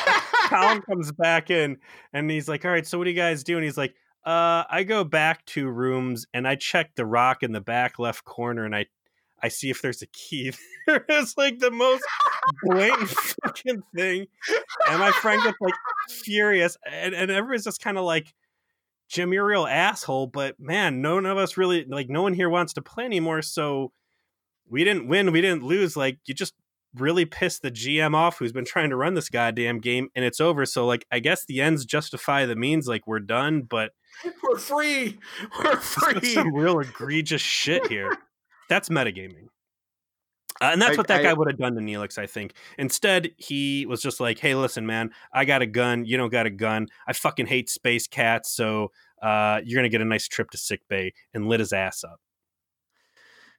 Colin 0.48 0.82
comes 0.82 1.12
back 1.12 1.50
in 1.50 1.78
and 2.14 2.30
he's 2.30 2.48
like, 2.48 2.66
"All 2.66 2.72
right, 2.72 2.86
so 2.86 2.98
what 2.98 3.06
do 3.06 3.10
you 3.10 3.16
guys 3.16 3.44
do?" 3.44 3.56
And 3.56 3.64
he's 3.64 3.78
like, 3.78 3.96
"Uh, 4.26 4.64
I 4.70 4.84
go 4.84 5.04
back 5.04 5.46
to 5.48 5.70
rooms 5.70 6.26
and 6.34 6.48
I 6.48 6.56
check 6.56 6.92
the 6.96 7.06
rock 7.06 7.42
in 7.42 7.52
the 7.52 7.62
back 7.62 7.98
left 8.00 8.26
corner 8.26 8.66
and 8.66 8.76
I 8.76 8.88
I 9.42 9.48
see 9.48 9.70
if 9.70 9.82
there's 9.82 10.02
a 10.02 10.08
key 10.08 10.54
there." 10.88 11.06
it's 11.10 11.38
like 11.38 11.60
the 11.60 11.72
most 11.72 12.04
blatant 12.64 13.10
fucking 13.10 13.82
thing. 13.96 14.28
And 14.90 15.00
my 15.00 15.12
friend 15.12 15.42
gets 15.42 15.58
like 15.62 15.74
furious 16.10 16.78
and, 16.92 17.16
and 17.16 17.32
everybody's 17.32 17.64
just 17.64 17.82
kind 17.82 17.98
of 17.98 18.04
like 18.04 18.34
Jim, 19.12 19.34
you're 19.34 19.44
a 19.44 19.48
real 19.48 19.68
asshole, 19.68 20.28
but 20.28 20.58
man, 20.58 21.02
none 21.02 21.26
of 21.26 21.38
us 21.38 21.58
really 21.58 21.84
like 21.84 22.10
no 22.10 22.22
one 22.22 22.34
here 22.34 22.50
wants 22.50 22.72
to 22.74 22.82
play 22.82 23.04
anymore. 23.04 23.42
So 23.42 23.92
we 24.70 24.86
didn't 24.86 25.10
win, 25.10 25.34
we 25.34 25.42
didn't 25.42 25.64
lose. 25.64 25.98
Like 25.98 26.20
you 26.26 26.34
just 26.34 26.54
really 26.96 27.26
pissed 27.26 27.62
the 27.62 27.72
GM 27.72 28.16
off 28.16 28.40
who's 28.40 28.54
been 28.54 28.64
trying 28.66 28.90
to 28.90 28.96
run 28.96 29.14
this 29.14 29.30
goddamn 29.30 29.80
game 29.80 30.08
and 30.16 30.24
it's 30.24 30.40
over. 30.40 30.66
So 30.66 30.86
like 30.86 31.06
I 31.12 31.20
guess 31.20 31.46
the 31.46 31.60
ends 31.60 31.84
justify 31.84 32.46
the 32.46 32.56
means, 32.56 32.88
like 32.88 33.06
we're 33.06 33.20
done, 33.20 33.64
but 33.64 33.92
We're 34.44 34.58
free. 34.58 35.20
We're 35.60 35.76
free. 35.78 36.34
some 36.34 36.54
real 36.54 36.80
egregious 36.80 37.42
shit 37.42 37.88
here. 37.88 38.18
That's 38.70 38.90
metagaming. 38.90 39.48
Uh, 40.62 40.70
and 40.74 40.82
that's 40.82 40.94
I- 40.94 40.98
what 40.98 41.08
that 41.08 41.20
I- 41.22 41.24
guy 41.24 41.34
would 41.34 41.48
have 41.50 41.58
done 41.58 41.74
to 41.76 41.82
Neelix, 41.82 42.18
I 42.18 42.28
think. 42.28 42.54
Instead, 42.78 43.32
he 43.38 43.86
was 43.88 44.02
just 44.02 44.20
like, 44.20 44.38
"Hey, 44.40 44.54
listen, 44.56 44.86
man, 44.86 45.12
I 45.34 45.44
got 45.46 45.62
a 45.62 45.66
gun. 45.66 46.06
You 46.06 46.18
don't 46.18 46.32
got 46.32 46.46
a 46.46 46.52
gun. 46.52 46.88
I 47.08 47.14
fucking 47.14 47.48
hate 47.48 47.70
space 47.70 48.08
cats. 48.08 48.52
So 48.52 48.92
uh, 49.22 49.62
you're 49.66 49.78
gonna 49.80 49.90
get 49.90 50.02
a 50.02 50.06
nice 50.06 50.28
trip 50.28 50.52
to 50.52 50.58
sick 50.58 50.82
bay," 50.88 51.14
and 51.34 51.48
lit 51.48 51.60
his 51.60 51.74
ass 51.74 52.04
up. 52.04 52.20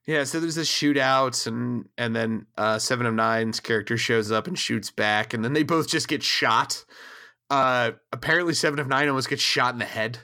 Yeah, 0.07 0.25
so 0.25 0.41
there's 0.41 0.57
this 0.57 0.71
shootout, 0.71 1.47
and 1.47 1.89
and 1.97 2.15
then 2.17 2.47
uh, 2.57 2.79
Seven 2.79 3.07
of 3.07 3.15
Nine's 3.15 3.61
character 3.61 3.97
shows 3.97 4.33
up 4.33 4.47
and 4.49 4.59
shoots 4.59 4.91
back, 4.91 5.33
and 5.33 5.45
then 5.45 5.53
they 5.53 5.63
both 5.63 5.89
just 5.89 6.09
get 6.09 6.23
shot. 6.23 6.85
Uh, 7.51 7.93
apparently, 8.13 8.55
Seven 8.55 8.79
of 8.81 8.89
Nine 8.89 9.09
almost 9.09 9.29
gets 9.29 9.43
shot 9.43 9.75
in 9.75 9.79
the 9.79 9.85
head. 9.85 10.21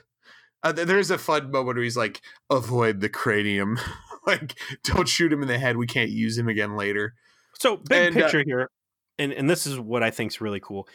Uh, 0.63 0.71
there's 0.71 1.11
a 1.11 1.17
fun 1.17 1.51
moment 1.51 1.77
where 1.77 1.83
he's 1.83 1.97
like, 1.97 2.21
"Avoid 2.49 2.99
the 2.99 3.09
cranium, 3.09 3.79
like 4.27 4.59
don't 4.83 5.07
shoot 5.07 5.31
him 5.31 5.41
in 5.41 5.47
the 5.47 5.59
head. 5.59 5.77
We 5.77 5.87
can't 5.87 6.09
use 6.09 6.37
him 6.37 6.47
again 6.47 6.75
later." 6.75 7.15
So 7.59 7.77
big 7.77 8.07
And, 8.07 8.17
uh, 8.17 8.21
picture 8.21 8.43
here, 8.45 8.69
and 9.17 9.31
and 9.31 9.49
this 9.49 9.65
is 9.65 9.79
what 9.79 10.03
I 10.03 10.11
think 10.11 10.31
is 10.31 10.41
really 10.41 10.59
cool. 10.59 10.87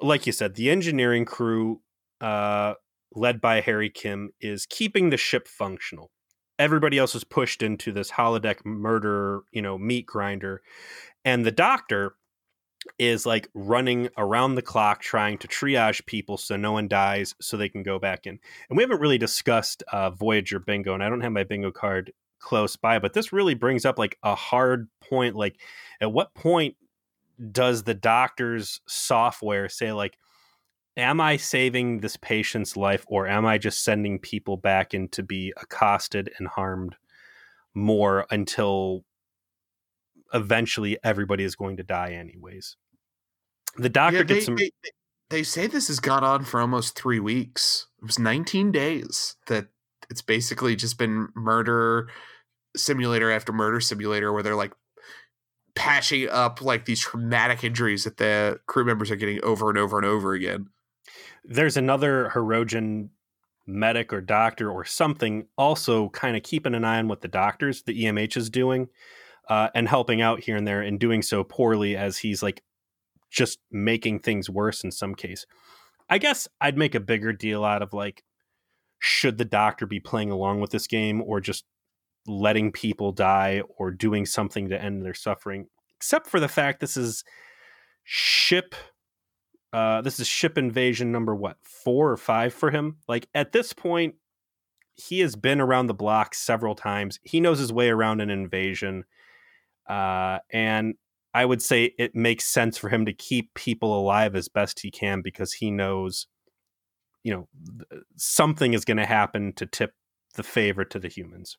Like 0.00 0.26
you 0.26 0.32
said, 0.32 0.54
the 0.54 0.70
engineering 0.70 1.26
crew, 1.26 1.80
uh, 2.20 2.74
led 3.14 3.40
by 3.40 3.60
Harry 3.60 3.90
Kim, 3.90 4.30
is 4.40 4.66
keeping 4.66 5.10
the 5.10 5.18
ship 5.18 5.48
functional. 5.48 6.10
Everybody 6.58 6.98
else 6.98 7.14
is 7.14 7.24
pushed 7.24 7.62
into 7.62 7.92
this 7.92 8.12
holodeck 8.12 8.64
murder, 8.64 9.42
you 9.52 9.60
know, 9.60 9.76
meat 9.76 10.06
grinder, 10.06 10.62
and 11.24 11.44
the 11.44 11.52
doctor 11.52 12.14
is 12.98 13.26
like 13.26 13.48
running 13.54 14.08
around 14.16 14.54
the 14.54 14.62
clock 14.62 15.00
trying 15.00 15.38
to 15.38 15.48
triage 15.48 16.04
people 16.06 16.36
so 16.36 16.56
no 16.56 16.72
one 16.72 16.88
dies 16.88 17.34
so 17.40 17.56
they 17.56 17.68
can 17.68 17.82
go 17.82 17.98
back 17.98 18.26
in. 18.26 18.38
And 18.68 18.76
we 18.76 18.82
haven't 18.82 19.00
really 19.00 19.18
discussed 19.18 19.82
uh, 19.92 20.10
Voyager 20.10 20.58
bingo, 20.58 20.94
and 20.94 21.02
I 21.02 21.08
don't 21.08 21.20
have 21.20 21.32
my 21.32 21.44
bingo 21.44 21.70
card 21.70 22.12
close 22.38 22.76
by, 22.76 22.98
but 22.98 23.14
this 23.14 23.32
really 23.32 23.54
brings 23.54 23.84
up 23.84 23.98
like 23.98 24.18
a 24.22 24.34
hard 24.34 24.88
point. 25.00 25.34
Like, 25.34 25.56
at 26.00 26.12
what 26.12 26.34
point 26.34 26.76
does 27.50 27.82
the 27.82 27.94
doctor's 27.94 28.80
software 28.86 29.68
say, 29.68 29.92
like, 29.92 30.18
am 30.96 31.20
I 31.20 31.36
saving 31.36 32.00
this 32.00 32.16
patient's 32.16 32.76
life 32.76 33.04
or 33.08 33.26
am 33.26 33.46
I 33.46 33.58
just 33.58 33.82
sending 33.82 34.18
people 34.18 34.56
back 34.56 34.94
in 34.94 35.08
to 35.08 35.22
be 35.22 35.52
accosted 35.56 36.30
and 36.38 36.46
harmed 36.46 36.94
more 37.74 38.26
until 38.30 39.04
eventually 40.32 40.98
everybody 41.04 41.44
is 41.44 41.54
going 41.56 41.76
to 41.76 41.82
die 41.82 42.12
anyways? 42.12 42.76
The 43.76 43.88
doctor 43.88 44.18
Yeah, 44.18 44.24
gets 44.24 44.40
they, 44.40 44.44
some. 44.44 44.56
they, 44.56 44.70
they 45.30 45.42
say 45.42 45.66
this 45.66 45.88
has 45.88 46.00
gone 46.00 46.24
on 46.24 46.44
for 46.44 46.60
almost 46.60 46.96
three 46.96 47.20
weeks. 47.20 47.88
It 48.00 48.06
was 48.06 48.18
19 48.18 48.72
days 48.72 49.36
that 49.46 49.66
it's 50.10 50.22
basically 50.22 50.76
just 50.76 50.98
been 50.98 51.28
murder 51.34 52.08
simulator 52.76 53.30
after 53.30 53.52
murder 53.52 53.80
simulator 53.80 54.32
where 54.32 54.42
they're 54.42 54.54
like 54.54 54.72
patching 55.74 56.28
up 56.28 56.60
like 56.60 56.84
these 56.84 57.00
traumatic 57.00 57.64
injuries 57.64 58.04
that 58.04 58.16
the 58.18 58.60
crew 58.66 58.84
members 58.84 59.10
are 59.10 59.16
getting 59.16 59.42
over 59.42 59.68
and 59.68 59.78
over 59.78 59.96
and 59.96 60.06
over 60.06 60.32
again. 60.32 60.68
there's 61.44 61.76
another 61.76 62.30
Hirogen 62.34 63.08
medic 63.66 64.12
or 64.12 64.20
doctor 64.20 64.70
or 64.70 64.84
something 64.84 65.46
also 65.56 66.10
kind 66.10 66.36
of 66.36 66.42
keeping 66.42 66.74
an 66.74 66.84
eye 66.84 66.98
on 66.98 67.08
what 67.08 67.22
the 67.22 67.28
doctors, 67.28 67.82
the 67.82 68.04
EMH 68.04 68.36
is 68.36 68.50
doing, 68.50 68.88
uh, 69.48 69.68
and 69.74 69.88
helping 69.88 70.20
out 70.20 70.40
here 70.40 70.56
and 70.56 70.66
there 70.66 70.80
and 70.80 70.98
doing 70.98 71.22
so 71.22 71.44
poorly 71.44 71.96
as 71.96 72.18
he's 72.18 72.42
like 72.42 72.62
just 73.30 73.58
making 73.70 74.20
things 74.20 74.48
worse 74.48 74.84
in 74.84 74.90
some 74.90 75.14
case. 75.14 75.46
I 76.08 76.18
guess 76.18 76.48
I'd 76.60 76.78
make 76.78 76.94
a 76.94 77.00
bigger 77.00 77.32
deal 77.32 77.64
out 77.64 77.82
of 77.82 77.92
like, 77.92 78.22
should 78.98 79.38
the 79.38 79.44
doctor 79.44 79.86
be 79.86 80.00
playing 80.00 80.30
along 80.30 80.60
with 80.60 80.70
this 80.70 80.86
game 80.86 81.22
or 81.22 81.40
just 81.40 81.64
letting 82.26 82.72
people 82.72 83.12
die 83.12 83.62
or 83.76 83.90
doing 83.90 84.24
something 84.24 84.68
to 84.68 84.80
end 84.80 85.04
their 85.04 85.14
suffering? 85.14 85.66
Except 85.96 86.26
for 86.26 86.40
the 86.40 86.48
fact 86.48 86.80
this 86.80 86.96
is 86.96 87.24
ship 88.04 88.74
uh, 89.74 90.00
this 90.02 90.20
is 90.20 90.28
ship 90.28 90.56
invasion 90.56 91.10
number 91.10 91.34
what 91.34 91.56
four 91.62 92.12
or 92.12 92.16
five 92.16 92.54
for 92.54 92.70
him. 92.70 92.98
Like 93.08 93.28
at 93.34 93.50
this 93.50 93.72
point, 93.72 94.14
he 94.94 95.18
has 95.18 95.34
been 95.34 95.60
around 95.60 95.88
the 95.88 95.94
block 95.94 96.32
several 96.32 96.76
times. 96.76 97.18
He 97.24 97.40
knows 97.40 97.58
his 97.58 97.72
way 97.72 97.90
around 97.90 98.20
an 98.20 98.30
invasion, 98.30 99.04
uh, 99.88 100.38
and 100.50 100.94
I 101.32 101.44
would 101.44 101.62
say 101.62 101.94
it 101.98 102.14
makes 102.14 102.44
sense 102.44 102.78
for 102.78 102.88
him 102.88 103.04
to 103.06 103.12
keep 103.12 103.54
people 103.54 103.98
alive 103.98 104.36
as 104.36 104.48
best 104.48 104.80
he 104.80 104.90
can 104.90 105.20
because 105.20 105.54
he 105.54 105.70
knows, 105.70 106.26
you 107.22 107.32
know, 107.32 107.48
something 108.16 108.72
is 108.72 108.84
going 108.84 108.98
to 108.98 109.06
happen 109.06 109.52
to 109.54 109.66
tip 109.66 109.94
the 110.34 110.42
favor 110.42 110.84
to 110.84 110.98
the 110.98 111.08
humans. 111.08 111.56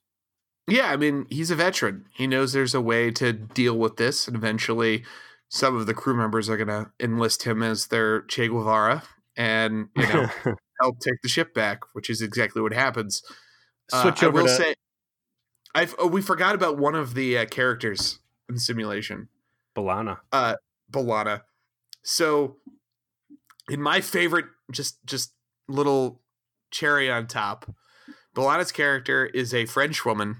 Yeah, 0.67 0.91
I 0.91 0.97
mean, 0.97 1.27
he's 1.29 1.51
a 1.51 1.55
veteran. 1.55 2.05
He 2.13 2.25
knows 2.25 2.53
there's 2.53 2.73
a 2.73 2.81
way 2.81 3.11
to 3.11 3.33
deal 3.33 3.77
with 3.77 3.97
this, 3.97 4.27
and 4.27 4.35
eventually, 4.35 5.03
some 5.49 5.75
of 5.75 5.85
the 5.85 5.93
crew 5.93 6.15
members 6.15 6.49
are 6.49 6.57
going 6.57 6.69
to 6.69 6.89
enlist 6.99 7.43
him 7.43 7.61
as 7.61 7.87
their 7.87 8.21
Che 8.23 8.47
Guevara 8.47 9.03
and 9.37 9.89
you 9.95 10.07
know 10.07 10.27
help 10.81 10.99
take 10.99 11.21
the 11.21 11.29
ship 11.29 11.53
back, 11.53 11.81
which 11.93 12.09
is 12.09 12.21
exactly 12.21 12.61
what 12.61 12.73
happens. 12.73 13.21
Uh, 13.93 14.01
Switch 14.01 14.23
I 14.23 14.27
over 14.27 14.41
to 14.41 14.49
say, 14.49 14.73
I've 15.75 15.93
oh, 15.99 16.07
we 16.07 16.21
forgot 16.21 16.55
about 16.55 16.77
one 16.77 16.95
of 16.95 17.13
the 17.13 17.37
uh, 17.37 17.45
characters 17.45 18.19
in 18.49 18.57
simulation, 18.57 19.27
B'Elanna. 19.75 20.19
uh, 20.31 20.55
B'Elanna. 20.89 21.41
So, 22.01 22.57
in 23.69 23.81
my 23.81 23.99
favorite, 23.99 24.45
just 24.71 25.05
just 25.05 25.33
little 25.67 26.21
cherry 26.71 27.11
on 27.11 27.27
top, 27.27 27.69
B'Elanna's 28.33 28.71
character 28.71 29.25
is 29.25 29.53
a 29.53 29.65
French 29.65 30.05
woman 30.05 30.37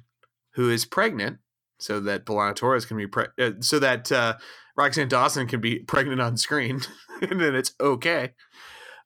who 0.54 0.70
is 0.70 0.86
pregnant, 0.86 1.40
so 1.80 2.00
that 2.00 2.26
B'Elanna 2.26 2.56
Torres 2.56 2.86
can 2.86 2.96
be 2.96 3.08
pre- 3.08 3.28
uh, 3.38 3.52
so 3.60 3.78
that 3.80 4.10
uh, 4.14 4.36
Roxann 4.80 5.10
Dawson 5.10 5.48
can 5.48 5.60
be 5.60 5.80
pregnant 5.80 6.22
on 6.22 6.38
screen, 6.38 6.80
and 7.22 7.42
then 7.42 7.56
it's 7.56 7.74
okay. 7.82 8.32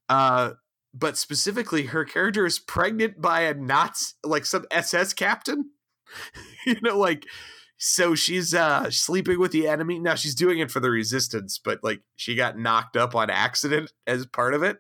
Uh, 0.08 0.52
but 0.94 1.18
specifically, 1.18 1.88
her 1.88 2.06
character 2.06 2.46
is 2.46 2.60
pregnant 2.60 3.20
by 3.20 3.42
a 3.42 3.56
Nazi, 3.56 4.14
like 4.24 4.46
some 4.46 4.66
SS 4.70 5.14
captain. 5.14 5.72
you 6.66 6.76
know, 6.82 6.98
like 6.98 7.26
so 7.78 8.14
she's 8.14 8.54
uh 8.54 8.92
sleeping 8.92 9.40
with 9.40 9.52
the 9.52 9.68
enemy. 9.68 10.00
Now 10.00 10.16
she's 10.16 10.36
doing 10.36 10.60
it 10.60 10.70
for 10.70 10.80
the 10.80 10.90
resistance, 10.90 11.60
but 11.64 11.80
like 11.84 12.02
she 12.16 12.36
got 12.36 12.58
knocked 12.58 12.98
up 12.98 13.16
on 13.16 13.30
accident 13.30 13.92
as 14.06 14.26
part 14.26 14.54
of 14.54 14.64
it. 14.64 14.78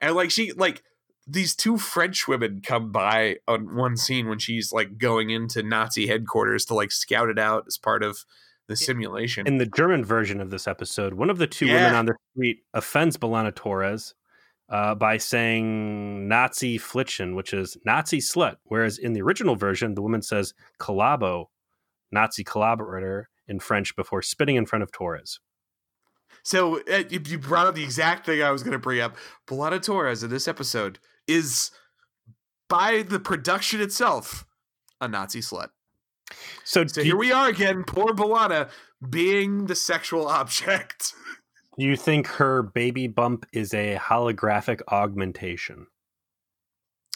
And 0.00 0.14
like 0.14 0.30
she 0.30 0.52
like 0.52 0.82
these 1.26 1.54
two 1.54 1.78
French 1.78 2.28
women 2.28 2.62
come 2.64 2.92
by 2.92 3.36
on 3.48 3.76
one 3.76 3.96
scene 3.96 4.28
when 4.28 4.38
she's 4.38 4.72
like 4.72 4.98
going 4.98 5.30
into 5.30 5.62
Nazi 5.62 6.06
headquarters 6.06 6.64
to 6.66 6.74
like 6.74 6.92
scout 6.92 7.28
it 7.28 7.38
out 7.38 7.64
as 7.66 7.78
part 7.78 8.02
of 8.02 8.24
the 8.68 8.76
simulation. 8.76 9.46
in 9.46 9.58
the 9.58 9.66
German 9.66 10.04
version 10.04 10.40
of 10.40 10.50
this 10.50 10.66
episode, 10.66 11.14
one 11.14 11.30
of 11.30 11.38
the 11.38 11.46
two 11.46 11.66
women 11.66 11.94
on 11.94 12.06
the 12.06 12.14
street 12.32 12.58
offends 12.74 13.16
B'Elanna 13.16 13.54
Torres 13.54 14.14
uh, 14.68 14.94
by 14.94 15.16
saying 15.16 16.28
Nazi 16.28 16.78
Flitzen, 16.78 17.34
which 17.34 17.52
is 17.52 17.76
Nazi 17.84 18.18
slut. 18.18 18.56
Whereas 18.64 18.98
in 18.98 19.12
the 19.12 19.22
original 19.22 19.56
version, 19.56 19.94
the 19.94 20.02
woman 20.02 20.22
says 20.22 20.54
collabo, 20.80 21.46
Nazi 22.10 22.44
collaborator 22.44 23.28
in 23.46 23.60
French 23.60 23.94
before 23.94 24.22
spitting 24.22 24.56
in 24.56 24.66
front 24.66 24.82
of 24.82 24.92
Torres. 24.92 25.40
So 26.42 26.80
uh, 26.92 27.02
you 27.10 27.38
brought 27.38 27.66
up 27.66 27.74
the 27.74 27.82
exact 27.82 28.26
thing 28.26 28.42
I 28.42 28.50
was 28.50 28.62
going 28.62 28.72
to 28.72 28.78
bring 28.78 29.00
up. 29.00 29.16
B'Elanna 29.48 29.82
Torres 29.82 30.22
in 30.22 30.30
this 30.30 30.46
episode 30.46 30.98
is 31.26 31.70
by 32.68 33.02
the 33.02 33.18
production 33.18 33.80
itself 33.80 34.44
a 35.00 35.08
Nazi 35.08 35.40
slut. 35.40 35.68
So, 36.64 36.86
So 36.86 37.02
here 37.02 37.14
you, 37.14 37.18
we 37.18 37.32
are 37.32 37.48
again, 37.48 37.84
poor 37.84 38.12
B'Elanna 38.14 38.70
being 39.08 39.66
the 39.66 39.74
sexual 39.74 40.28
object. 40.28 41.12
Do 41.78 41.84
you 41.84 41.96
think 41.96 42.26
her 42.26 42.62
baby 42.62 43.06
bump 43.06 43.46
is 43.52 43.74
a 43.74 43.96
holographic 43.96 44.80
augmentation? 44.88 45.86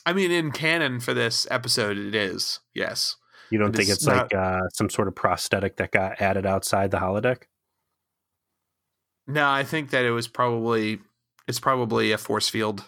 I 0.07 0.13
mean, 0.13 0.31
in 0.31 0.51
canon 0.51 1.01
for 1.01 1.13
this 1.15 1.47
episode, 1.51 1.97
it 1.99 2.15
is 2.15 2.61
yes. 2.75 3.17
You 3.51 3.59
don't 3.59 3.75
It 3.75 3.77
think 3.79 3.89
it's 3.91 4.07
not- 4.07 4.33
like 4.33 4.35
uh, 4.35 4.69
some 4.73 4.89
sort 4.91 5.09
of 5.09 5.15
prosthetic 5.15 5.77
that 5.77 5.91
got 5.93 6.21
added 6.21 6.47
outside 6.47 6.91
the 6.91 6.99
holodeck? 6.99 7.43
No, 9.27 9.49
I 9.49 9.65
think 9.65 9.91
that 9.91 10.05
it 10.05 10.11
was 10.11 10.27
probably 10.29 11.01
it's 11.47 11.61
probably 11.61 12.13
a 12.13 12.19
force 12.19 12.49
field 12.49 12.85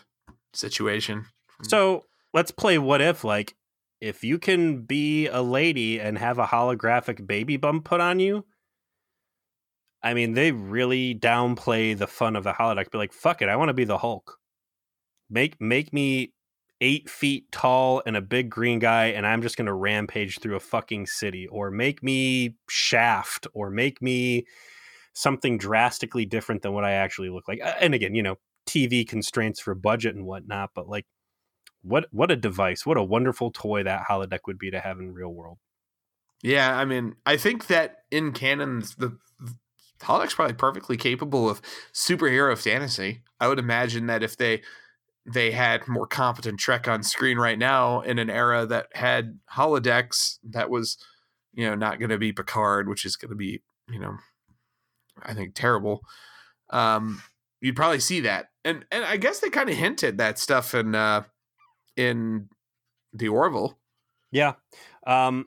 situation. 0.55 1.27
So 1.63 2.05
let's 2.33 2.51
play 2.51 2.79
what 2.79 3.01
if, 3.01 3.25
like, 3.25 3.55
if 4.01 4.23
you 4.25 4.39
can 4.39 4.83
be 4.83 5.27
a 5.29 5.43
lady 5.43 6.01
and 6.01 6.19
have 6.19 6.39
a 6.39 6.47
holographic 6.47 7.27
baby 7.27 7.57
bump 7.57 7.85
put 7.85 8.01
on 8.01 8.19
you. 8.21 8.45
I 10.03 10.15
mean, 10.15 10.33
they 10.33 10.53
really 10.53 11.15
downplay 11.15 11.97
the 11.97 12.07
fun 12.07 12.37
of 12.37 12.45
the 12.45 12.53
holodeck. 12.53 12.91
Be 12.91 12.99
like, 12.99 13.13
fuck 13.13 13.43
it, 13.43 13.49
I 13.49 13.57
want 13.57 13.69
to 13.69 13.75
be 13.75 13.85
the 13.85 13.99
Hulk. 13.99 14.39
Make 15.31 15.61
make 15.61 15.93
me 15.93 16.33
eight 16.81 17.09
feet 17.09 17.51
tall 17.53 18.03
and 18.05 18.17
a 18.17 18.21
big 18.21 18.51
green 18.51 18.79
guy, 18.79 19.07
and 19.07 19.27
I'm 19.27 19.43
just 19.43 19.57
gonna 19.57 19.75
rampage 19.75 20.41
through 20.41 20.57
a 20.57 20.61
fucking 20.61 21.07
city, 21.07 21.47
or 21.47 21.71
make 21.71 22.03
me 22.03 22.57
Shaft, 22.69 23.47
or 23.55 23.71
make 23.71 24.03
me 24.03 24.47
something 25.15 25.59
drastically 25.59 26.27
different 26.27 26.63
than 26.63 26.73
what 26.73 26.85
I 26.85 26.93
actually 26.93 27.31
look 27.31 27.47
like. 27.47 27.61
And 27.81 27.95
again, 27.95 28.15
you 28.15 28.23
know, 28.23 28.37
TV 28.67 29.07
constraints 29.07 29.61
for 29.61 29.75
budget 29.75 30.15
and 30.15 30.27
whatnot, 30.27 30.71
but 30.75 30.89
like 30.89 31.07
what 31.83 32.07
what 32.13 32.31
a 32.31 32.37
device 32.37 32.87
what 32.87 32.97
a 32.97 33.03
wonderful 33.03 33.51
toy 33.51 33.83
that 33.83 34.07
holodeck 34.09 34.41
would 34.47 34.59
be 34.59 34.71
to 34.71 34.81
have 34.81 34.99
in 34.99 35.13
real 35.13 35.31
world 35.31 35.59
Yeah, 36.43 36.77
I 36.77 36.85
mean, 36.85 37.17
I 37.27 37.37
think 37.37 37.67
that 37.69 38.05
in 38.11 38.33
canon, 38.33 38.81
the 38.99 39.17
holodecks 40.03 40.35
probably 40.35 40.55
perfectly 40.55 40.97
capable 40.97 41.49
of 41.49 41.63
superhero 41.93 42.57
fantasy. 42.57 43.23
I 43.41 43.49
would 43.49 43.59
imagine 43.59 44.07
that 44.07 44.23
if 44.23 44.37
they 44.37 44.63
they 45.25 45.53
had 45.53 45.87
more 45.87 46.07
competent 46.07 46.59
Trek 46.59 46.89
on 46.89 47.03
screen 47.03 47.39
right 47.39 47.59
now 47.59 48.01
in 48.01 48.19
an 48.19 48.29
era 48.29 48.67
that 48.67 48.89
had 48.93 49.39
holodecks, 49.55 50.39
that 50.51 50.69
was, 50.69 50.99
you 51.53 51.65
know, 51.65 51.77
not 51.77 52.01
going 52.01 52.11
to 52.11 52.19
be 52.19 52.33
Picard, 52.33 52.89
which 52.89 53.05
is 53.05 53.15
going 53.15 53.31
to 53.31 53.37
be, 53.37 53.63
you 53.89 54.01
know, 54.01 54.17
I 55.23 55.35
think 55.35 55.55
terrible. 55.55 56.01
Um, 56.71 57.23
you'd 57.61 57.77
probably 57.77 58.01
see 58.01 58.21
that, 58.21 58.47
and 58.65 58.85
and 58.91 59.05
I 59.05 59.17
guess 59.17 59.39
they 59.39 59.51
kind 59.51 59.71
of 59.71 59.77
hinted 59.77 60.19
that 60.19 60.39
stuff 60.39 60.75
in 60.75 60.95
uh, 60.95 61.23
in 61.97 62.49
the 63.13 63.29
Orville. 63.29 63.79
Yeah. 64.31 64.55
Um, 65.07 65.47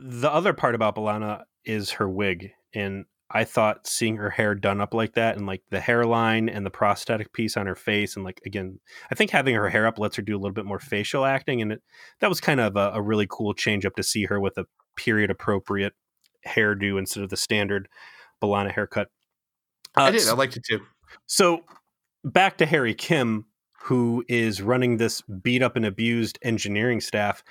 the 0.00 0.30
other 0.30 0.52
part 0.52 0.74
about 0.74 0.96
B'Elanna 0.96 1.44
is 1.64 1.92
her 1.92 2.08
wig, 2.08 2.52
and 2.74 3.04
I 3.30 3.44
thought 3.44 3.86
seeing 3.86 4.16
her 4.16 4.30
hair 4.30 4.54
done 4.54 4.80
up 4.80 4.94
like 4.94 5.14
that, 5.14 5.36
and 5.36 5.46
like 5.46 5.62
the 5.70 5.80
hairline 5.80 6.48
and 6.48 6.64
the 6.64 6.70
prosthetic 6.70 7.32
piece 7.32 7.56
on 7.56 7.66
her 7.66 7.74
face, 7.74 8.16
and 8.16 8.24
like 8.24 8.40
again, 8.46 8.80
I 9.10 9.14
think 9.14 9.30
having 9.30 9.54
her 9.54 9.68
hair 9.68 9.86
up 9.86 9.98
lets 9.98 10.16
her 10.16 10.22
do 10.22 10.34
a 10.34 10.38
little 10.38 10.54
bit 10.54 10.64
more 10.64 10.78
facial 10.78 11.24
acting, 11.24 11.60
and 11.60 11.72
it 11.72 11.82
that 12.20 12.28
was 12.28 12.40
kind 12.40 12.60
of 12.60 12.76
a, 12.76 12.92
a 12.94 13.02
really 13.02 13.26
cool 13.28 13.54
change 13.54 13.84
up 13.84 13.96
to 13.96 14.02
see 14.02 14.24
her 14.24 14.40
with 14.40 14.56
a 14.56 14.66
period 14.96 15.30
appropriate 15.30 15.92
hairdo 16.46 16.98
instead 16.98 17.22
of 17.22 17.30
the 17.30 17.36
standard 17.36 17.88
B'Elanna 18.42 18.72
haircut. 18.72 19.08
Uh, 19.96 20.04
I 20.04 20.10
did. 20.10 20.28
I 20.28 20.32
liked 20.32 20.56
it 20.56 20.64
too. 20.64 20.80
So 21.26 21.64
back 22.24 22.58
to 22.58 22.66
Harry 22.66 22.94
Kim, 22.94 23.46
who 23.82 24.24
is 24.28 24.62
running 24.62 24.96
this 24.96 25.22
beat 25.22 25.62
up 25.62 25.76
and 25.76 25.84
abused 25.84 26.38
engineering 26.42 27.00
staff. 27.00 27.42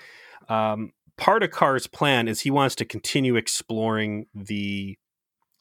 Um, 0.49 0.91
part 1.17 1.43
of 1.43 1.51
Karr's 1.51 1.87
plan 1.87 2.27
is 2.27 2.41
he 2.41 2.51
wants 2.51 2.75
to 2.75 2.85
continue 2.85 3.35
exploring 3.35 4.27
the 4.33 4.97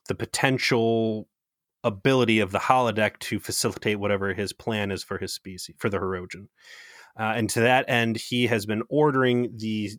the 0.07 0.15
potential 0.15 1.29
ability 1.85 2.41
of 2.41 2.51
the 2.51 2.59
holodeck 2.59 3.19
to 3.21 3.39
facilitate 3.39 4.01
whatever 4.01 4.35
his 4.35 4.53
plan 4.53 4.91
is 4.91 5.05
for 5.05 5.19
his 5.19 5.33
species 5.33 5.77
for 5.79 5.89
the 5.89 5.99
Hirogen. 5.99 6.49
Uh, 7.19 7.33
and 7.37 7.49
to 7.51 7.61
that 7.61 7.89
end, 7.89 8.17
he 8.17 8.47
has 8.49 8.67
been 8.67 8.83
ordering 8.89 9.53
the 9.57 9.93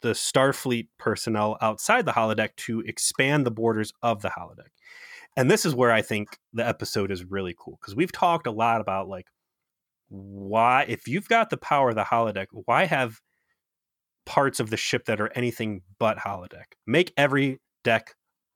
the 0.00 0.10
Starfleet 0.10 0.88
personnel 0.98 1.56
outside 1.62 2.04
the 2.04 2.12
holodeck 2.12 2.50
to 2.56 2.80
expand 2.80 3.46
the 3.46 3.50
borders 3.50 3.90
of 4.02 4.20
the 4.20 4.28
holodeck. 4.28 4.68
And 5.34 5.50
this 5.50 5.64
is 5.64 5.74
where 5.74 5.90
I 5.90 6.02
think 6.02 6.38
the 6.52 6.66
episode 6.66 7.10
is 7.10 7.24
really 7.24 7.54
cool 7.58 7.78
because 7.80 7.96
we've 7.96 8.12
talked 8.12 8.46
a 8.46 8.52
lot 8.52 8.82
about 8.82 9.08
like 9.08 9.28
why 10.08 10.84
if 10.88 11.08
you've 11.08 11.28
got 11.28 11.48
the 11.48 11.56
power 11.56 11.88
of 11.88 11.94
the 11.94 12.04
holodeck, 12.04 12.46
why 12.52 12.84
have 12.84 13.20
parts 14.26 14.60
of 14.60 14.70
the 14.70 14.76
ship 14.76 15.06
that 15.06 15.20
are 15.20 15.32
anything 15.34 15.80
but 15.98 16.18
holodeck? 16.18 16.74
Make 16.86 17.12
every 17.16 17.60
deck 17.82 18.14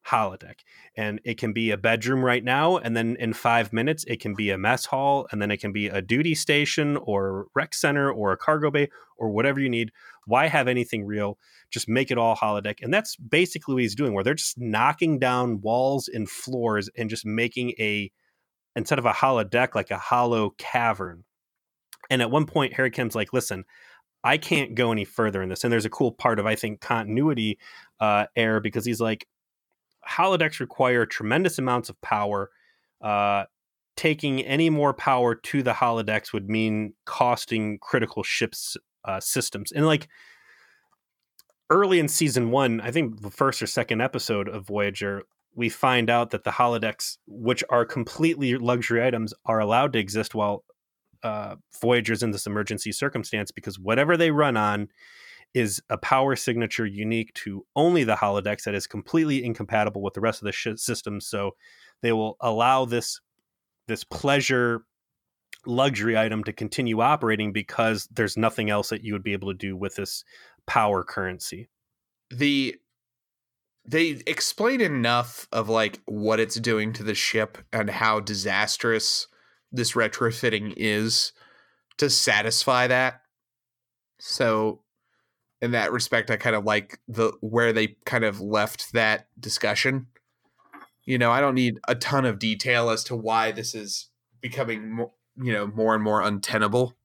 holodeck 0.08 0.60
and 0.96 1.20
it 1.24 1.38
can 1.38 1.52
be 1.52 1.70
a 1.70 1.76
bedroom 1.76 2.24
right 2.24 2.42
now 2.42 2.76
and 2.76 2.96
then 2.96 3.16
in 3.18 3.32
five 3.32 3.72
minutes 3.72 4.04
it 4.06 4.20
can 4.20 4.34
be 4.34 4.50
a 4.50 4.58
mess 4.58 4.86
hall 4.86 5.26
and 5.30 5.40
then 5.40 5.50
it 5.50 5.58
can 5.58 5.72
be 5.72 5.88
a 5.88 6.02
duty 6.02 6.34
station 6.34 6.96
or 6.98 7.46
rec 7.54 7.74
center 7.74 8.10
or 8.10 8.32
a 8.32 8.36
cargo 8.36 8.70
bay 8.70 8.88
or 9.16 9.30
whatever 9.30 9.60
you 9.60 9.68
need. 9.68 9.90
Why 10.26 10.46
have 10.46 10.68
anything 10.68 11.04
real? 11.04 11.38
Just 11.70 11.88
make 11.88 12.10
it 12.10 12.18
all 12.18 12.36
holodeck 12.36 12.78
and 12.82 12.92
that's 12.92 13.16
basically 13.16 13.74
what 13.74 13.82
he's 13.82 13.94
doing 13.94 14.14
where 14.14 14.24
they're 14.24 14.34
just 14.34 14.58
knocking 14.58 15.18
down 15.18 15.60
walls 15.60 16.08
and 16.08 16.28
floors 16.28 16.88
and 16.96 17.10
just 17.10 17.24
making 17.26 17.70
a 17.78 18.10
instead 18.76 18.98
of 18.98 19.06
a 19.06 19.12
holodeck 19.12 19.74
like 19.74 19.90
a 19.90 19.98
hollow 19.98 20.50
cavern. 20.58 21.24
And 22.10 22.22
at 22.22 22.30
one 22.30 22.46
point 22.46 22.74
harry 22.74 22.90
kim's 22.90 23.14
like 23.14 23.32
listen 23.32 23.64
I 24.24 24.36
can't 24.36 24.74
go 24.74 24.92
any 24.92 25.04
further 25.04 25.42
in 25.42 25.48
this. 25.48 25.64
And 25.64 25.72
there's 25.72 25.84
a 25.84 25.90
cool 25.90 26.12
part 26.12 26.38
of, 26.38 26.46
I 26.46 26.56
think, 26.56 26.80
continuity 26.80 27.58
uh, 28.00 28.26
error 28.36 28.60
because 28.60 28.84
he's 28.84 29.00
like, 29.00 29.26
holodecks 30.08 30.60
require 30.60 31.06
tremendous 31.06 31.58
amounts 31.58 31.88
of 31.88 32.00
power. 32.00 32.50
Uh, 33.00 33.44
taking 33.96 34.40
any 34.42 34.70
more 34.70 34.94
power 34.94 35.34
to 35.34 35.60
the 35.60 35.72
holodecks 35.72 36.32
would 36.32 36.48
mean 36.48 36.94
costing 37.04 37.78
critical 37.80 38.22
ships 38.22 38.76
uh, 39.04 39.18
systems. 39.18 39.72
And 39.72 39.86
like 39.86 40.08
early 41.68 41.98
in 41.98 42.06
season 42.06 42.50
one, 42.50 42.80
I 42.80 42.92
think 42.92 43.22
the 43.22 43.30
first 43.30 43.60
or 43.60 43.66
second 43.66 44.00
episode 44.00 44.48
of 44.48 44.66
Voyager, 44.66 45.22
we 45.54 45.68
find 45.68 46.08
out 46.10 46.30
that 46.30 46.44
the 46.44 46.52
holodecks, 46.52 47.18
which 47.26 47.64
are 47.70 47.84
completely 47.84 48.56
luxury 48.56 49.04
items, 49.04 49.34
are 49.44 49.58
allowed 49.58 49.92
to 49.94 49.98
exist 49.98 50.34
while 50.34 50.64
uh, 51.24 51.56
Voyager's 51.80 52.22
in 52.22 52.30
this 52.30 52.46
emergency 52.46 52.92
circumstance 52.92 53.50
because 53.50 53.78
whatever 53.78 54.16
they 54.16 54.30
run 54.30 54.56
on 54.56 54.88
is 55.54 55.80
a 55.88 55.98
power 55.98 56.36
signature 56.36 56.86
unique 56.86 57.32
to 57.34 57.64
only 57.74 58.04
the 58.04 58.16
holodecks 58.16 58.64
that 58.64 58.74
is 58.74 58.86
completely 58.86 59.44
incompatible 59.44 60.02
with 60.02 60.14
the 60.14 60.20
rest 60.20 60.40
of 60.42 60.46
the 60.46 60.52
sh- 60.52 60.68
system. 60.76 61.20
So 61.20 61.52
they 62.02 62.12
will 62.12 62.36
allow 62.40 62.84
this 62.84 63.20
this 63.86 64.04
pleasure 64.04 64.82
luxury 65.66 66.16
item 66.16 66.44
to 66.44 66.52
continue 66.52 67.00
operating 67.00 67.52
because 67.52 68.06
there's 68.10 68.36
nothing 68.36 68.70
else 68.70 68.90
that 68.90 69.02
you 69.02 69.12
would 69.12 69.22
be 69.22 69.32
able 69.32 69.48
to 69.48 69.58
do 69.58 69.76
with 69.76 69.96
this 69.96 70.24
power 70.66 71.02
currency. 71.02 71.68
The 72.30 72.76
they 73.86 74.20
explain 74.26 74.82
enough 74.82 75.48
of 75.50 75.70
like 75.70 76.00
what 76.04 76.40
it's 76.40 76.56
doing 76.56 76.92
to 76.92 77.02
the 77.02 77.14
ship 77.14 77.56
and 77.72 77.88
how 77.88 78.20
disastrous 78.20 79.26
this 79.72 79.92
retrofitting 79.92 80.74
is 80.76 81.32
to 81.96 82.10
satisfy 82.10 82.86
that. 82.86 83.22
So 84.18 84.82
in 85.60 85.72
that 85.72 85.92
respect, 85.92 86.30
I 86.30 86.36
kind 86.36 86.56
of 86.56 86.64
like 86.64 86.98
the 87.08 87.32
where 87.40 87.72
they 87.72 87.96
kind 88.04 88.24
of 88.24 88.40
left 88.40 88.92
that 88.92 89.28
discussion. 89.38 90.06
You 91.04 91.18
know, 91.18 91.30
I 91.30 91.40
don't 91.40 91.54
need 91.54 91.78
a 91.88 91.94
ton 91.94 92.24
of 92.24 92.38
detail 92.38 92.90
as 92.90 93.02
to 93.04 93.16
why 93.16 93.50
this 93.50 93.74
is 93.74 94.10
becoming 94.40 94.92
more, 94.92 95.12
you 95.36 95.52
know, 95.52 95.66
more 95.66 95.94
and 95.94 96.04
more 96.04 96.20
untenable 96.20 96.96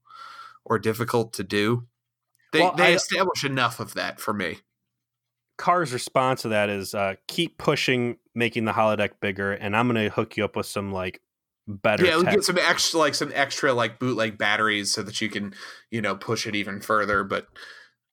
or 0.64 0.78
difficult 0.78 1.32
to 1.34 1.44
do. 1.44 1.86
They 2.52 2.60
well, 2.60 2.74
they 2.74 2.92
I, 2.92 2.96
establish 2.96 3.44
enough 3.44 3.80
of 3.80 3.94
that 3.94 4.20
for 4.20 4.32
me. 4.32 4.58
Karr's 5.56 5.92
response 5.92 6.42
to 6.42 6.48
that 6.48 6.68
is 6.68 6.94
uh, 6.94 7.14
keep 7.28 7.58
pushing, 7.58 8.18
making 8.34 8.64
the 8.64 8.72
holodeck 8.72 9.20
bigger, 9.20 9.52
and 9.52 9.76
I'm 9.76 9.88
going 9.88 10.02
to 10.02 10.14
hook 10.14 10.36
you 10.36 10.44
up 10.44 10.56
with 10.56 10.66
some 10.66 10.92
like 10.92 11.20
better. 11.66 12.04
Yeah, 12.04 12.18
we 12.18 12.24
get 12.24 12.44
some 12.44 12.58
extra 12.58 12.98
like 12.98 13.14
some 13.14 13.32
extra 13.34 13.72
like 13.72 13.98
bootleg 13.98 14.38
batteries 14.38 14.92
so 14.92 15.02
that 15.02 15.20
you 15.20 15.28
can 15.28 15.54
you 15.90 16.02
know 16.02 16.14
push 16.14 16.46
it 16.46 16.54
even 16.54 16.80
further. 16.80 17.24
But 17.24 17.48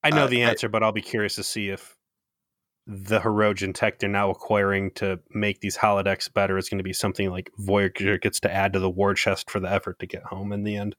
I 0.03 0.09
know 0.09 0.25
uh, 0.25 0.27
the 0.27 0.41
answer, 0.41 0.67
I, 0.67 0.69
but 0.69 0.83
I'll 0.83 0.91
be 0.91 1.01
curious 1.01 1.35
to 1.35 1.43
see 1.43 1.69
if 1.69 1.95
the 2.87 3.19
Hirogen 3.19 3.73
tech 3.73 3.99
they're 3.99 4.09
now 4.09 4.31
acquiring 4.31 4.91
to 4.91 5.19
make 5.29 5.61
these 5.61 5.77
holodecks 5.77 6.31
better 6.33 6.57
is 6.57 6.67
going 6.67 6.79
to 6.79 6.83
be 6.83 6.93
something 6.93 7.29
like 7.29 7.51
Voyager 7.57 8.17
gets 8.17 8.39
to 8.41 8.51
add 8.51 8.73
to 8.73 8.79
the 8.79 8.89
war 8.89 9.13
chest 9.13 9.49
for 9.49 9.59
the 9.59 9.71
effort 9.71 9.99
to 9.99 10.07
get 10.07 10.23
home 10.23 10.51
in 10.51 10.63
the 10.63 10.75
end. 10.75 10.95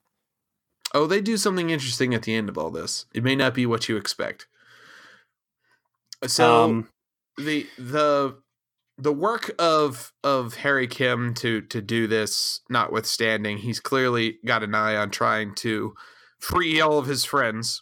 Oh, 0.93 1.07
they 1.07 1.21
do 1.21 1.37
something 1.37 1.69
interesting 1.69 2.13
at 2.13 2.23
the 2.23 2.35
end 2.35 2.49
of 2.49 2.57
all 2.57 2.69
this. 2.69 3.05
It 3.13 3.23
may 3.23 3.35
not 3.35 3.53
be 3.53 3.65
what 3.65 3.89
you 3.89 3.97
expect. 3.97 4.47
So 6.25 6.63
um, 6.63 6.89
the 7.37 7.67
the 7.77 8.37
the 8.97 9.11
work 9.11 9.51
of 9.59 10.13
of 10.23 10.55
Harry 10.55 10.87
Kim 10.87 11.33
to 11.35 11.61
to 11.61 11.81
do 11.81 12.07
this, 12.07 12.61
notwithstanding, 12.69 13.57
he's 13.57 13.79
clearly 13.79 14.37
got 14.45 14.63
an 14.63 14.75
eye 14.75 14.95
on 14.95 15.09
trying 15.09 15.55
to 15.55 15.95
free 16.39 16.79
all 16.79 16.97
of 16.97 17.07
his 17.07 17.25
friends 17.25 17.81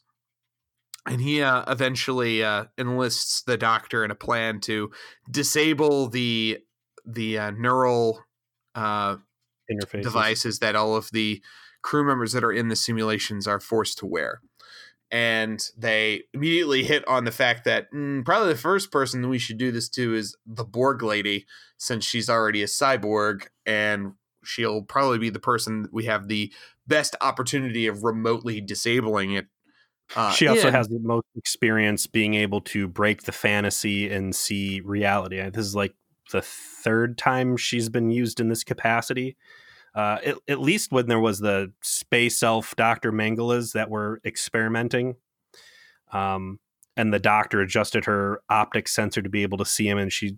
and 1.08 1.22
he 1.22 1.41
uh, 1.41 1.64
eventually 1.68 2.43
uh, 2.43 2.66
enlists 2.78 3.41
the 3.43 3.58
doctor 3.58 4.06
in 4.06 4.12
a 4.12 4.16
plan 4.16 4.60
to 4.62 4.91
disable 5.30 6.08
the 6.08 6.60
the 7.06 7.38
uh, 7.38 7.52
neural 7.52 8.24
uh, 8.76 9.18
interfaces 9.72 10.04
devices 10.04 10.60
that 10.60 10.76
all 10.76 10.95
of 10.95 11.10
the 11.12 11.41
crew 11.82 12.06
members 12.06 12.34
that 12.34 12.43
are 12.43 12.52
in 12.52 12.68
the 12.68 12.76
simulations 12.76 13.47
are 13.47 13.60
forced 13.60 13.97
to 13.97 14.06
wear. 14.06 14.41
And 15.10 15.62
they 15.78 16.24
immediately 16.34 16.84
hit 16.84 17.06
on 17.08 17.26
the 17.26 17.32
fact 17.32 17.66
that 17.66 17.91
mm, 17.91 18.24
probably 18.24 18.54
the 18.54 18.60
first 18.60 18.91
person 18.91 19.28
we 19.28 19.39
should 19.39 19.58
do 19.58 19.72
this 19.72 19.89
to 19.89 20.14
is 20.14 20.38
the 20.45 20.64
Borg 20.64 21.04
lady, 21.04 21.45
since 21.78 22.06
she's 22.06 22.30
already 22.30 22.62
a 22.62 22.68
cyborg, 22.68 23.47
and 23.66 24.14
she'll 24.43 24.84
probably 24.84 25.18
be 25.18 25.30
the 25.30 25.39
person 25.39 25.88
we 25.91 26.06
have 26.06 26.28
the 26.28 26.54
best 26.88 27.16
opportunity 27.20 27.88
of 27.88 28.04
remotely 28.04 28.62
disabling 28.62 29.34
it 29.34 29.47
uh, 30.16 30.32
she 30.32 30.47
also 30.47 30.72
has 30.72 30.88
the 30.88 30.99
most 30.99 31.28
experience 31.36 32.07
being 32.07 32.34
able 32.34 32.62
to 32.62 32.88
break 32.88 33.24
the 33.24 33.32
fantasy 33.32 34.09
and 34.09 34.36
see 34.36 34.82
reality. 34.82 35.41
This 35.49 35.66
is 35.66 35.76
like 35.76 35.93
the 36.32 36.41
third 36.41 37.18
time 37.18 37.57
she's 37.57 37.89
been 37.89 38.12
used 38.12 38.39
in 38.39 38.49
this 38.49 38.64
capacity. 38.64 39.38
Uh, 39.93 40.18
at, 40.26 40.36
at, 40.47 40.59
least 40.59 40.91
when 40.91 41.07
there 41.07 41.20
was 41.20 41.39
the 41.39 41.72
space 41.82 42.41
elf 42.41 42.76
Dr. 42.78 43.12
Mangalas 43.12 43.74
that 43.74 43.89
were 43.89 44.22
experimenting. 44.24 45.16
Um, 46.14 46.59
and 46.95 47.14
the 47.14 47.20
doctor 47.20 47.62
adjusted 47.62 48.05
her 48.05 48.41
optic 48.49 48.88
sensor 48.88 49.22
to 49.22 49.30
be 49.30 49.43
able 49.43 49.57
to 49.57 49.66
see 49.66 49.88
him, 49.88 49.97
and 49.97 50.12
she, 50.12 50.38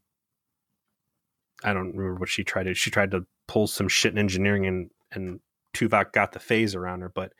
I 1.63 1.73
don't 1.73 1.95
remember 1.95 2.19
what 2.19 2.29
she 2.29 2.43
tried 2.43 2.63
to. 2.63 2.73
She 2.73 2.91
tried 2.91 3.11
to 3.11 3.25
pull 3.47 3.67
some 3.67 3.87
shit 3.87 4.13
in 4.13 4.19
engineering, 4.19 4.65
and 4.65 4.89
and 5.11 5.39
Tuvok 5.73 6.13
got 6.13 6.31
the 6.31 6.39
phase 6.39 6.75
around 6.75 7.01
her, 7.01 7.09
but 7.09 7.33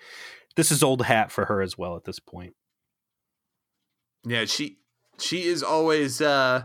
this 0.56 0.72
is 0.72 0.84
old 0.84 1.06
hat 1.06 1.32
for 1.32 1.46
her 1.46 1.62
as 1.62 1.78
well 1.78 1.96
at 1.96 2.06
this 2.06 2.20
point. 2.20 2.54
Yeah, 4.26 4.46
she 4.46 4.78
she 5.20 5.44
is 5.44 5.64
always 5.64 6.22
uh, 6.22 6.64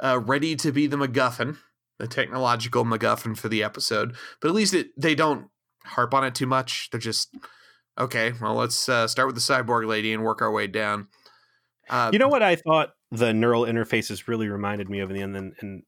uh, 0.00 0.20
ready 0.20 0.56
to 0.56 0.72
be 0.72 0.86
the 0.86 0.96
MacGuffin, 0.96 1.56
the 1.98 2.06
technological 2.06 2.84
MacGuffin 2.84 3.36
for 3.36 3.48
the 3.48 3.62
episode. 3.62 4.14
But 4.40 4.48
at 4.48 4.54
least 4.54 4.74
it, 4.74 4.88
they 4.96 5.14
don't 5.14 5.48
harp 5.84 6.14
on 6.14 6.24
it 6.24 6.34
too 6.34 6.46
much. 6.46 6.90
They're 6.90 7.00
just 7.00 7.34
okay. 7.98 8.32
Well, 8.40 8.54
let's 8.54 8.88
uh, 8.88 9.06
start 9.08 9.26
with 9.26 9.36
the 9.36 9.40
cyborg 9.40 9.86
lady 9.86 10.12
and 10.12 10.22
work 10.22 10.42
our 10.42 10.50
way 10.50 10.66
down. 10.66 11.08
Uh, 11.88 12.10
you 12.12 12.18
know 12.18 12.28
what 12.28 12.42
I 12.42 12.56
thought 12.56 12.90
the 13.10 13.32
neural 13.32 13.62
interfaces 13.62 14.28
really 14.28 14.48
reminded 14.48 14.90
me 14.90 15.00
of 15.00 15.10
in 15.10 15.16
the 15.16 15.22
end. 15.22 15.36
And, 15.36 15.54
and 15.60 15.82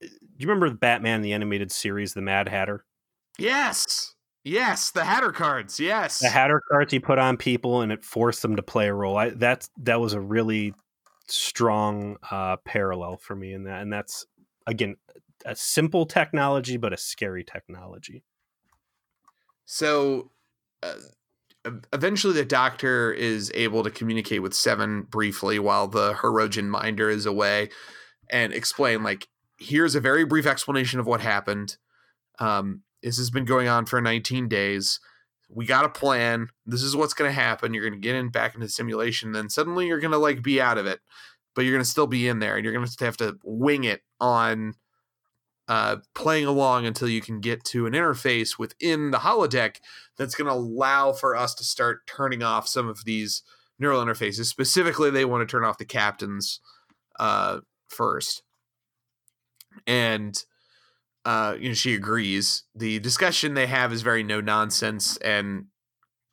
do 0.00 0.08
you 0.38 0.48
remember 0.48 0.70
Batman 0.74 1.22
the 1.22 1.32
animated 1.32 1.70
series, 1.70 2.14
The 2.14 2.22
Mad 2.22 2.48
Hatter? 2.48 2.84
Yes. 3.38 4.01
Yes, 4.44 4.90
the 4.90 5.04
Hatter 5.04 5.30
cards. 5.30 5.78
Yes, 5.78 6.18
the 6.18 6.28
Hatter 6.28 6.60
cards 6.68 6.92
he 6.92 6.98
put 6.98 7.18
on 7.18 7.36
people, 7.36 7.80
and 7.80 7.92
it 7.92 8.04
forced 8.04 8.42
them 8.42 8.56
to 8.56 8.62
play 8.62 8.88
a 8.88 8.94
role. 8.94 9.16
I, 9.16 9.30
that's 9.30 9.70
that 9.78 10.00
was 10.00 10.14
a 10.14 10.20
really 10.20 10.74
strong 11.28 12.16
uh, 12.30 12.56
parallel 12.64 13.18
for 13.18 13.36
me 13.36 13.52
in 13.52 13.64
that, 13.64 13.82
and 13.82 13.92
that's 13.92 14.26
again 14.66 14.96
a 15.46 15.54
simple 15.54 16.06
technology, 16.06 16.76
but 16.76 16.92
a 16.92 16.96
scary 16.96 17.44
technology. 17.44 18.24
So, 19.64 20.30
uh, 20.82 20.94
eventually, 21.92 22.34
the 22.34 22.44
Doctor 22.44 23.12
is 23.12 23.50
able 23.54 23.84
to 23.84 23.90
communicate 23.90 24.42
with 24.42 24.54
Seven 24.54 25.02
briefly 25.02 25.60
while 25.60 25.86
the 25.86 26.14
Hirogen 26.14 26.66
Minder 26.66 27.08
is 27.10 27.26
away, 27.26 27.70
and 28.28 28.52
explain 28.52 29.04
like, 29.04 29.28
here's 29.58 29.94
a 29.94 30.00
very 30.00 30.24
brief 30.24 30.46
explanation 30.46 30.98
of 30.98 31.06
what 31.06 31.20
happened. 31.20 31.76
Um, 32.40 32.82
this 33.02 33.18
has 33.18 33.30
been 33.30 33.44
going 33.44 33.68
on 33.68 33.86
for 33.86 34.00
19 34.00 34.48
days. 34.48 35.00
We 35.48 35.66
got 35.66 35.84
a 35.84 35.90
plan. 35.90 36.48
This 36.64 36.82
is 36.82 36.96
what's 36.96 37.14
going 37.14 37.28
to 37.28 37.40
happen. 37.40 37.74
You're 37.74 37.88
going 37.88 38.00
to 38.00 38.06
get 38.06 38.14
in 38.14 38.30
back 38.30 38.54
into 38.54 38.66
the 38.66 38.72
simulation. 38.72 39.32
Then 39.32 39.50
suddenly 39.50 39.86
you're 39.86 40.00
going 40.00 40.12
to 40.12 40.18
like 40.18 40.42
be 40.42 40.60
out 40.60 40.78
of 40.78 40.86
it, 40.86 41.00
but 41.54 41.62
you're 41.62 41.74
going 41.74 41.84
to 41.84 41.90
still 41.90 42.06
be 42.06 42.28
in 42.28 42.38
there, 42.38 42.56
and 42.56 42.64
you're 42.64 42.72
going 42.72 42.86
to 42.86 43.04
have 43.04 43.16
to 43.18 43.38
wing 43.44 43.84
it 43.84 44.02
on 44.20 44.74
uh, 45.68 45.96
playing 46.14 46.46
along 46.46 46.86
until 46.86 47.08
you 47.08 47.20
can 47.20 47.40
get 47.40 47.64
to 47.64 47.86
an 47.86 47.92
interface 47.92 48.58
within 48.58 49.10
the 49.10 49.18
holodeck 49.18 49.76
that's 50.16 50.34
going 50.34 50.48
to 50.48 50.54
allow 50.54 51.12
for 51.12 51.36
us 51.36 51.54
to 51.54 51.64
start 51.64 52.06
turning 52.06 52.42
off 52.42 52.66
some 52.66 52.88
of 52.88 53.04
these 53.04 53.42
neural 53.78 54.04
interfaces. 54.04 54.46
Specifically, 54.46 55.10
they 55.10 55.24
want 55.24 55.46
to 55.46 55.50
turn 55.50 55.64
off 55.64 55.78
the 55.78 55.84
captains 55.84 56.60
uh, 57.18 57.60
first, 57.88 58.42
and 59.86 60.44
uh, 61.24 61.56
you 61.58 61.68
know, 61.68 61.74
she 61.74 61.94
agrees. 61.94 62.64
The 62.74 62.98
discussion 62.98 63.54
they 63.54 63.66
have 63.66 63.92
is 63.92 64.02
very 64.02 64.22
no 64.22 64.40
nonsense 64.40 65.16
and 65.18 65.66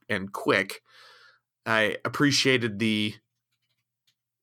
and 0.08 0.32
quick. 0.32 0.82
I 1.66 1.98
appreciated 2.04 2.80
the 2.80 3.14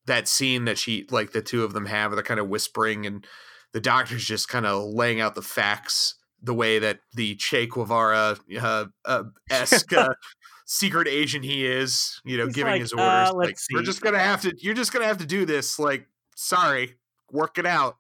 that 0.06 0.28
scene 0.28 0.64
that 0.66 0.78
she 0.78 1.06
like 1.10 1.32
the 1.32 1.42
two 1.42 1.64
of 1.64 1.72
them 1.72 1.86
have. 1.86 2.12
They're 2.12 2.22
kind 2.22 2.38
of 2.38 2.48
whispering, 2.48 3.06
and 3.06 3.26
the 3.72 3.80
doctor's 3.80 4.24
just 4.24 4.48
kind 4.48 4.66
of 4.66 4.84
laying 4.84 5.20
out 5.20 5.34
the 5.34 5.42
facts 5.42 6.14
the 6.42 6.54
way 6.54 6.78
that 6.78 7.00
the 7.14 7.34
Che 7.36 7.66
Guevara 7.66 8.36
uh, 8.60 8.84
uh, 9.04 9.24
esque 9.50 9.92
uh, 9.92 10.10
secret 10.66 11.08
agent 11.08 11.44
he 11.44 11.66
is. 11.66 12.20
You 12.24 12.38
know, 12.38 12.46
He's 12.46 12.54
giving 12.54 12.74
like, 12.74 12.82
his 12.82 12.92
orders. 12.92 13.30
Uh, 13.30 13.32
like, 13.34 13.56
we're 13.72 13.82
just 13.82 14.00
gonna 14.00 14.20
have 14.20 14.42
to. 14.42 14.54
You're 14.60 14.74
just 14.74 14.92
gonna 14.92 15.06
have 15.06 15.18
to 15.18 15.26
do 15.26 15.44
this. 15.44 15.80
Like, 15.80 16.06
sorry, 16.36 16.94
work 17.32 17.58
it 17.58 17.66
out 17.66 17.96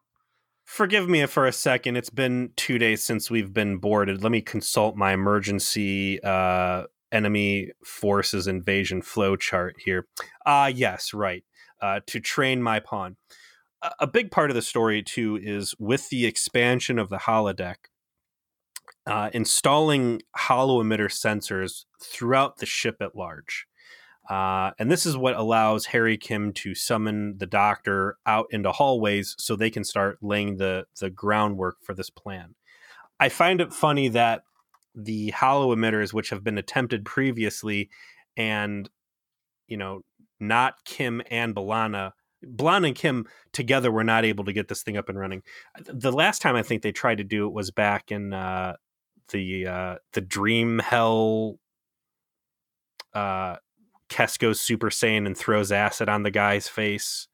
forgive 0.66 1.08
me 1.08 1.24
for 1.26 1.46
a 1.46 1.52
second. 1.52 1.96
It's 1.96 2.10
been 2.10 2.50
two 2.56 2.78
days 2.78 3.02
since 3.02 3.30
we've 3.30 3.54
been 3.54 3.78
boarded. 3.78 4.22
Let 4.22 4.32
me 4.32 4.42
consult 4.42 4.96
my 4.96 5.12
emergency 5.12 6.22
uh, 6.22 6.84
enemy 7.12 7.70
forces 7.84 8.46
invasion 8.46 9.00
flow 9.00 9.36
chart 9.36 9.76
here. 9.78 10.06
Ah, 10.44 10.64
uh, 10.64 10.66
yes, 10.66 11.14
right. 11.14 11.44
Uh, 11.80 12.00
to 12.06 12.20
train 12.20 12.62
my 12.62 12.80
pawn. 12.80 13.16
A-, 14.00 14.06
big 14.06 14.30
part 14.30 14.50
of 14.50 14.56
the 14.56 14.62
story, 14.62 15.02
too, 15.02 15.38
is 15.40 15.74
with 15.78 16.08
the 16.08 16.26
expansion 16.26 16.98
of 16.98 17.08
the 17.08 17.18
holodeck, 17.18 17.76
uh, 19.06 19.30
installing 19.32 20.22
holo 20.34 20.82
emitter 20.82 21.08
sensors 21.08 21.84
throughout 22.02 22.58
the 22.58 22.66
ship 22.66 22.96
at 23.00 23.14
large. 23.14 23.66
Uh, 24.28 24.72
and 24.78 24.90
this 24.90 25.06
is 25.06 25.16
what 25.16 25.36
allows 25.36 25.86
Harry 25.86 26.16
Kim 26.16 26.52
to 26.52 26.74
summon 26.74 27.38
the 27.38 27.46
doctor 27.46 28.18
out 28.26 28.46
into 28.50 28.72
hallways 28.72 29.34
so 29.38 29.54
they 29.54 29.70
can 29.70 29.84
start 29.84 30.18
laying 30.20 30.56
the, 30.56 30.84
the 31.00 31.10
groundwork 31.10 31.76
for 31.82 31.94
this 31.94 32.10
plan. 32.10 32.54
I 33.20 33.28
find 33.28 33.60
it 33.60 33.72
funny 33.72 34.08
that 34.08 34.42
the 34.94 35.30
holo 35.30 35.74
emitters, 35.74 36.12
which 36.12 36.30
have 36.30 36.42
been 36.42 36.58
attempted 36.58 37.04
previously, 37.04 37.90
and 38.36 38.88
you 39.68 39.76
know, 39.76 40.02
not 40.40 40.84
Kim 40.84 41.22
and 41.30 41.54
B'Elanna, 41.54 42.12
B'Elanna 42.44 42.88
and 42.88 42.96
Kim 42.96 43.26
together 43.52 43.90
were 43.90 44.04
not 44.04 44.24
able 44.24 44.44
to 44.44 44.52
get 44.52 44.68
this 44.68 44.82
thing 44.82 44.96
up 44.96 45.08
and 45.08 45.18
running. 45.18 45.42
The 45.86 46.12
last 46.12 46.42
time 46.42 46.56
I 46.56 46.62
think 46.62 46.82
they 46.82 46.92
tried 46.92 47.18
to 47.18 47.24
do 47.24 47.46
it 47.46 47.52
was 47.52 47.70
back 47.70 48.10
in 48.10 48.32
uh, 48.32 48.76
the 49.30 49.66
uh, 49.66 49.94
the 50.12 50.20
Dream 50.20 50.78
Hell 50.78 51.58
uh, 53.14 53.56
Kes 54.08 54.38
goes 54.38 54.60
Super 54.60 54.88
Saiyan 54.88 55.26
and 55.26 55.36
throws 55.36 55.72
acid 55.72 56.08
on 56.08 56.22
the 56.22 56.30
guy's 56.30 56.68
face. 56.68 57.28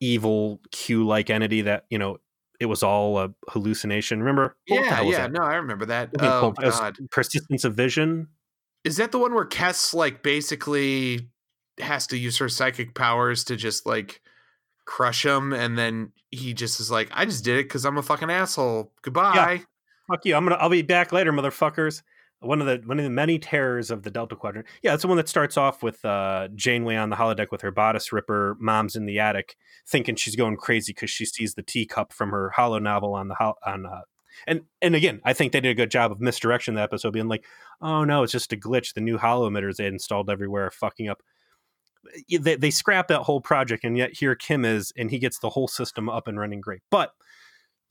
Evil 0.00 0.60
Q 0.70 1.06
like 1.06 1.28
entity 1.28 1.62
that, 1.62 1.84
you 1.90 1.98
know, 1.98 2.18
it 2.58 2.66
was 2.66 2.82
all 2.82 3.18
a 3.18 3.34
hallucination. 3.48 4.20
Remember? 4.20 4.56
Yeah, 4.66 5.02
yeah, 5.02 5.26
no, 5.26 5.42
I 5.42 5.54
remember 5.56 5.86
that. 5.86 6.10
Oh, 6.18 6.52
God. 6.52 6.96
Persistence 7.10 7.64
of 7.64 7.74
vision. 7.74 8.28
Is 8.84 8.96
that 8.96 9.12
the 9.12 9.18
one 9.18 9.34
where 9.34 9.46
Kes, 9.46 9.94
like, 9.94 10.22
basically 10.22 11.30
has 11.78 12.06
to 12.08 12.16
use 12.16 12.38
her 12.38 12.48
psychic 12.48 12.94
powers 12.94 13.44
to 13.44 13.56
just, 13.56 13.86
like, 13.86 14.22
crush 14.86 15.24
him? 15.24 15.52
And 15.52 15.78
then 15.78 16.12
he 16.30 16.54
just 16.54 16.80
is 16.80 16.90
like, 16.90 17.08
I 17.12 17.24
just 17.26 17.44
did 17.44 17.58
it 17.58 17.64
because 17.64 17.84
I'm 17.84 17.98
a 17.98 18.02
fucking 18.02 18.30
asshole. 18.30 18.92
Goodbye. 19.02 19.34
Yeah. 19.34 19.58
Fuck 20.10 20.24
you. 20.24 20.34
I'm 20.34 20.44
going 20.44 20.56
to, 20.56 20.62
I'll 20.62 20.70
be 20.70 20.82
back 20.82 21.12
later, 21.12 21.32
motherfuckers 21.32 22.02
one 22.40 22.60
of 22.60 22.66
the 22.66 22.86
one 22.86 22.98
of 22.98 23.04
the 23.04 23.10
many 23.10 23.38
terrors 23.38 23.90
of 23.90 24.02
the 24.02 24.10
Delta 24.10 24.34
Quadrant. 24.34 24.66
Yeah, 24.82 24.94
it's 24.94 25.02
the 25.02 25.08
one 25.08 25.18
that 25.18 25.28
starts 25.28 25.56
off 25.56 25.82
with 25.82 26.04
uh, 26.04 26.48
Janeway 26.54 26.96
on 26.96 27.10
the 27.10 27.16
holodeck 27.16 27.50
with 27.50 27.60
her 27.60 27.70
bodice 27.70 28.12
ripper. 28.12 28.56
Mom's 28.58 28.96
in 28.96 29.06
the 29.06 29.18
attic, 29.18 29.56
thinking 29.86 30.16
she's 30.16 30.36
going 30.36 30.56
crazy 30.56 30.92
because 30.92 31.10
she 31.10 31.26
sees 31.26 31.54
the 31.54 31.62
teacup 31.62 32.12
from 32.12 32.30
her 32.30 32.50
holo 32.50 32.78
novel 32.78 33.14
on 33.14 33.28
the 33.28 33.34
ho- 33.34 33.56
on. 33.64 33.86
Uh, 33.86 34.00
and 34.46 34.62
and 34.80 34.94
again, 34.94 35.20
I 35.24 35.34
think 35.34 35.52
they 35.52 35.60
did 35.60 35.70
a 35.70 35.74
good 35.74 35.90
job 35.90 36.12
of 36.12 36.20
misdirection 36.20 36.74
the 36.74 36.82
episode, 36.82 37.12
being 37.12 37.28
like, 37.28 37.44
"Oh 37.82 38.04
no, 38.04 38.22
it's 38.22 38.32
just 38.32 38.52
a 38.52 38.56
glitch. 38.56 38.94
The 38.94 39.02
new 39.02 39.18
holo 39.18 39.50
emitters 39.50 39.76
they 39.76 39.86
installed 39.86 40.30
everywhere 40.30 40.66
are 40.66 40.70
fucking 40.70 41.08
up." 41.08 41.22
They, 42.30 42.56
they 42.56 42.70
scrap 42.70 43.08
that 43.08 43.22
whole 43.22 43.42
project, 43.42 43.84
and 43.84 43.98
yet 43.98 44.16
here 44.16 44.34
Kim 44.34 44.64
is, 44.64 44.92
and 44.96 45.10
he 45.10 45.18
gets 45.18 45.38
the 45.40 45.50
whole 45.50 45.68
system 45.68 46.08
up 46.08 46.26
and 46.26 46.38
running 46.38 46.62
great. 46.62 46.80
But 46.90 47.12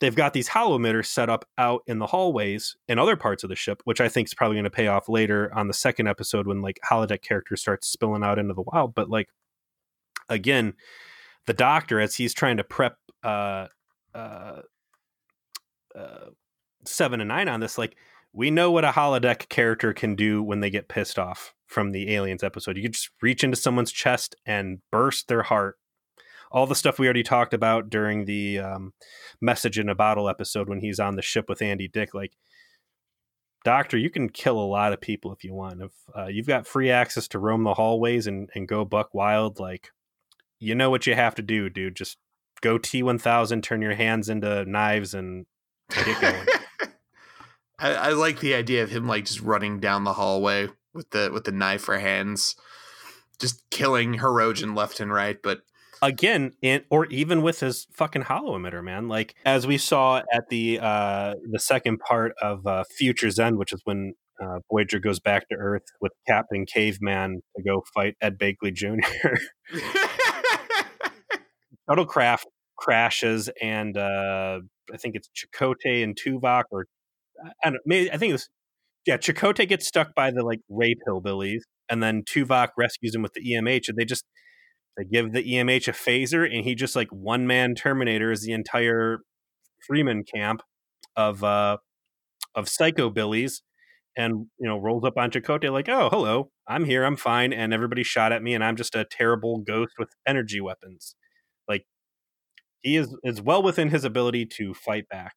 they've 0.00 0.14
got 0.14 0.32
these 0.32 0.48
holo 0.48 0.78
emitters 0.78 1.06
set 1.06 1.28
up 1.28 1.46
out 1.58 1.82
in 1.86 1.98
the 1.98 2.06
hallways 2.06 2.76
in 2.88 2.98
other 2.98 3.16
parts 3.16 3.44
of 3.44 3.50
the 3.50 3.56
ship, 3.56 3.82
which 3.84 4.00
I 4.00 4.08
think 4.08 4.28
is 4.28 4.34
probably 4.34 4.56
going 4.56 4.64
to 4.64 4.70
pay 4.70 4.88
off 4.88 5.08
later 5.08 5.52
on 5.54 5.68
the 5.68 5.74
second 5.74 6.08
episode 6.08 6.46
when 6.46 6.62
like 6.62 6.80
holodeck 6.90 7.22
characters 7.22 7.60
start 7.60 7.84
spilling 7.84 8.24
out 8.24 8.38
into 8.38 8.54
the 8.54 8.64
wild. 8.66 8.94
But 8.94 9.10
like 9.10 9.28
again, 10.28 10.74
the 11.46 11.54
doctor 11.54 12.00
as 12.00 12.16
he's 12.16 12.34
trying 12.34 12.56
to 12.56 12.64
prep 12.64 12.96
uh 13.22 13.66
uh 14.14 14.62
uh 15.94 16.26
seven 16.84 17.20
and 17.20 17.28
nine 17.28 17.48
on 17.48 17.60
this, 17.60 17.78
like 17.78 17.96
we 18.32 18.50
know 18.50 18.70
what 18.70 18.84
a 18.84 18.92
holodeck 18.92 19.48
character 19.48 19.92
can 19.92 20.14
do 20.14 20.42
when 20.42 20.60
they 20.60 20.70
get 20.70 20.88
pissed 20.88 21.18
off 21.18 21.54
from 21.66 21.90
the 21.90 22.14
aliens 22.14 22.42
episode. 22.42 22.76
You 22.76 22.88
just 22.88 23.10
reach 23.20 23.44
into 23.44 23.56
someone's 23.56 23.92
chest 23.92 24.34
and 24.46 24.78
burst 24.90 25.28
their 25.28 25.42
heart 25.42 25.76
all 26.50 26.66
the 26.66 26.74
stuff 26.74 26.98
we 26.98 27.06
already 27.06 27.22
talked 27.22 27.54
about 27.54 27.90
during 27.90 28.24
the 28.24 28.58
um, 28.58 28.92
message 29.40 29.78
in 29.78 29.88
a 29.88 29.94
bottle 29.94 30.28
episode 30.28 30.68
when 30.68 30.80
he's 30.80 30.98
on 30.98 31.16
the 31.16 31.22
ship 31.22 31.48
with 31.48 31.62
Andy 31.62 31.88
Dick. 31.88 32.12
Like, 32.12 32.36
Doctor, 33.64 33.96
you 33.96 34.10
can 34.10 34.28
kill 34.28 34.58
a 34.58 34.64
lot 34.64 34.92
of 34.92 35.00
people 35.00 35.32
if 35.32 35.44
you 35.44 35.54
want. 35.54 35.82
If 35.82 35.92
uh, 36.16 36.26
you've 36.26 36.46
got 36.46 36.66
free 36.66 36.90
access 36.90 37.28
to 37.28 37.38
roam 37.38 37.64
the 37.64 37.74
hallways 37.74 38.26
and, 38.26 38.48
and 38.54 38.66
go 38.66 38.84
buck 38.84 39.14
wild, 39.14 39.60
like, 39.60 39.90
you 40.58 40.74
know 40.74 40.90
what 40.90 41.06
you 41.06 41.14
have 41.14 41.34
to 41.36 41.42
do, 41.42 41.70
dude. 41.70 41.96
Just 41.96 42.18
go 42.60 42.78
T1000, 42.78 43.62
turn 43.62 43.82
your 43.82 43.94
hands 43.94 44.28
into 44.28 44.64
knives, 44.64 45.14
and 45.14 45.46
get 45.90 46.20
going. 46.20 46.46
I, 47.78 47.94
I 47.94 48.08
like 48.10 48.40
the 48.40 48.54
idea 48.54 48.82
of 48.82 48.90
him 48.90 49.06
like 49.06 49.24
just 49.24 49.40
running 49.40 49.80
down 49.80 50.04
the 50.04 50.12
hallway 50.12 50.68
with 50.92 51.10
the 51.10 51.30
with 51.32 51.44
the 51.44 51.52
knife 51.52 51.82
for 51.82 51.98
hands, 51.98 52.56
just 53.38 53.62
killing 53.70 54.18
Hirogen 54.18 54.76
left 54.76 55.00
and 55.00 55.12
right. 55.12 55.38
But 55.42 55.62
again 56.02 56.52
in 56.62 56.82
or 56.90 57.06
even 57.06 57.42
with 57.42 57.60
his 57.60 57.86
fucking 57.92 58.22
holo 58.22 58.58
emitter 58.58 58.82
man 58.82 59.08
like 59.08 59.34
as 59.44 59.66
we 59.66 59.76
saw 59.76 60.22
at 60.32 60.48
the 60.48 60.78
uh 60.80 61.34
the 61.50 61.58
second 61.58 61.98
part 61.98 62.32
of 62.40 62.66
uh 62.66 62.84
future's 62.96 63.38
end 63.38 63.58
which 63.58 63.72
is 63.72 63.80
when 63.84 64.14
uh, 64.42 64.58
Voyager 64.70 64.98
goes 64.98 65.20
back 65.20 65.48
to 65.50 65.54
Earth 65.54 65.84
with 66.00 66.12
Captain 66.26 66.64
Caveman 66.64 67.42
to 67.56 67.62
go 67.62 67.82
fight 67.92 68.14
Ed 68.20 68.38
Begley 68.38 68.72
Jr. 68.72 68.96
Shuttlecraft 71.90 72.44
crashes, 72.78 73.50
and 73.60 73.96
uh, 73.96 74.60
I 74.92 74.96
think 74.96 75.14
it's 75.14 75.28
Chakotay 75.36 76.02
and 76.02 76.16
Tuvok, 76.16 76.64
or 76.70 76.86
I, 77.62 77.70
don't, 77.70 77.80
maybe, 77.84 78.10
I 78.10 78.16
think 78.16 78.30
it 78.30 78.34
was 78.34 78.48
yeah. 79.06 79.16
Chakotay 79.16 79.68
gets 79.68 79.86
stuck 79.86 80.14
by 80.14 80.30
the 80.30 80.42
like 80.42 80.60
rape 80.68 80.98
hillbillies, 81.06 81.60
and 81.88 82.02
then 82.02 82.22
Tuvok 82.22 82.68
rescues 82.78 83.14
him 83.14 83.22
with 83.22 83.32
the 83.34 83.42
EMH, 83.42 83.88
and 83.88 83.98
they 83.98 84.04
just 84.04 84.24
They 84.96 85.04
give 85.04 85.32
the 85.32 85.42
EMH 85.42 85.88
a 85.88 85.92
phaser, 85.92 86.44
and 86.44 86.64
he 86.64 86.74
just 86.74 86.96
like 86.96 87.08
one 87.10 87.46
man 87.46 87.74
Terminator 87.74 88.30
is 88.30 88.42
the 88.42 88.52
entire 88.52 89.20
Freeman 89.86 90.24
camp 90.24 90.62
of 91.16 91.42
uh 91.44 91.78
of 92.54 92.68
psycho 92.68 93.10
billies, 93.10 93.62
and 94.16 94.46
you 94.58 94.68
know 94.68 94.78
rolls 94.78 95.04
up 95.04 95.16
on 95.16 95.30
Chakotay 95.30 95.72
like, 95.72 95.88
"Oh, 95.88 96.08
hello, 96.10 96.50
I'm 96.68 96.84
here, 96.84 97.04
I'm 97.04 97.16
fine," 97.16 97.52
and 97.52 97.72
everybody 97.72 98.02
shot 98.02 98.32
at 98.32 98.42
me, 98.42 98.54
and 98.54 98.64
I'm 98.64 98.76
just 98.76 98.94
a 98.94 99.04
terrible 99.04 99.58
ghost 99.58 99.94
with 99.98 100.10
energy 100.26 100.60
weapons. 100.60 101.14
Like 101.68 101.86
he 102.82 102.96
is 102.96 103.16
is 103.24 103.40
well 103.40 103.62
within 103.62 103.90
his 103.90 104.04
ability 104.04 104.46
to 104.58 104.74
fight 104.74 105.08
back. 105.08 105.34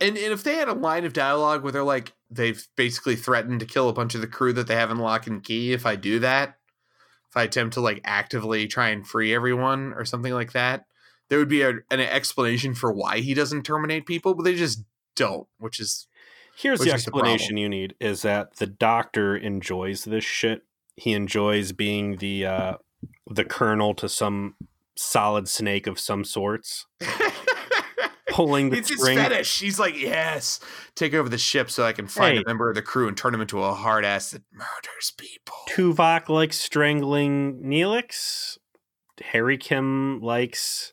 And, 0.00 0.16
and 0.16 0.32
if 0.32 0.42
they 0.42 0.54
had 0.54 0.68
a 0.68 0.72
line 0.72 1.04
of 1.04 1.12
dialogue 1.12 1.62
where 1.62 1.72
they're 1.72 1.84
like, 1.84 2.14
they've 2.30 2.66
basically 2.74 3.16
threatened 3.16 3.60
to 3.60 3.66
kill 3.66 3.90
a 3.90 3.92
bunch 3.92 4.14
of 4.14 4.22
the 4.22 4.26
crew 4.26 4.54
that 4.54 4.66
they 4.66 4.74
have 4.74 4.90
in 4.90 4.96
lock 4.96 5.26
and 5.26 5.44
key 5.44 5.74
if 5.74 5.84
I 5.84 5.94
do 5.96 6.20
that, 6.20 6.54
if 7.30 7.36
I 7.36 7.44
attempt 7.44 7.74
to 7.74 7.80
like 7.80 8.00
actively 8.04 8.66
try 8.66 8.88
and 8.88 9.06
free 9.06 9.34
everyone 9.34 9.92
or 9.94 10.04
something 10.04 10.32
like 10.32 10.52
that, 10.52 10.86
there 11.28 11.38
would 11.38 11.48
be 11.48 11.62
a, 11.62 11.70
an 11.90 12.00
explanation 12.00 12.74
for 12.74 12.92
why 12.92 13.20
he 13.20 13.34
doesn't 13.34 13.62
terminate 13.62 14.04
people, 14.04 14.34
but 14.34 14.42
they 14.42 14.54
just 14.54 14.84
don't, 15.14 15.46
which 15.58 15.78
is. 15.78 16.08
Here's 16.56 16.80
which 16.80 16.90
the 16.90 16.96
is 16.96 17.04
the 17.04 17.10
explanation 17.10 17.54
problem. 17.54 17.58
you 17.58 17.68
need 17.68 17.94
is 18.00 18.22
that 18.22 18.56
the 18.56 18.66
doctor 18.66 19.36
enjoys 19.36 20.04
this 20.04 20.24
shit. 20.24 20.62
He 20.96 21.12
enjoys 21.12 21.72
being 21.72 22.16
the 22.16 22.44
uh 22.44 22.74
the 23.30 23.44
colonel 23.44 23.94
to 23.94 24.08
some 24.08 24.56
solid 24.96 25.48
snake 25.48 25.86
of 25.86 25.98
some 25.98 26.24
sorts, 26.24 26.86
pulling 28.46 28.70
the 28.70 28.78
it's 28.78 28.88
his 28.88 29.00
string. 29.00 29.16
fetish. 29.18 29.60
He's 29.60 29.78
like, 29.78 29.96
yes, 30.00 30.60
take 30.94 31.14
over 31.14 31.28
the 31.28 31.38
ship 31.38 31.70
so 31.70 31.84
I 31.84 31.92
can 31.92 32.06
find 32.06 32.36
Hey. 32.36 32.42
a 32.42 32.46
member 32.46 32.68
of 32.68 32.74
the 32.74 32.82
crew 32.82 33.08
and 33.08 33.16
turn 33.16 33.34
him 33.34 33.40
into 33.40 33.62
a 33.62 33.72
hard 33.72 34.04
ass 34.04 34.30
that 34.32 34.42
murders 34.52 35.12
people. 35.16 35.54
Tuvok 35.68 36.28
likes 36.28 36.58
strangling 36.58 37.60
Neelix. 37.62 38.58
Harry 39.22 39.58
Kim 39.58 40.20
likes 40.20 40.92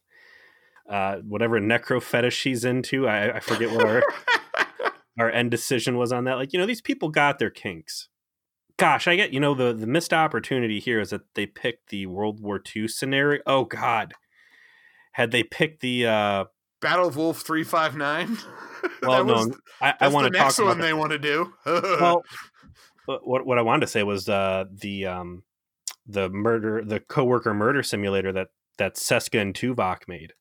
uh, 0.89 1.17
whatever 1.17 1.59
necro 1.59 2.01
fetish 2.01 2.43
he's 2.43 2.65
into. 2.65 3.07
I, 3.07 3.37
I 3.37 3.39
forget 3.39 3.71
what 3.71 3.85
our, 3.85 4.03
our 5.19 5.31
end 5.31 5.51
decision 5.51 5.97
was 5.97 6.11
on 6.11 6.25
that. 6.25 6.35
Like, 6.35 6.53
you 6.53 6.59
know, 6.59 6.65
these 6.65 6.81
people 6.81 7.09
got 7.09 7.39
their 7.39 7.49
kinks. 7.49 8.09
Gosh, 8.77 9.07
I 9.07 9.15
get, 9.15 9.33
you 9.33 9.39
know, 9.39 9.53
the, 9.55 9.73
the 9.73 9.87
missed 9.87 10.13
opportunity 10.13 10.79
here 10.79 10.99
is 10.99 11.09
that 11.09 11.33
they 11.33 11.45
picked 11.47 11.89
the 11.89 12.05
World 12.05 12.39
War 12.39 12.61
II 12.75 12.87
scenario. 12.87 13.41
Oh, 13.47 13.65
God. 13.65 14.13
Had 15.13 15.31
they 15.31 15.41
picked 15.43 15.81
the, 15.81 16.05
uh, 16.05 16.45
Battle 16.81 17.07
of 17.07 17.17
Wolf 17.17 17.41
three 17.41 17.63
five 17.63 17.95
nine. 17.95 18.37
well, 19.01 19.25
no, 19.25 19.51
I, 19.81 19.93
I 19.99 20.07
want 20.09 20.31
to 20.31 20.37
talk 20.37 20.47
next 20.47 20.59
one 20.59 20.79
they 20.79 20.93
want 20.93 21.11
to 21.11 21.19
do. 21.19 21.53
well, 21.65 22.23
what 23.05 23.45
what 23.45 23.57
I 23.57 23.61
wanted 23.61 23.81
to 23.81 23.87
say 23.87 24.03
was 24.03 24.29
uh, 24.29 24.65
the 24.71 25.07
um, 25.07 25.43
the 26.05 26.29
murder, 26.29 26.83
the 26.83 26.99
coworker 26.99 27.53
murder 27.53 27.83
simulator 27.83 28.31
that 28.31 28.49
that 28.77 28.95
Seska 28.95 29.41
and 29.41 29.53
Tuvok 29.53 30.07
made. 30.07 30.33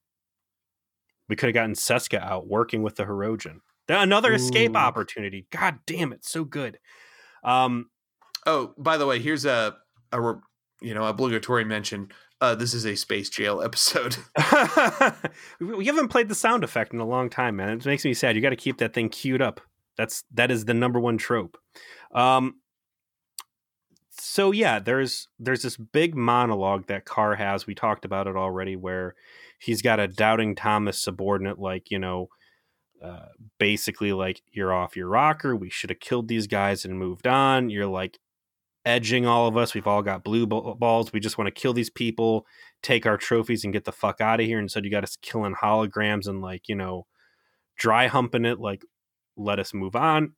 We 1.28 1.36
could 1.36 1.48
have 1.48 1.54
gotten 1.54 1.74
Seska 1.74 2.20
out 2.20 2.46
working 2.46 2.82
with 2.82 2.96
the 2.96 3.04
Hirogen. 3.04 3.58
Another 3.88 4.32
escape 4.32 4.76
opportunity. 4.76 5.46
God 5.50 5.78
damn 5.86 6.12
it, 6.12 6.24
so 6.24 6.44
good. 6.44 6.78
Um, 7.44 7.90
oh, 8.44 8.74
by 8.76 8.96
the 8.96 9.06
way, 9.06 9.20
here's 9.20 9.44
a 9.44 9.76
a 10.12 10.34
you 10.80 10.94
know 10.94 11.04
obligatory 11.04 11.64
mention. 11.64 12.10
Uh, 12.40 12.54
this 12.54 12.74
is 12.74 12.84
a 12.84 12.96
space 12.96 13.28
jail 13.28 13.62
episode. 13.64 14.16
we 15.60 15.86
haven't 15.86 16.08
played 16.08 16.28
the 16.28 16.34
sound 16.34 16.64
effect 16.64 16.92
in 16.92 17.00
a 17.00 17.06
long 17.06 17.30
time, 17.30 17.56
man. 17.56 17.70
It 17.70 17.86
makes 17.86 18.04
me 18.04 18.14
sad. 18.14 18.36
You 18.36 18.42
got 18.42 18.50
to 18.50 18.56
keep 18.56 18.78
that 18.78 18.94
thing 18.94 19.08
queued 19.08 19.42
up. 19.42 19.60
That's 19.96 20.24
that 20.34 20.50
is 20.50 20.66
the 20.66 20.74
number 20.74 21.00
one 21.00 21.16
trope. 21.16 21.56
Um, 22.14 22.56
so 24.10 24.52
yeah, 24.52 24.78
there's 24.78 25.28
there's 25.38 25.62
this 25.62 25.76
big 25.76 26.14
monologue 26.14 26.86
that 26.88 27.06
Karr 27.06 27.36
has. 27.36 27.66
We 27.66 27.74
talked 27.74 28.04
about 28.04 28.26
it 28.26 28.36
already, 28.36 28.76
where 28.76 29.14
he's 29.58 29.80
got 29.80 30.00
a 30.00 30.08
doubting 30.08 30.54
Thomas 30.54 31.02
subordinate, 31.02 31.58
like 31.58 31.90
you 31.90 31.98
know, 31.98 32.28
uh, 33.02 33.26
basically 33.58 34.12
like 34.12 34.42
you're 34.52 34.72
off 34.72 34.96
your 34.96 35.08
rocker. 35.08 35.56
We 35.56 35.70
should 35.70 35.90
have 35.90 36.00
killed 36.00 36.28
these 36.28 36.46
guys 36.46 36.84
and 36.84 36.98
moved 36.98 37.26
on. 37.26 37.70
You're 37.70 37.86
like 37.86 38.18
edging 38.86 39.26
all 39.26 39.48
of 39.48 39.56
us. 39.56 39.74
We've 39.74 39.86
all 39.86 40.02
got 40.02 40.24
blue 40.24 40.46
balls. 40.46 41.12
We 41.12 41.20
just 41.20 41.36
want 41.36 41.48
to 41.48 41.60
kill 41.60 41.74
these 41.74 41.90
people, 41.90 42.46
take 42.82 43.04
our 43.04 43.18
trophies, 43.18 43.64
and 43.64 43.72
get 43.72 43.84
the 43.84 43.92
fuck 43.92 44.20
out 44.22 44.40
of 44.40 44.46
here. 44.46 44.58
And 44.58 44.64
Instead, 44.66 44.84
you 44.84 44.90
got 44.90 45.04
us 45.04 45.18
killing 45.20 45.56
holograms 45.60 46.26
and 46.26 46.40
like 46.40 46.68
you 46.68 46.76
know, 46.76 47.06
dry 47.76 48.06
humping 48.06 48.46
it. 48.46 48.60
Like, 48.60 48.82
let 49.36 49.58
us 49.58 49.74
move 49.74 49.96
on. 49.96 50.34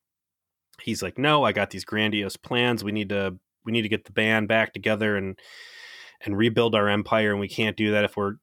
He's 0.82 1.02
like, 1.02 1.18
no, 1.18 1.44
I 1.44 1.52
got 1.52 1.70
these 1.70 1.84
grandiose 1.84 2.36
plans. 2.36 2.82
We 2.82 2.92
need 2.92 3.10
to 3.10 3.36
we 3.64 3.72
need 3.72 3.82
to 3.82 3.88
get 3.88 4.06
the 4.06 4.12
band 4.12 4.48
back 4.48 4.72
together 4.72 5.16
and 5.16 5.38
and 6.24 6.36
rebuild 6.36 6.74
our 6.74 6.88
empire. 6.88 7.30
And 7.30 7.40
we 7.40 7.48
can't 7.48 7.76
do 7.76 7.92
that 7.92 8.04
if 8.04 8.16
we're 8.16 8.34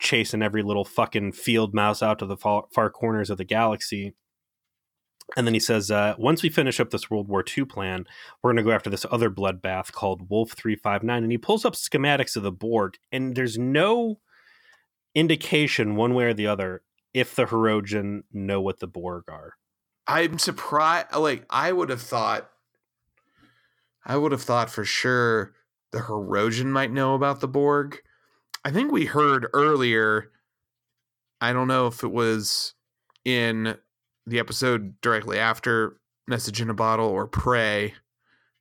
chasing 0.00 0.42
every 0.42 0.62
little 0.62 0.84
fucking 0.84 1.32
field 1.32 1.72
mouse 1.72 2.02
out 2.02 2.18
to 2.18 2.26
the 2.26 2.36
far, 2.36 2.64
far 2.74 2.90
corners 2.90 3.30
of 3.30 3.38
the 3.38 3.44
galaxy. 3.44 4.14
And 5.36 5.46
then 5.46 5.54
he 5.54 5.60
says, 5.60 5.90
uh, 5.90 6.14
once 6.18 6.42
we 6.42 6.48
finish 6.48 6.78
up 6.78 6.90
this 6.90 7.10
World 7.10 7.28
War 7.28 7.44
II 7.56 7.64
plan, 7.64 8.06
we're 8.42 8.52
going 8.52 8.64
to 8.64 8.68
go 8.68 8.74
after 8.74 8.90
this 8.90 9.06
other 9.10 9.30
bloodbath 9.30 9.92
called 9.92 10.28
Wolf 10.28 10.52
359. 10.52 11.22
And 11.22 11.32
he 11.32 11.38
pulls 11.38 11.64
up 11.64 11.74
schematics 11.74 12.36
of 12.36 12.42
the 12.42 12.52
Borg, 12.52 12.96
and 13.10 13.34
there's 13.34 13.56
no 13.56 14.18
indication 15.14 15.96
one 15.96 16.14
way 16.14 16.24
or 16.24 16.34
the 16.34 16.46
other 16.46 16.82
if 17.14 17.34
the 17.34 17.46
Hirogen 17.46 18.22
know 18.32 18.60
what 18.60 18.80
the 18.80 18.86
Borg 18.86 19.24
are. 19.28 19.54
I'm 20.06 20.38
surprised. 20.38 21.14
Like 21.14 21.44
I 21.48 21.72
would 21.72 21.90
have 21.90 22.02
thought, 22.02 22.50
I 24.04 24.16
would 24.16 24.32
have 24.32 24.42
thought 24.42 24.70
for 24.70 24.84
sure 24.84 25.54
the 25.92 26.00
Hirogen 26.00 26.66
might 26.66 26.90
know 26.90 27.14
about 27.14 27.40
the 27.40 27.48
Borg. 27.48 27.98
I 28.64 28.70
think 28.70 28.90
we 28.90 29.06
heard 29.06 29.46
earlier. 29.52 30.30
I 31.40 31.52
don't 31.52 31.68
know 31.68 31.86
if 31.86 32.02
it 32.02 32.12
was 32.12 32.74
in 33.24 33.76
the 34.26 34.38
episode 34.38 35.00
directly 35.00 35.38
after 35.38 35.98
Message 36.26 36.60
in 36.60 36.70
a 36.70 36.74
Bottle 36.74 37.08
or 37.08 37.26
Prey, 37.26 37.94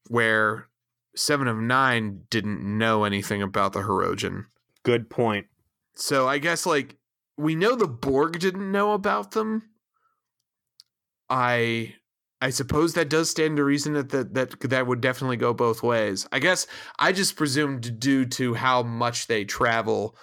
where 0.07 0.67
Seven 1.15 1.47
of 1.47 1.57
Nine 1.57 2.23
didn't 2.29 2.61
know 2.63 3.03
anything 3.03 3.41
about 3.41 3.73
the 3.73 3.81
Hirogen. 3.81 4.45
Good 4.83 5.09
point. 5.09 5.47
So 5.93 6.27
I 6.27 6.37
guess 6.37 6.65
like 6.65 6.97
we 7.37 7.55
know 7.55 7.75
the 7.75 7.87
Borg 7.87 8.39
didn't 8.39 8.71
know 8.71 8.93
about 8.93 9.31
them. 9.31 9.63
I 11.29 11.95
I 12.41 12.49
suppose 12.49 12.93
that 12.93 13.09
does 13.09 13.29
stand 13.29 13.57
to 13.57 13.63
reason 13.63 13.93
that 13.93 14.09
that 14.09 14.33
that, 14.33 14.59
that 14.61 14.87
would 14.87 15.01
definitely 15.01 15.37
go 15.37 15.53
both 15.53 15.83
ways. 15.83 16.27
I 16.31 16.39
guess 16.39 16.65
I 16.97 17.11
just 17.11 17.35
presumed 17.35 17.99
due 17.99 18.25
to 18.25 18.55
how 18.55 18.83
much 18.83 19.27
they 19.27 19.45
travel, 19.45 20.15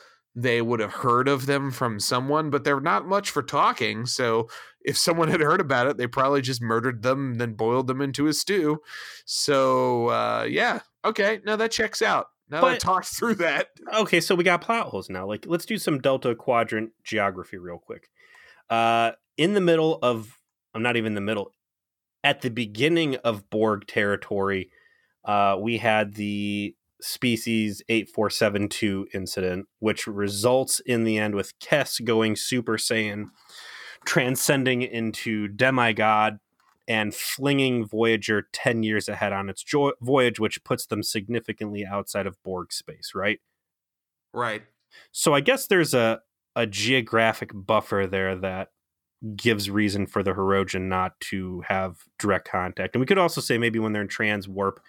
they 0.42 0.62
would 0.62 0.78
have 0.78 0.92
heard 0.92 1.26
of 1.26 1.46
them 1.46 1.70
from 1.72 1.98
someone, 1.98 2.48
but 2.48 2.62
they're 2.62 2.80
not 2.80 3.06
much 3.06 3.30
for 3.30 3.42
talking. 3.42 4.06
So 4.06 4.48
if 4.80 4.96
someone 4.96 5.28
had 5.28 5.40
heard 5.40 5.60
about 5.60 5.88
it, 5.88 5.96
they 5.96 6.06
probably 6.06 6.42
just 6.42 6.62
murdered 6.62 7.02
them 7.02 7.32
and 7.32 7.40
then 7.40 7.54
boiled 7.54 7.88
them 7.88 8.00
into 8.00 8.28
a 8.28 8.32
stew. 8.32 8.78
So 9.26 10.08
uh, 10.08 10.46
yeah, 10.48 10.80
okay, 11.04 11.40
now 11.44 11.56
that 11.56 11.72
checks 11.72 12.02
out. 12.02 12.28
Now 12.48 12.60
that 12.60 12.66
I 12.74 12.78
talked 12.78 13.06
through 13.16 13.36
that, 13.36 13.68
okay, 13.92 14.20
so 14.20 14.36
we 14.36 14.44
got 14.44 14.60
plot 14.60 14.86
holes 14.86 15.10
now. 15.10 15.26
Like, 15.26 15.44
let's 15.46 15.66
do 15.66 15.76
some 15.76 15.98
Delta 15.98 16.34
Quadrant 16.34 16.92
geography 17.02 17.58
real 17.58 17.78
quick. 17.78 18.08
Uh, 18.70 19.12
in 19.36 19.54
the 19.54 19.60
middle 19.60 19.98
of, 20.02 20.38
I'm 20.72 20.82
not 20.82 20.96
even 20.96 21.08
in 21.08 21.14
the 21.14 21.20
middle, 21.20 21.52
at 22.22 22.42
the 22.42 22.50
beginning 22.50 23.16
of 23.16 23.50
Borg 23.50 23.86
territory, 23.86 24.70
uh, 25.24 25.56
we 25.60 25.78
had 25.78 26.14
the 26.14 26.74
species 27.00 27.82
8472 27.88 29.08
incident, 29.14 29.66
which 29.78 30.06
results 30.06 30.80
in 30.80 31.04
the 31.04 31.18
end 31.18 31.34
with 31.34 31.58
Kes 31.60 32.04
going 32.04 32.36
Super 32.36 32.76
Saiyan, 32.76 33.26
transcending 34.04 34.82
into 34.82 35.48
demigod, 35.48 36.38
and 36.86 37.14
flinging 37.14 37.86
Voyager 37.86 38.48
10 38.52 38.82
years 38.82 39.08
ahead 39.08 39.32
on 39.32 39.50
its 39.50 39.62
jo- 39.62 39.92
voyage, 40.00 40.40
which 40.40 40.64
puts 40.64 40.86
them 40.86 41.02
significantly 41.02 41.84
outside 41.84 42.26
of 42.26 42.42
Borg 42.42 42.72
space, 42.72 43.12
right? 43.14 43.40
right? 44.32 44.62
So 45.12 45.34
I 45.34 45.40
guess 45.40 45.66
there's 45.66 45.94
a 45.94 46.20
a 46.56 46.66
geographic 46.66 47.50
buffer 47.54 48.08
there 48.10 48.34
that 48.34 48.70
gives 49.36 49.70
reason 49.70 50.06
for 50.06 50.24
the 50.24 50.32
Hirogen 50.32 50.88
not 50.88 51.18
to 51.20 51.62
have 51.68 51.98
direct 52.18 52.48
contact. 52.48 52.94
And 52.94 53.00
we 53.00 53.06
could 53.06 53.18
also 53.18 53.40
say 53.40 53.58
maybe 53.58 53.78
when 53.78 53.92
they're 53.92 54.02
in 54.02 54.08
trans 54.08 54.48
warp, 54.48 54.80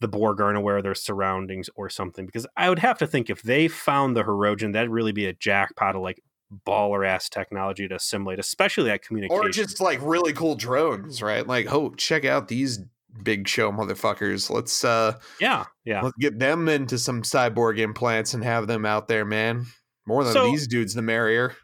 the 0.00 0.08
Borg 0.08 0.40
aren't 0.40 0.58
aware 0.58 0.76
of 0.78 0.82
their 0.82 0.94
surroundings 0.94 1.70
or 1.76 1.88
something. 1.88 2.26
Because 2.26 2.46
I 2.56 2.68
would 2.68 2.80
have 2.80 2.98
to 2.98 3.06
think 3.06 3.30
if 3.30 3.42
they 3.42 3.68
found 3.68 4.16
the 4.16 4.24
Hirogen, 4.24 4.72
that'd 4.72 4.90
really 4.90 5.12
be 5.12 5.26
a 5.26 5.32
jackpot 5.32 5.96
of 5.96 6.02
like 6.02 6.20
baller 6.66 7.06
ass 7.06 7.28
technology 7.28 7.88
to 7.88 7.94
assimilate, 7.96 8.38
especially 8.38 8.84
that 8.84 9.02
communication. 9.02 9.44
or 9.44 9.48
just 9.50 9.80
like 9.80 9.98
really 10.02 10.32
cool 10.32 10.54
drones, 10.56 11.22
right? 11.22 11.46
Like, 11.46 11.72
oh, 11.72 11.94
check 11.94 12.24
out 12.24 12.48
these 12.48 12.80
big 13.22 13.46
show 13.48 13.70
motherfuckers. 13.72 14.50
Let's 14.50 14.84
uh 14.84 15.18
yeah, 15.40 15.64
yeah. 15.84 16.02
let's 16.02 16.16
get 16.18 16.38
them 16.38 16.68
into 16.68 16.98
some 16.98 17.22
cyborg 17.22 17.78
implants 17.78 18.34
and 18.34 18.42
have 18.44 18.66
them 18.66 18.84
out 18.84 19.08
there, 19.08 19.24
man. 19.24 19.66
More 20.06 20.24
than 20.24 20.32
So- 20.32 20.46
these 20.46 20.66
dudes, 20.66 20.94
the 20.94 21.02
merrier. 21.02 21.54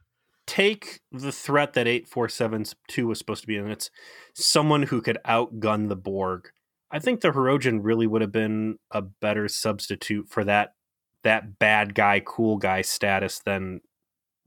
take 0.47 1.01
the 1.13 1.31
threat 1.33 1.75
that 1.75 1.87
8472 1.87 3.07
was 3.07 3.19
supposed 3.19 3.43
to 3.43 3.47
be, 3.47 3.57
and 3.57 3.71
it's 3.71 3.91
someone 4.35 4.85
who 4.85 5.01
could 5.01 5.19
outgun 5.27 5.89
the 5.89 5.97
Borg. 5.97 6.51
I 6.91 6.99
think 6.99 7.21
the 7.21 7.31
Hirogen 7.31 7.81
really 7.83 8.07
would 8.07 8.21
have 8.23 8.33
been 8.33 8.79
a 8.91 9.03
better 9.03 9.49
substitute 9.49 10.29
for 10.29 10.45
that 10.45 10.75
that 11.23 11.59
bad 11.59 11.95
guy, 11.95 12.21
cool 12.25 12.57
guy 12.57 12.83
status 12.83 13.41
than 13.45 13.81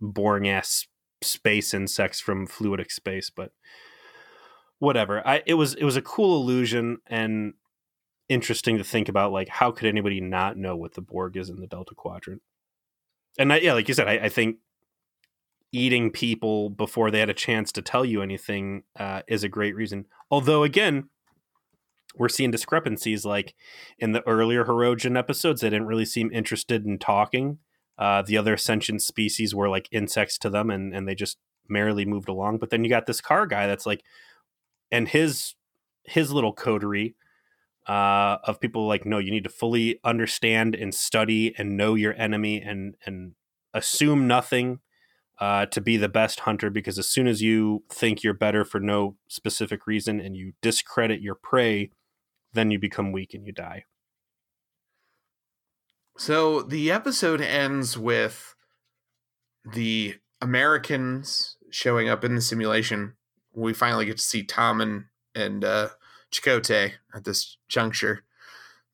boring 0.02 0.48
ass 0.48 0.88
space 1.22 1.74
insects 1.74 2.20
from 2.20 2.48
fluidic 2.48 2.92
space. 2.92 3.30
But 3.30 3.52
whatever. 4.80 5.26
I 5.26 5.42
it 5.46 5.54
was 5.54 5.74
it 5.76 5.84
was 5.86 5.96
a 5.96 6.02
cool 6.02 6.42
illusion 6.42 6.98
and 7.08 7.54
interesting 8.30 8.78
to 8.78 8.84
think 8.84 9.08
about. 9.10 9.32
Like, 9.32 9.48
how 9.48 9.72
could 9.72 9.88
anybody 9.88 10.20
not 10.20 10.58
know 10.58 10.76
what 10.76 10.94
the 10.94 11.02
Borg 11.02 11.38
is 11.38 11.50
in 11.50 11.60
the 11.60 11.68
Delta 11.68 11.96
Quadrant? 11.96 12.42
And 13.40 13.52
I, 13.54 13.58
yeah, 13.58 13.74
like 13.74 13.88
you 13.88 13.94
said, 13.94 14.08
I, 14.08 14.26
I 14.26 14.30
think 14.30 14.58
eating 15.72 16.12
people 16.12 16.70
before 16.70 17.10
they 17.10 17.20
had 17.20 17.30
a 17.30 17.34
chance 17.34 17.72
to 17.72 17.82
tell 17.82 18.06
you 18.06 18.22
anything 18.22 18.84
uh, 19.00 19.22
is 19.28 19.44
a 19.44 19.50
great 19.50 19.76
reason. 19.76 20.06
Although, 20.30 20.64
again, 20.64 21.10
we're 22.16 22.30
seeing 22.30 22.52
discrepancies. 22.52 23.26
Like 23.26 23.56
in 23.98 24.12
the 24.12 24.28
earlier 24.28 24.66
Hirogen 24.66 25.18
episodes, 25.18 25.62
they 25.62 25.70
didn't 25.70 25.88
really 25.88 26.06
seem 26.06 26.32
interested 26.32 26.86
in 26.86 27.00
talking. 27.00 27.60
Uh, 27.98 28.22
the 28.22 28.38
other 28.38 28.58
sentient 28.58 29.02
species 29.02 29.54
were 29.54 29.70
like 29.70 29.88
insects 29.92 30.38
to 30.40 30.50
them, 30.50 30.70
and 30.70 30.94
and 30.96 31.08
they 31.08 31.16
just 31.16 31.38
merrily 31.68 32.06
moved 32.06 32.30
along. 32.30 32.58
But 32.58 32.70
then 32.70 32.84
you 32.84 32.90
got 32.90 33.06
this 33.06 33.22
Karr 33.22 33.46
guy 33.48 33.68
that's 33.68 33.86
like, 33.86 34.04
and 34.92 35.08
his 35.08 35.56
his 36.04 36.32
little 36.32 36.54
coterie 36.54 37.16
uh, 37.88 38.38
of 38.44 38.60
people 38.60 38.88
like, 38.88 39.06
no, 39.06 39.18
you 39.18 39.32
need 39.32 39.44
to 39.44 39.50
fully 39.50 40.00
understand 40.04 40.76
and 40.76 40.94
study 40.94 41.54
and 41.58 41.78
know 41.78 41.96
your 41.96 42.14
enemy 42.14 42.62
and 42.62 42.96
and 43.06 43.34
assume 43.74 44.28
nothing 44.28 44.80
uh, 45.40 45.66
to 45.68 45.82
be 45.82 45.98
the 45.98 46.10
best 46.10 46.42
hunter 46.42 46.70
because 46.70 47.00
as 47.00 47.10
soon 47.10 47.28
as 47.28 47.42
you 47.42 47.84
think 47.90 48.24
you're 48.24 48.34
better 48.34 48.64
for 48.64 48.80
no 48.80 49.18
specific 49.28 49.88
reason 49.88 50.20
and 50.20 50.38
you 50.38 50.54
discredit 50.62 51.22
your 51.22 51.36
prey, 51.36 51.90
then 52.54 52.72
you 52.72 52.80
become 52.80 53.12
weak 53.12 53.34
and 53.34 53.46
you 53.46 53.52
die. 53.54 53.86
So 56.18 56.62
the 56.62 56.92
episode 56.92 57.42
ends 57.42 57.98
with 57.98 58.56
the 59.66 60.16
Americans 60.42 61.58
showing 61.72 62.10
up 62.10 62.24
in 62.24 62.36
the 62.36 62.42
simulation. 62.42 63.14
We 63.54 63.74
finally 63.74 64.06
get 64.06 64.18
to 64.18 64.24
see 64.24 64.44
Tom 64.44 64.82
and 64.82 65.06
and 65.36 65.66
uh, 65.66 65.90
Chakotay 66.32 66.94
at 67.16 67.24
this 67.24 67.58
juncture. 67.68 68.24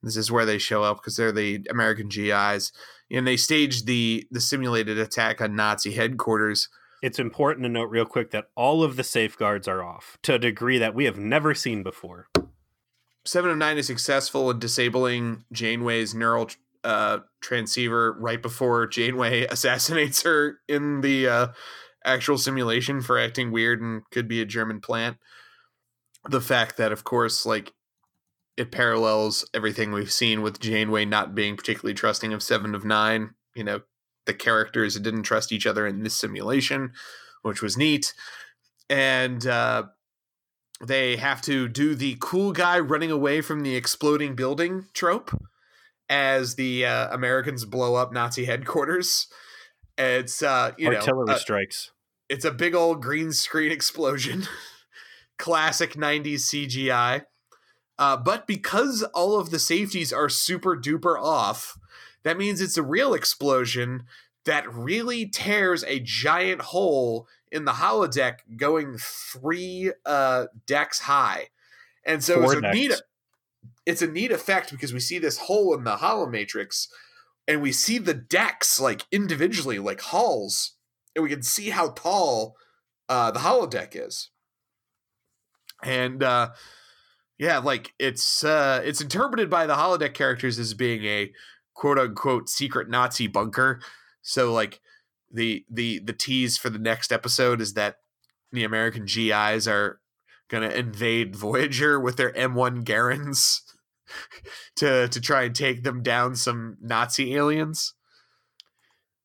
This 0.02 0.16
is 0.16 0.32
where 0.32 0.46
they 0.46 0.58
show 0.58 0.84
up 0.84 0.98
because 0.98 1.18
they're 1.18 1.34
the 1.34 1.66
American 1.70 2.08
GIs, 2.08 2.72
and 3.12 3.28
they 3.28 3.36
staged 3.36 3.86
the 3.86 4.28
the 4.32 4.40
simulated 4.40 4.98
attack 4.98 5.42
on 5.42 5.56
Nazi 5.56 5.94
headquarters. 5.94 6.70
It's 7.02 7.20
important 7.20 7.64
to 7.64 7.70
note 7.70 7.90
real 7.90 8.06
quick 8.06 8.32
that 8.32 8.50
all 8.56 8.84
of 8.84 8.96
the 8.96 9.04
safeguards 9.04 9.68
are 9.68 9.84
off 9.84 10.18
to 10.24 10.36
a 10.36 10.40
degree 10.40 10.78
that 10.78 10.96
we 10.96 11.06
have 11.06 11.18
never 11.18 11.54
seen 11.54 11.84
before. 11.84 12.30
Seven 13.26 13.52
of 13.52 13.58
Nine 13.58 13.78
is 13.78 13.88
successful 13.88 14.50
in 14.50 14.60
disabling 14.60 15.44
Janeway's 15.52 16.16
neural 16.16 16.50
uh, 16.84 17.20
transceiver 17.42 18.16
right 18.20 18.42
before 18.42 18.88
Janeway 18.88 19.46
assassinates 19.50 20.24
her 20.24 20.60
in 20.68 21.02
the 21.02 21.28
uh, 21.28 21.48
actual 22.06 22.38
simulation 22.38 23.02
for 23.02 23.20
acting 23.20 23.52
weird 23.52 23.82
and 23.82 24.02
could 24.12 24.28
be 24.28 24.42
a 24.42 24.46
German 24.46 24.82
plant. 24.82 25.18
The 26.30 26.42
fact 26.42 26.78
that, 26.78 26.92
of 26.92 27.04
course, 27.04 27.46
like 27.46 27.74
it 28.58 28.72
parallels 28.72 29.50
everything 29.54 29.92
we've 29.92 30.12
seen 30.12 30.42
with 30.42 30.60
Janeway 30.60 31.06
not 31.06 31.34
being 31.34 31.56
particularly 31.56 31.94
trusting 31.94 32.34
of 32.34 32.44
Seven 32.44 32.76
of 32.76 32.84
Nine. 32.84 33.36
You 33.56 33.64
know, 33.64 33.82
the 34.26 34.34
characters 34.34 35.00
didn't 35.00 35.24
trust 35.24 35.52
each 35.52 35.66
other 35.66 35.88
in 35.88 36.04
this 36.04 36.14
simulation, 36.14 36.92
which 37.42 37.62
was 37.62 37.78
neat. 37.78 38.14
And 38.90 39.46
uh, 39.48 39.84
they 40.86 41.18
have 41.18 41.42
to 41.44 41.68
do 41.68 41.96
the 41.96 42.18
cool 42.20 42.52
guy 42.52 42.80
running 42.80 43.12
away 43.12 43.42
from 43.42 43.62
the 43.62 43.76
exploding 43.76 44.36
building 44.36 44.86
trope 44.94 45.32
as 46.10 46.56
the 46.56 46.86
uh, 46.86 47.14
Americans 47.14 47.66
blow 47.66 47.96
up 47.96 48.14
Nazi 48.14 48.46
headquarters. 48.46 49.28
It's 49.98 50.42
uh, 50.42 50.72
you 50.78 50.88
artillery 50.88 51.26
know, 51.28 51.34
uh, 51.34 51.38
strikes. 51.38 51.92
It's 52.30 52.46
a 52.46 52.52
big 52.52 52.74
old 52.74 53.02
green 53.02 53.34
screen 53.34 53.72
explosion, 53.74 54.48
classic 55.38 55.94
'90s 55.94 56.42
CGI. 56.42 57.24
Uh, 57.98 58.16
but 58.16 58.48
because 58.48 59.04
all 59.14 59.38
of 59.38 59.50
the 59.50 59.60
safeties 59.60 60.14
are 60.14 60.30
super 60.30 60.78
duper 60.78 61.22
off, 61.22 61.78
that 62.24 62.38
means 62.38 62.62
it's 62.62 62.78
a 62.78 62.84
real 62.84 63.14
explosion 63.14 64.04
that 64.46 64.74
really 64.74 65.28
tears 65.28 65.84
a 65.84 66.00
giant 66.00 66.62
hole 66.62 67.28
in 67.52 67.66
the 67.66 67.74
holodeck 67.74 68.40
going 68.56 68.98
three 69.00 69.92
uh, 70.06 70.46
decks 70.66 71.00
high. 71.00 71.48
And 72.06 72.24
so 72.24 72.42
Four 72.42 72.54
it's 72.54 72.64
a 72.64 72.72
neat 72.72 72.92
it's 73.86 74.02
a 74.02 74.08
neat 74.08 74.32
effect 74.32 74.72
because 74.72 74.94
we 74.94 75.00
see 75.00 75.20
this 75.20 75.38
hole 75.38 75.74
in 75.76 75.84
the 75.84 75.98
holo 75.98 76.28
matrix 76.28 76.88
and 77.48 77.62
we 77.62 77.72
see 77.72 77.98
the 77.98 78.14
decks 78.14 78.80
like 78.80 79.06
individually 79.12 79.80
like 79.80 80.02
halls 80.02 80.74
and 81.16 81.24
we 81.24 81.30
can 81.30 81.42
see 81.42 81.72
how 81.72 81.90
tall 81.90 82.56
uh, 83.10 83.32
the 83.32 83.40
holodeck 83.40 83.90
is. 83.94 84.30
And 85.84 86.22
uh, 86.24 86.52
yeah, 87.38 87.58
like 87.58 87.94
it's 88.00 88.44
uh, 88.44 88.82
it's 88.84 89.02
interpreted 89.02 89.50
by 89.50 89.66
the 89.66 89.76
holodeck 89.76 90.14
characters 90.14 90.60
as 90.60 90.74
being 90.74 91.04
a 91.06 91.32
quote 91.74 91.98
unquote 91.98 92.50
secret 92.50 92.90
Nazi 92.90 93.28
bunker. 93.28 93.82
So 94.22 94.54
like 94.54 94.82
the 95.32 95.66
the 95.70 96.00
the 96.00 96.14
tease 96.14 96.58
for 96.58 96.70
the 96.70 96.80
next 96.80 97.12
episode 97.12 97.62
is 97.62 97.74
that 97.74 97.98
the 98.52 98.64
American 98.64 99.06
GIs 99.06 99.68
are 99.68 100.00
gonna 100.50 100.70
invade 100.70 101.36
Voyager 101.36 102.00
with 102.00 102.18
their 102.18 102.32
M1 102.34 102.84
Garands 102.84 103.62
to 104.76 105.08
to 105.08 105.22
try 105.22 105.44
and 105.44 105.56
take 105.56 105.84
them 105.84 106.02
down 106.02 106.36
some 106.36 106.78
Nazi 106.82 107.36
aliens. 107.36 107.94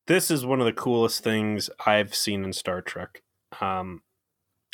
This 0.07 0.31
is 0.31 0.45
one 0.45 0.61
of 0.61 0.67
the 0.67 0.73
coolest 0.73 1.25
things 1.25 1.71
I've 1.87 2.15
seen 2.15 2.45
in 2.45 2.53
Star 2.53 2.83
Trek. 2.83 3.23
Um, 3.61 4.03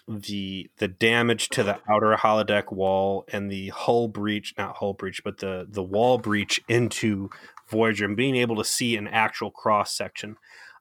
the 0.09 0.69
the 0.79 0.89
damage 0.89 1.49
to 1.51 1.63
the 1.63 1.79
outer 1.89 2.17
holodeck 2.17 2.73
wall 2.73 3.25
and 3.33 3.51
the 3.51 3.69
hull 3.69 4.09
breach, 4.09 4.55
not 4.59 4.79
hull 4.79 4.93
breach, 4.93 5.23
but 5.23 5.39
the 5.39 5.67
the 5.69 5.83
wall 5.83 6.19
breach 6.19 6.61
into 6.69 7.31
Voyager 7.69 8.07
and 8.07 8.17
being 8.17 8.35
able 8.35 8.57
to 8.57 8.65
see 8.65 8.97
an 8.97 9.07
actual 9.07 9.51
cross 9.51 9.97
section. 9.97 10.37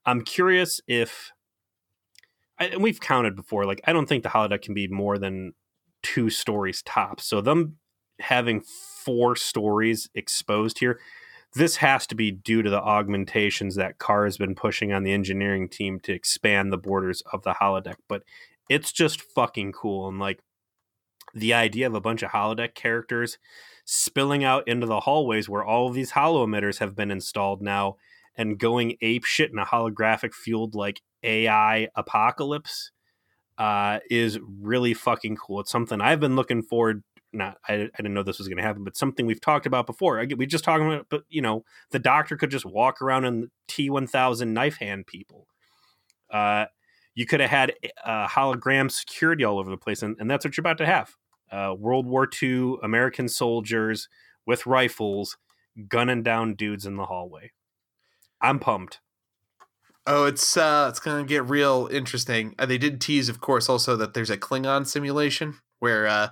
I'm 0.09 0.23
curious 0.23 0.81
if 0.87 1.31
and 2.57 2.81
we've 2.81 2.99
counted 2.99 3.35
before. 3.35 3.65
Like 3.65 3.81
I 3.85 3.93
don't 3.93 4.07
think 4.07 4.23
the 4.23 4.29
holodeck 4.29 4.61
can 4.61 4.73
be 4.73 4.87
more 4.87 5.17
than 5.17 5.53
two 6.01 6.29
stories 6.29 6.81
top. 6.81 7.21
So 7.21 7.41
them 7.41 7.77
having 8.19 8.61
four 8.61 9.35
stories 9.35 10.09
exposed 10.15 10.79
here, 10.79 10.99
this 11.53 11.77
has 11.77 12.05
to 12.07 12.15
be 12.15 12.31
due 12.31 12.61
to 12.61 12.69
the 12.69 12.81
augmentations 12.81 13.75
that 13.75 13.97
Karr 13.99 14.25
has 14.25 14.37
been 14.37 14.55
pushing 14.55 14.91
on 14.91 15.03
the 15.03 15.13
engineering 15.13 15.69
team 15.69 15.99
to 16.01 16.13
expand 16.13 16.71
the 16.71 16.77
borders 16.77 17.21
of 17.31 17.43
the 17.43 17.53
holodeck. 17.53 17.95
But 18.07 18.23
it's 18.69 18.91
just 18.91 19.21
fucking 19.21 19.71
cool 19.71 20.07
and 20.07 20.19
like 20.19 20.39
the 21.33 21.53
idea 21.53 21.85
of 21.85 21.93
a 21.93 22.01
bunch 22.01 22.23
of 22.23 22.31
holodeck 22.31 22.73
characters 22.73 23.37
spilling 23.85 24.43
out 24.43 24.67
into 24.67 24.87
the 24.87 25.01
hallways 25.01 25.47
where 25.47 25.63
all 25.63 25.87
of 25.87 25.93
these 25.93 26.11
holo 26.11 26.45
emitters 26.45 26.79
have 26.79 26.95
been 26.95 27.11
installed 27.11 27.61
now 27.61 27.97
and 28.35 28.57
going 28.57 28.95
ape 29.01 29.25
shit 29.25 29.51
in 29.51 29.59
a 29.59 29.65
holographic 29.65 30.33
fueled 30.33 30.75
like 30.75 31.01
AI 31.23 31.89
apocalypse 31.95 32.91
uh, 33.57 33.99
is 34.09 34.39
really 34.61 34.93
fucking 34.93 35.35
cool. 35.35 35.59
It's 35.59 35.71
something 35.71 35.99
I've 36.01 36.19
been 36.19 36.35
looking 36.35 36.63
forward. 36.63 37.03
Not, 37.31 37.57
I, 37.67 37.73
I 37.73 37.97
didn't 37.97 38.13
know 38.13 38.23
this 38.23 38.39
was 38.39 38.47
going 38.47 38.57
to 38.57 38.63
happen, 38.63 38.83
but 38.83 38.97
something 38.97 39.25
we've 39.25 39.41
talked 39.41 39.65
about 39.67 39.85
before. 39.85 40.19
I, 40.19 40.27
we 40.35 40.47
just 40.47 40.63
talking 40.63 40.87
about, 40.87 41.07
but 41.09 41.23
you 41.29 41.41
know, 41.41 41.63
the 41.91 41.99
doctor 41.99 42.37
could 42.37 42.49
just 42.49 42.65
walk 42.65 43.01
around 43.01 43.25
in 43.25 43.51
T 43.67 43.89
one 43.89 44.07
thousand 44.07 44.53
knife 44.53 44.77
hand 44.77 45.05
people. 45.05 45.47
Uh, 46.31 46.65
you 47.13 47.25
could 47.25 47.41
have 47.41 47.49
had 47.49 47.73
uh, 48.03 48.27
hologram 48.27 48.89
security 48.89 49.43
all 49.43 49.59
over 49.59 49.69
the 49.69 49.77
place, 49.77 50.01
and, 50.01 50.15
and 50.19 50.31
that's 50.31 50.45
what 50.45 50.55
you're 50.55 50.61
about 50.61 50.77
to 50.77 50.85
have. 50.85 51.15
Uh, 51.51 51.75
World 51.77 52.05
War 52.05 52.29
II 52.41 52.75
American 52.81 53.27
soldiers 53.27 54.07
with 54.45 54.65
rifles 54.65 55.37
gunning 55.87 56.23
down 56.23 56.55
dudes 56.55 56.85
in 56.85 56.95
the 56.95 57.05
hallway. 57.05 57.51
I'm 58.41 58.59
pumped. 58.59 58.99
Oh, 60.07 60.25
it's 60.25 60.57
uh, 60.57 60.87
it's 60.89 60.99
gonna 60.99 61.23
get 61.23 61.45
real 61.45 61.87
interesting. 61.91 62.55
Uh, 62.57 62.65
they 62.65 62.77
did 62.77 62.99
tease, 62.99 63.29
of 63.29 63.41
course, 63.41 63.69
also 63.69 63.95
that 63.97 64.13
there's 64.13 64.29
a 64.29 64.37
Klingon 64.37 64.87
simulation 64.87 65.55
where 65.79 66.07
uh, 66.07 66.29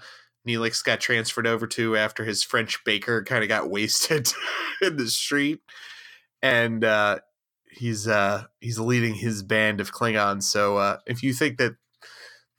Neelix 0.48 0.84
got 0.84 1.00
transferred 1.00 1.46
over 1.46 1.68
to 1.68 1.96
after 1.96 2.26
his 2.26 2.44
French 2.44 2.84
baker 2.86 3.24
kind 3.24 3.44
of 3.44 3.50
got 3.50 3.70
wasted 3.70 4.32
in 4.82 4.98
the 4.98 5.08
street, 5.08 5.60
and 6.42 6.84
uh, 6.84 7.20
he's 7.70 8.08
uh, 8.08 8.46
he's 8.62 8.80
leading 8.80 9.16
his 9.16 9.44
band 9.44 9.80
of 9.80 9.94
Klingons. 9.94 10.44
So 10.44 10.78
uh, 10.78 10.98
if 11.06 11.22
you 11.22 11.34
think 11.34 11.58
that 11.58 11.76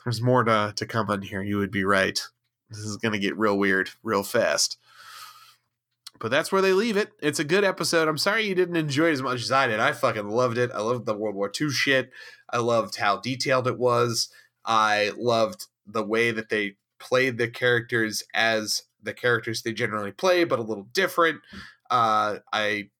there's 0.04 0.22
more 0.22 0.44
to 0.44 0.72
to 0.76 0.86
come 0.86 1.10
on 1.10 1.22
here, 1.22 1.42
you 1.42 1.58
would 1.58 1.72
be 1.72 1.84
right. 1.84 2.20
This 2.70 2.78
is 2.78 2.96
gonna 2.98 3.18
get 3.18 3.36
real 3.36 3.58
weird, 3.58 3.90
real 4.02 4.22
fast. 4.22 4.78
But 6.20 6.30
that's 6.30 6.50
where 6.50 6.62
they 6.62 6.72
leave 6.72 6.96
it. 6.96 7.12
It's 7.20 7.38
a 7.38 7.44
good 7.44 7.64
episode. 7.64 8.08
I'm 8.08 8.18
sorry 8.18 8.46
you 8.46 8.54
didn't 8.54 8.76
enjoy 8.76 9.08
it 9.08 9.12
as 9.12 9.22
much 9.22 9.42
as 9.42 9.52
I 9.52 9.66
did. 9.68 9.80
I 9.80 9.92
fucking 9.92 10.28
loved 10.28 10.58
it. 10.58 10.70
I 10.74 10.80
loved 10.80 11.06
the 11.06 11.14
World 11.14 11.36
War 11.36 11.50
II 11.60 11.70
shit. 11.70 12.10
I 12.50 12.58
loved 12.58 12.96
how 12.96 13.18
detailed 13.18 13.66
it 13.66 13.78
was. 13.78 14.28
I 14.64 15.12
loved 15.16 15.66
the 15.86 16.04
way 16.04 16.30
that 16.30 16.48
they 16.48 16.76
played 16.98 17.38
the 17.38 17.48
characters 17.48 18.22
as 18.34 18.82
the 19.02 19.14
characters 19.14 19.62
they 19.62 19.72
generally 19.72 20.12
play, 20.12 20.44
but 20.44 20.58
a 20.58 20.62
little 20.62 20.88
different. 20.92 21.40
Uh, 21.90 22.38
I 22.52 22.90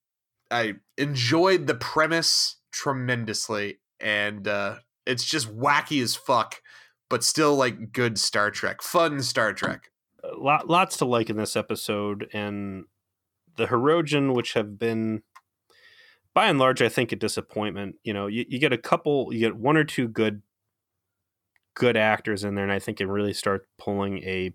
I 0.51 0.75
enjoyed 0.97 1.67
the 1.67 1.75
premise 1.75 2.57
tremendously, 2.73 3.81
and 4.01 4.47
uh, 4.47 4.77
it's 5.07 5.25
just 5.25 5.55
wacky 5.55 6.03
as 6.03 6.15
fuck, 6.17 6.57
but 7.11 7.25
still 7.25 7.57
like 7.57 7.93
good 7.93 8.19
Star 8.19 8.51
Trek, 8.51 8.83
fun 8.83 9.23
Star 9.23 9.53
Trek. 9.53 9.91
Lot, 10.37 10.69
lots 10.69 10.97
to 10.99 11.05
like 11.05 11.31
in 11.31 11.37
this 11.37 11.57
episode, 11.57 12.29
and 12.33 12.85
the 13.59 13.67
Hirogen, 13.67 14.35
which 14.35 14.55
have 14.55 14.79
been 14.79 15.23
by 16.33 16.47
and 16.47 16.59
large, 16.59 16.81
I 16.81 16.89
think 16.89 17.13
a 17.13 17.17
disappointment. 17.17 17.97
You 18.05 18.15
know, 18.15 18.27
you, 18.27 18.45
you 18.49 18.59
get 18.59 18.73
a 18.73 18.79
couple, 18.79 19.33
you 19.33 19.41
get 19.41 19.57
one 19.57 19.77
or 19.77 19.85
two 19.85 20.09
good 20.09 20.43
good 21.75 21.97
actors 21.97 22.45
in 22.45 22.55
there, 22.55 22.65
and 22.65 22.73
I 22.73 22.79
think 22.79 23.01
it 23.01 23.07
really 23.07 23.35
start 23.35 23.69
pulling 23.77 24.19
a 24.19 24.53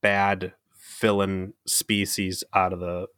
bad 0.00 0.54
villain 1.00 1.54
species 1.66 2.44
out 2.54 2.72
of 2.72 2.80
the 2.80 3.08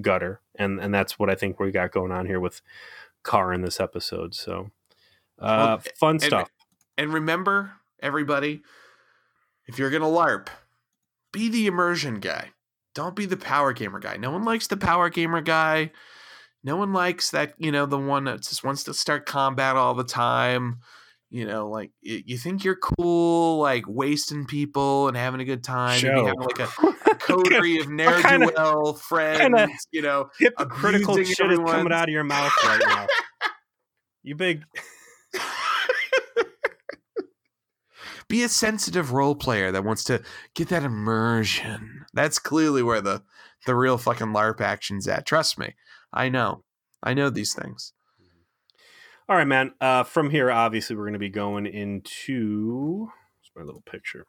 gutter, 0.00 0.40
and 0.56 0.80
and 0.80 0.92
that's 0.92 1.18
what 1.18 1.30
I 1.30 1.34
think 1.34 1.58
we 1.58 1.70
got 1.70 1.92
going 1.92 2.12
on 2.12 2.26
here 2.26 2.40
with 2.40 2.62
Karr 3.22 3.52
in 3.52 3.62
this 3.62 3.80
episode. 3.80 4.34
So, 4.34 4.70
uh, 5.38 5.78
well, 5.78 5.82
fun 5.98 6.16
and, 6.16 6.22
stuff. 6.22 6.50
And 6.98 7.12
remember, 7.12 7.74
everybody, 8.00 8.62
if 9.66 9.78
you're 9.78 9.90
gonna 9.90 10.06
LARP, 10.06 10.48
be 11.32 11.48
the 11.48 11.66
immersion 11.66 12.18
guy. 12.20 12.50
Don't 12.96 13.14
be 13.14 13.26
the 13.26 13.36
power 13.36 13.72
gamer 13.72 14.00
guy. 14.00 14.16
No 14.16 14.32
one 14.32 14.44
likes 14.44 14.66
the 14.66 14.76
power 14.76 15.08
gamer 15.08 15.40
guy. 15.40 15.92
No 16.64 16.76
one 16.76 16.92
likes 16.92 17.30
that, 17.30 17.54
you 17.58 17.70
know, 17.70 17.86
the 17.86 17.98
one 17.98 18.24
that 18.24 18.42
just 18.42 18.64
wants 18.64 18.82
to 18.84 18.94
start 18.94 19.26
combat 19.26 19.76
all 19.76 19.94
the 19.94 20.02
time 20.02 20.80
you 21.28 21.44
know, 21.44 21.68
like 21.68 21.90
you 22.00 22.38
think 22.38 22.64
you're 22.64 22.76
cool, 22.76 23.58
like 23.58 23.84
wasting 23.88 24.46
people 24.46 25.08
and 25.08 25.16
having 25.16 25.40
a 25.40 25.44
good 25.44 25.64
time, 25.64 25.98
Show. 25.98 26.24
having 26.24 26.40
like 26.40 26.60
a, 26.60 26.68
a 27.10 27.14
coterie 27.16 27.80
of 27.80 27.90
ne'er 27.90 28.22
do 28.22 28.50
well 28.54 28.94
friends, 28.94 29.86
you 29.90 30.02
know, 30.02 30.30
hypocritical 30.38 31.16
shit 31.16 31.40
everyone. 31.40 31.66
is 31.66 31.72
coming 31.72 31.92
out 31.92 32.04
of 32.08 32.12
your 32.12 32.24
mouth 32.24 32.52
right 32.64 32.80
now. 32.86 33.06
you 34.22 34.36
big. 34.36 34.64
Be 38.28 38.42
a 38.42 38.48
sensitive 38.48 39.12
role 39.12 39.34
player 39.34 39.70
that 39.70 39.84
wants 39.84 40.04
to 40.04 40.22
get 40.54 40.68
that 40.70 40.84
immersion. 40.84 42.05
That's 42.16 42.38
clearly 42.38 42.82
where 42.82 43.00
the 43.00 43.22
the 43.66 43.74
real 43.74 43.98
fucking 43.98 44.28
LARP 44.28 44.60
action's 44.60 45.06
at. 45.06 45.26
Trust 45.26 45.58
me, 45.58 45.74
I 46.12 46.28
know, 46.28 46.64
I 47.02 47.14
know 47.14 47.30
these 47.30 47.54
things. 47.54 47.92
All 49.28 49.36
right, 49.36 49.46
man. 49.46 49.74
Uh, 49.80 50.04
from 50.04 50.30
here, 50.30 50.50
obviously, 50.50 50.96
we're 50.96 51.02
going 51.04 51.12
to 51.14 51.18
be 51.18 51.28
going 51.28 51.66
into 51.66 53.10
my 53.56 53.62
little 53.62 53.82
picture. 53.82 54.26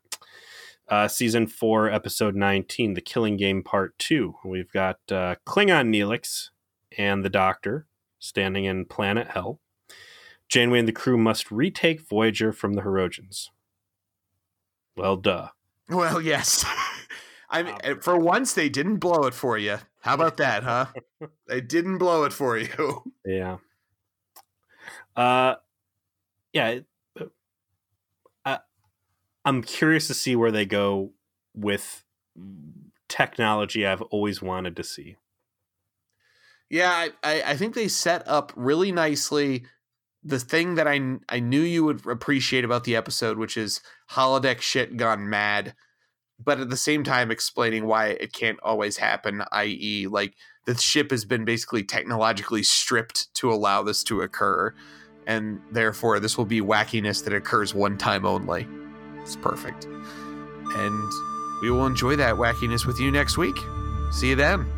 Uh, 0.88 1.08
season 1.08 1.48
four, 1.48 1.90
episode 1.90 2.36
19, 2.36 2.94
The 2.94 3.02
Killing 3.02 3.36
Game 3.38 3.62
Part 3.62 3.98
Two. 4.00 4.36
We've 4.44 4.72
got 4.72 5.00
uh, 5.12 5.36
Klingon 5.46 5.94
Neelix 5.94 6.50
and 6.98 7.24
the 7.24 7.30
Doctor 7.30 7.88
standing 8.20 8.66
in 8.66 8.86
Planet 8.86 9.28
Hell. 9.28 9.60
Janeway 10.50 10.80
and 10.80 10.88
the 10.88 10.94
crew 10.94 11.18
must 11.18 11.52
retake 11.52 12.02
Voyager 12.02 12.54
from 12.54 12.74
the 12.74 12.82
Hirogens. 12.82 13.50
Well, 14.96 15.18
duh. 15.18 15.50
Well, 15.90 16.22
yes. 16.22 16.66
I 17.50 17.64
mean, 17.64 17.76
um, 17.84 18.00
for 18.02 18.18
once, 18.18 18.54
they 18.54 18.70
didn't 18.70 18.98
blow 18.98 19.24
it 19.24 19.34
for 19.34 19.58
you. 19.58 19.78
How 20.02 20.14
about 20.14 20.38
that, 20.38 20.64
huh? 20.64 20.88
they 21.48 21.62
didn't 21.62 21.98
blow 21.98 22.24
it 22.24 22.34
for 22.34 22.58
you. 22.58 23.04
Yeah. 23.26 23.58
Uh, 25.18 25.56
yeah, 26.54 26.80
uh, 27.20 27.26
I, 28.46 28.60
I'm 29.44 29.62
curious 29.62 30.08
to 30.08 30.14
see 30.14 30.36
where 30.36 30.52
they 30.52 30.66
go 30.66 31.12
with 31.54 32.06
technology 33.10 33.86
I've 33.86 34.02
always 34.04 34.42
wanted 34.42 34.78
to 34.78 34.84
see. 34.84 35.18
Yeah, 36.70 37.10
I, 37.24 37.42
I 37.42 37.58
think 37.58 37.74
they 37.76 37.88
set 37.88 38.26
up 38.28 38.54
really 38.56 38.92
nicely 38.92 39.66
the 40.24 40.40
thing 40.40 40.76
that 40.76 40.88
I 40.88 41.18
I 41.30 41.40
knew 41.40 41.62
you 41.62 41.84
would 41.86 42.06
appreciate 42.06 42.66
about 42.66 42.84
the 42.84 42.96
episode, 42.96 43.38
which 43.38 43.58
is 43.58 43.82
holodeck 44.12 44.62
shit 44.62 44.98
gone 44.98 45.30
mad, 45.30 45.74
but 46.44 46.60
at 46.60 46.70
the 46.70 46.78
same 46.78 47.04
time 47.04 47.32
explaining 47.32 47.86
why 47.86 48.08
it 48.08 48.34
can't 48.34 48.60
always 48.62 48.98
happen. 48.98 49.44
I.e., 49.52 50.08
like 50.08 50.36
the 50.66 50.78
ship 50.78 51.12
has 51.12 51.26
been 51.26 51.46
basically 51.46 51.84
technologically 51.84 52.64
stripped 52.64 53.34
to 53.36 53.52
allow 53.52 53.84
this 53.84 54.04
to 54.04 54.22
occur 54.22 54.74
and 55.28 55.62
therefore 55.72 56.20
this 56.20 56.38
will 56.38 56.46
be 56.46 56.62
wackiness 56.62 57.24
that 57.26 57.34
occurs 57.34 57.76
one 57.76 57.98
time 57.98 58.26
only. 58.26 58.66
It's 59.22 59.36
perfect. 59.36 59.86
And 59.86 61.12
we 61.62 61.70
will 61.70 61.86
enjoy 61.86 62.16
that 62.16 62.36
wackiness 62.36 62.86
with 62.86 63.00
you 63.00 63.12
next 63.12 63.38
week. 63.38 63.58
See 64.12 64.30
you 64.30 64.36
then. 64.36 64.77